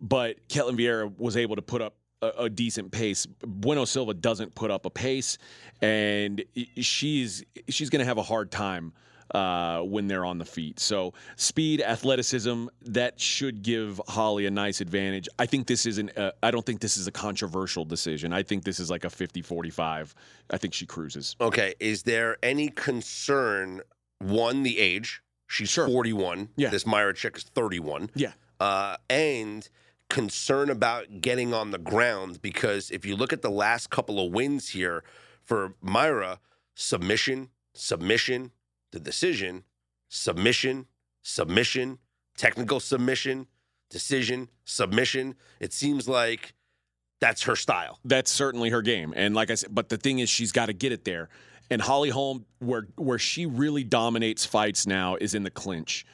But 0.03 0.47
Ketlin 0.49 0.76
Vieira 0.76 1.11
was 1.18 1.38
able 1.38 1.57
to 1.57 1.62
put 1.62 1.80
up 1.80 1.95
a, 2.20 2.28
a 2.40 2.51
decent 2.51 2.93
pace. 2.93 3.24
Bueno 3.24 3.86
Silva 3.86 4.12
doesn't 4.12 4.55
put 4.55 4.70
up 4.70 4.84
a 4.84 4.90
pace, 4.90 5.38
and 5.80 6.45
she's 6.76 7.43
she's 7.70 7.88
going 7.88 8.01
to 8.01 8.07
have 8.07 8.18
a 8.18 8.22
hard 8.22 8.51
time 8.51 8.93
uh, 9.35 9.80
when 9.80 10.07
they're 10.09 10.24
on 10.24 10.39
the 10.39 10.45
feet. 10.45 10.78
So 10.80 11.14
speed, 11.37 11.80
athleticism, 11.80 12.66
that 12.83 13.18
should 13.20 13.62
give 13.62 14.01
Holly 14.09 14.47
a 14.47 14.51
nice 14.51 14.80
advantage. 14.80 15.28
I 15.39 15.47
think 15.47 15.66
this 15.66 15.87
isn't. 15.87 16.16
Uh, 16.16 16.33
I 16.43 16.51
don't 16.51 16.64
think 16.64 16.80
this 16.80 16.97
is 16.97 17.07
a 17.07 17.12
controversial 17.12 17.85
decision. 17.85 18.33
I 18.33 18.43
think 18.43 18.64
this 18.64 18.78
is 18.80 18.91
like 18.91 19.05
a 19.05 19.09
50-45. 19.09 20.14
I 20.51 20.57
think 20.59 20.74
she 20.74 20.87
cruises. 20.87 21.37
Okay, 21.41 21.74
is 21.80 22.03
there 22.03 22.37
any 22.43 22.68
concern? 22.68 23.80
One, 24.18 24.62
the 24.62 24.78
age. 24.78 25.22
She's 25.49 25.68
Sure. 25.68 25.87
41. 25.87 26.49
Yeah. 26.57 26.70
This 26.70 26.85
Mayra 26.85 27.14
chick 27.14 27.37
is 27.37 27.43
31. 27.43 28.11
Yeah. 28.14 28.33
Uh, 28.61 28.97
and 29.11 29.68
concern 30.09 30.70
about 30.70 31.20
getting 31.20 31.53
on 31.53 31.70
the 31.72 31.78
ground 31.78 32.41
because 32.43 32.91
if 32.91 33.05
you 33.05 33.16
look 33.16 33.33
at 33.33 33.43
the 33.43 33.51
last 33.51 33.91
couple 33.91 34.24
of 34.24 34.30
wins 34.33 34.68
here 34.68 35.03
for 35.43 35.74
Mayra, 35.85 36.39
submission, 36.74 37.49
submission, 37.74 38.53
the 38.93 39.01
decision, 39.01 39.64
submission, 40.09 40.86
submission, 41.22 41.99
technical 42.36 42.80
submission, 42.80 43.47
decision, 43.90 44.49
submission. 44.64 45.34
It 45.61 45.72
seems 45.72 46.09
like 46.09 46.55
that's 47.20 47.43
her 47.45 47.57
style. 47.57 47.99
that's 48.05 48.30
certainly 48.30 48.70
her 48.70 48.82
game. 48.82 49.12
And 49.16 49.34
like 49.34 49.51
I 49.51 49.55
said, 49.55 49.74
but 49.74 49.88
the 49.88 49.97
thing 49.97 50.18
is, 50.20 50.28
she's 50.28 50.53
got 50.53 50.66
to 50.66 50.72
get 50.72 50.93
it 50.93 51.05
there. 51.05 51.28
And 51.70 51.80
Holly 51.80 52.11
Holm, 52.11 52.45
where 52.59 52.88
where 52.97 53.18
she 53.18 53.47
really 53.47 53.84
dominates 53.84 54.45
fights 54.45 54.86
now, 54.86 55.16
is 55.16 55.34
in 55.34 55.43
the 55.43 55.51
clinch. 55.51 56.05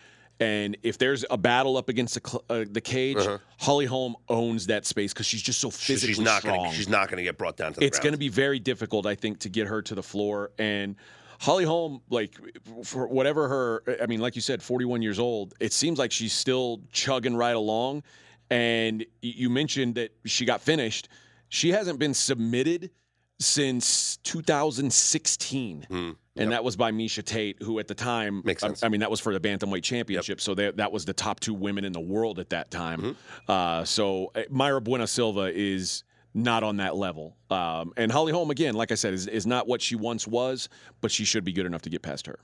And 0.40 0.76
if 0.84 0.98
there's 0.98 1.24
a 1.30 1.36
battle 1.36 1.76
up 1.76 1.88
against 1.88 2.14
the 2.14 2.20
cl- 2.24 2.44
uh, 2.48 2.64
the 2.70 2.80
cage, 2.80 3.16
Uh-huh. 3.16 3.38
Holly 3.58 3.86
Holm 3.86 4.14
owns 4.28 4.66
that 4.66 4.86
space 4.86 5.12
because 5.12 5.26
she's 5.26 5.42
just 5.42 5.60
so 5.60 5.68
physically 5.70 6.14
she's 6.14 6.22
not 6.22 6.42
strong. 6.42 6.58
gonna 6.58 6.72
she's 6.74 6.88
not 6.88 7.08
gonna 7.08 7.24
get 7.24 7.36
brought 7.38 7.56
down 7.56 7.72
to 7.72 7.80
the 7.80 7.86
it's 7.86 7.98
going 7.98 8.12
to 8.12 8.18
be 8.18 8.28
very 8.28 8.60
difficult, 8.60 9.04
I 9.04 9.16
think, 9.16 9.40
to 9.40 9.48
get 9.48 9.66
her 9.66 9.82
to 9.82 9.94
the 9.96 10.02
floor. 10.02 10.52
And 10.58 10.94
Holly 11.38 11.64
Holm, 11.64 12.02
like 12.10 12.36
for 12.84 13.06
whatever 13.06 13.48
her, 13.48 13.82
I 14.02 14.06
mean, 14.06 14.20
like 14.20 14.34
you 14.34 14.42
said, 14.42 14.62
41 14.62 15.02
years 15.02 15.18
old. 15.18 15.54
It 15.60 15.72
seems 15.72 15.98
like 15.98 16.10
she's 16.10 16.32
still 16.32 16.80
chugging 16.92 17.36
right 17.36 17.54
along. 17.54 18.02
And 18.50 19.04
you 19.22 19.48
mentioned 19.50 19.94
that 19.96 20.10
she 20.24 20.44
got 20.44 20.60
finished. 20.60 21.08
She 21.48 21.70
hasn't 21.70 21.98
been 21.98 22.14
submitted 22.14 22.90
since 23.38 24.16
2016. 24.18 25.86
Hmm. 25.88 26.10
And 26.36 26.52
that 26.52 26.62
was 26.62 26.76
by 26.76 26.92
Miesha 26.92 27.24
Tate, 27.24 27.60
who 27.62 27.80
at 27.80 27.88
the 27.88 27.94
time, 27.94 28.42
Makes 28.44 28.62
I- 28.62 28.68
sense. 28.68 28.82
I, 28.84 28.88
mean, 28.88 29.00
that 29.00 29.10
was 29.10 29.20
for 29.20 29.36
the 29.36 29.40
bantamweight 29.40 29.82
championship. 29.82 30.40
So 30.40 30.54
they, 30.54 30.70
that 30.72 30.92
was 30.92 31.04
the 31.04 31.12
top 31.12 31.40
two 31.40 31.54
women 31.54 31.84
in 31.84 31.92
the 31.92 32.00
world 32.00 32.38
at 32.38 32.50
that 32.50 32.70
time. 32.70 33.00
Mm-hmm. 33.00 33.50
Uh, 33.50 33.84
so 33.84 34.30
uh, 34.34 34.42
Mayra 34.52 34.82
Bueno 34.82 35.04
Silva 35.06 35.50
is 35.52 36.04
not 36.38 36.62
on 36.62 36.76
that 36.78 36.96
level. 36.96 37.36
Um, 37.50 37.92
and 37.96 38.10
Holly 38.10 38.32
Holm, 38.32 38.50
again, 38.50 38.74
like 38.74 38.92
I 38.92 38.94
said, 38.94 39.12
is, 39.14 39.26
is 39.26 39.46
not 39.46 39.66
what 39.66 39.82
she 39.82 39.96
once 39.96 40.26
was, 40.26 40.68
but 41.00 41.10
she 41.10 41.24
should 41.24 41.44
be 41.44 41.52
good 41.52 41.66
enough 41.66 41.82
to 41.82 41.90
get 41.90 42.02
past 42.02 42.26
her. 42.26 42.38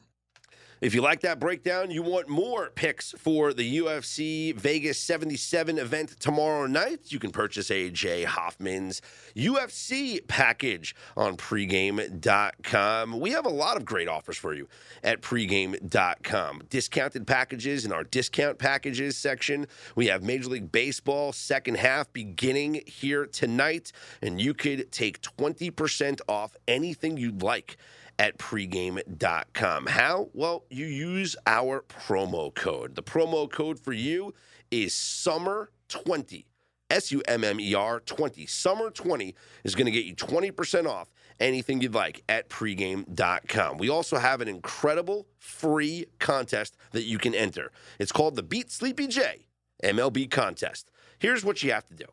If 0.81 0.95
you 0.95 1.01
like 1.01 1.21
that 1.21 1.39
breakdown, 1.39 1.91
you 1.91 2.03
want 2.03 2.29
more 2.29 2.71
picks 2.75 3.13
for 3.13 3.55
the 3.55 3.79
UFC 3.79 4.55
Vegas 4.55 4.99
77 4.99 5.79
event 5.79 6.19
tomorrow 6.19 6.67
night, 6.67 7.01
you 7.13 7.19
can 7.19 7.31
purchase 7.31 7.71
AJ 7.71 8.25
Hoffman's 8.25 9.01
UFC 9.37 10.27
package 10.27 10.95
on 11.17 11.37
pregame.com. 11.37 13.21
We 13.21 13.31
have 13.31 13.47
a 13.47 13.51
lot 13.51 13.77
of 13.77 13.85
great 13.85 14.09
offers 14.09 14.37
for 14.37 14.53
you 14.53 14.69
at 15.03 15.23
pregame.com. 15.23 16.63
Discounted 16.69 17.27
packages 17.27 17.85
in 17.85 17.93
our 17.93 18.05
discount 18.05 18.59
packages 18.59 19.17
section. 19.17 19.67
We 19.95 20.09
have 20.09 20.23
Major 20.23 20.51
League 20.51 20.73
Baseball 20.73 21.33
second 21.33 21.77
half 21.77 22.13
beginning 22.13 22.83
here 22.87 23.27
tonight, 23.27 23.93
and 24.21 24.41
you 24.41 24.55
could 24.55 24.91
take 24.91 25.21
20% 25.23 26.21
off 26.29 26.57
anything 26.67 27.17
you'd 27.17 27.43
like 27.43 27.77
at 28.19 28.39
pregame.com. 28.39 29.87
How? 29.87 30.29
Well, 30.33 30.65
you 30.71 30.87
use 30.87 31.37
our 31.47 31.83
promo 31.83 32.55
code. 32.55 32.95
The 32.95 33.03
promo 33.03 33.51
code 33.51 33.79
for 33.79 33.93
you 33.93 34.35
is 34.71 34.93
SUMMER20. 34.93 36.45
S 36.91 37.11
U 37.13 37.23
M 37.27 37.43
M 37.45 37.59
E 37.59 37.75
R 37.75 38.01
20. 38.01 38.47
Summer 38.47 38.91
20 38.91 39.35
is 39.65 39.75
going 39.75 39.87
to 39.87 39.91
get 39.91 40.05
you 40.05 40.15
20% 40.15 40.87
off 40.87 41.09
anything 41.41 41.81
you'd 41.81 41.95
like 41.95 42.23
at 42.29 42.49
pregame.com. 42.49 43.79
We 43.79 43.89
also 43.89 44.19
have 44.19 44.41
an 44.41 44.49
incredible 44.49 45.27
free 45.39 46.07
contest 46.19 46.77
that 46.93 47.05
you 47.05 47.19
can 47.19 47.35
enter. 47.35 47.73
It's 47.99 48.13
called 48.13 48.37
the 48.37 48.43
Beat 48.43 48.71
Sleepy 48.71 49.07
J 49.07 49.47
MLB 49.83 50.31
contest. 50.31 50.91
Here's 51.19 51.45
what 51.45 51.63
you 51.63 51.73
have 51.73 51.87
to 51.87 51.95
do. 51.95 52.05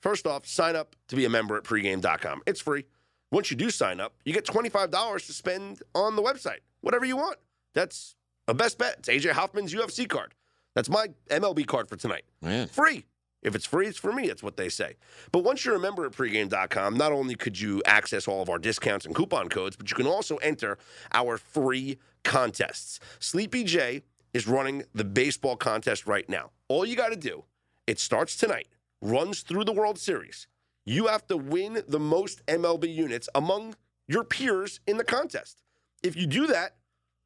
First 0.00 0.26
off, 0.26 0.46
sign 0.46 0.76
up 0.76 0.94
to 1.08 1.16
be 1.16 1.24
a 1.24 1.30
member 1.30 1.56
at 1.56 1.64
pregame.com. 1.64 2.42
It's 2.46 2.60
free. 2.60 2.84
Once 3.30 3.50
you 3.50 3.56
do 3.56 3.70
sign 3.70 4.00
up, 4.00 4.14
you 4.24 4.32
get 4.32 4.46
$25 4.46 5.26
to 5.26 5.32
spend 5.32 5.82
on 5.94 6.16
the 6.16 6.22
website, 6.22 6.60
whatever 6.80 7.04
you 7.04 7.16
want. 7.16 7.36
That's 7.74 8.16
a 8.46 8.54
best 8.54 8.78
bet. 8.78 8.96
It's 9.00 9.08
AJ 9.08 9.32
Hoffman's 9.32 9.74
UFC 9.74 10.08
card. 10.08 10.34
That's 10.74 10.88
my 10.88 11.08
MLB 11.30 11.66
card 11.66 11.88
for 11.88 11.96
tonight. 11.96 12.24
Man. 12.40 12.68
Free. 12.68 13.04
If 13.42 13.54
it's 13.54 13.66
free, 13.66 13.86
it's 13.86 13.98
for 13.98 14.12
me. 14.12 14.26
That's 14.26 14.42
what 14.42 14.56
they 14.56 14.68
say. 14.68 14.96
But 15.30 15.44
once 15.44 15.64
you're 15.64 15.76
a 15.76 15.80
member 15.80 16.04
at 16.04 16.12
pregame.com, 16.12 16.96
not 16.96 17.12
only 17.12 17.34
could 17.34 17.60
you 17.60 17.82
access 17.86 18.26
all 18.26 18.42
of 18.42 18.48
our 18.48 18.58
discounts 18.58 19.06
and 19.06 19.14
coupon 19.14 19.48
codes, 19.48 19.76
but 19.76 19.90
you 19.90 19.96
can 19.96 20.06
also 20.06 20.36
enter 20.36 20.78
our 21.12 21.38
free 21.38 21.98
contests. 22.24 22.98
Sleepy 23.20 23.62
J 23.62 24.02
is 24.34 24.48
running 24.48 24.84
the 24.92 25.04
baseball 25.04 25.56
contest 25.56 26.06
right 26.06 26.28
now. 26.28 26.50
All 26.68 26.84
you 26.84 26.96
got 26.96 27.10
to 27.10 27.16
do, 27.16 27.44
it 27.86 28.00
starts 28.00 28.36
tonight, 28.36 28.68
runs 29.00 29.42
through 29.42 29.64
the 29.64 29.72
World 29.72 29.98
Series. 29.98 30.48
You 30.88 31.08
have 31.08 31.26
to 31.26 31.36
win 31.36 31.82
the 31.86 32.00
most 32.00 32.46
MLB 32.46 32.94
units 32.94 33.28
among 33.34 33.76
your 34.06 34.24
peers 34.24 34.80
in 34.86 34.96
the 34.96 35.04
contest. 35.04 35.60
If 36.02 36.16
you 36.16 36.26
do 36.26 36.46
that, 36.46 36.76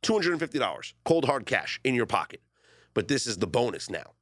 $250 0.02 0.94
cold 1.04 1.26
hard 1.26 1.46
cash 1.46 1.78
in 1.84 1.94
your 1.94 2.06
pocket. 2.06 2.42
But 2.92 3.06
this 3.06 3.24
is 3.24 3.36
the 3.36 3.46
bonus 3.46 3.88
now. 3.88 4.14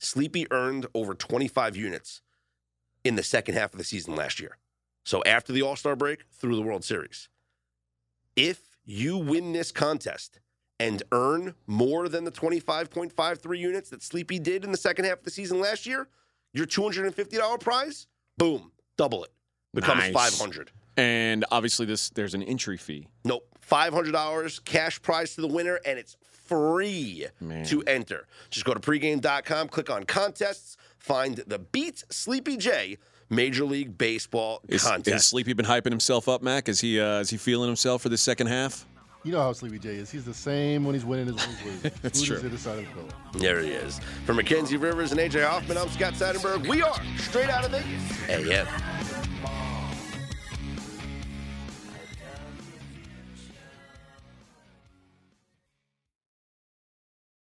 Sleepy 0.00 0.46
earned 0.50 0.84
over 0.92 1.14
25 1.14 1.76
units 1.78 2.20
in 3.04 3.16
the 3.16 3.22
second 3.22 3.54
half 3.54 3.72
of 3.72 3.78
the 3.78 3.84
season 3.84 4.16
last 4.16 4.38
year. 4.38 4.58
So 5.02 5.22
after 5.24 5.54
the 5.54 5.62
All 5.62 5.74
Star 5.74 5.96
break, 5.96 6.24
through 6.30 6.56
the 6.56 6.62
World 6.62 6.84
Series. 6.84 7.30
If 8.36 8.76
you 8.84 9.16
win 9.16 9.52
this 9.52 9.72
contest 9.72 10.40
and 10.78 11.02
earn 11.10 11.54
more 11.66 12.06
than 12.06 12.24
the 12.24 12.30
25.53 12.30 13.58
units 13.58 13.88
that 13.88 14.02
Sleepy 14.02 14.38
did 14.38 14.62
in 14.62 14.72
the 14.72 14.76
second 14.76 15.06
half 15.06 15.20
of 15.20 15.24
the 15.24 15.30
season 15.30 15.58
last 15.58 15.86
year, 15.86 16.08
your 16.52 16.66
$250 16.66 17.58
prize, 17.58 18.08
boom, 18.42 18.72
double 18.96 19.24
it. 19.24 19.30
Becomes 19.74 20.12
Nice. 20.12 20.36
500. 20.36 20.70
And 20.96 21.44
obviously, 21.50 21.86
this 21.86 22.10
there's 22.10 22.34
an 22.34 22.42
entry 22.42 22.76
fee. 22.76 23.08
Nope, 23.24 23.46
$500 23.70 24.64
cash 24.64 25.00
prize 25.00 25.34
to 25.36 25.40
the 25.40 25.48
winner, 25.48 25.78
and 25.86 25.98
it's 25.98 26.16
free 26.46 27.26
Man. 27.40 27.64
to 27.66 27.82
enter. 27.84 28.26
Just 28.50 28.66
go 28.66 28.74
to 28.74 28.80
pregame.com, 28.80 29.68
click 29.68 29.88
on 29.90 30.04
contests, 30.04 30.76
find 30.98 31.36
the 31.46 31.58
Beat 31.58 32.04
Sleepy 32.10 32.56
J 32.58 32.98
Major 33.30 33.64
League 33.64 33.96
Baseball 33.96 34.60
Is, 34.68 34.82
contest. 34.84 35.16
is 35.16 35.26
Sleepy 35.26 35.54
been 35.54 35.64
hyping 35.64 35.90
himself 35.90 36.28
up, 36.28 36.42
Mac? 36.42 36.68
Is 36.68 36.80
he 36.82 37.00
uh, 37.00 37.20
is 37.20 37.30
he 37.30 37.38
feeling 37.38 37.68
himself 37.68 38.02
for 38.02 38.10
the 38.10 38.18
second 38.18 38.48
half? 38.48 38.84
You 39.24 39.30
know 39.30 39.40
how 39.40 39.52
Sleepy 39.52 39.78
J 39.78 39.90
is. 39.90 40.10
He's 40.10 40.24
the 40.24 40.34
same 40.34 40.84
when 40.84 40.94
he's 40.94 41.04
winning 41.04 41.28
as 41.28 41.34
when 41.36 41.56
he's 41.56 41.64
losing. 41.64 41.90
That's 42.02 42.22
true. 42.22 42.38
the 42.38 42.48
other 42.48 42.56
side 42.56 42.78
of 42.80 42.84
the 42.86 42.90
pillow. 42.90 43.08
There 43.34 43.60
he 43.60 43.70
is. 43.70 44.00
For 44.26 44.34
Mackenzie 44.34 44.76
Rivers 44.76 45.12
and 45.12 45.20
AJ 45.20 45.46
Hoffman, 45.46 45.78
I'm 45.78 45.88
Scott 45.90 46.14
Seidenberg. 46.14 46.68
We 46.68 46.82
are 46.82 46.96
straight 47.18 47.48
out 47.48 47.64
of 47.64 47.70
Vegas. 47.70 48.28
AM. 48.28 48.66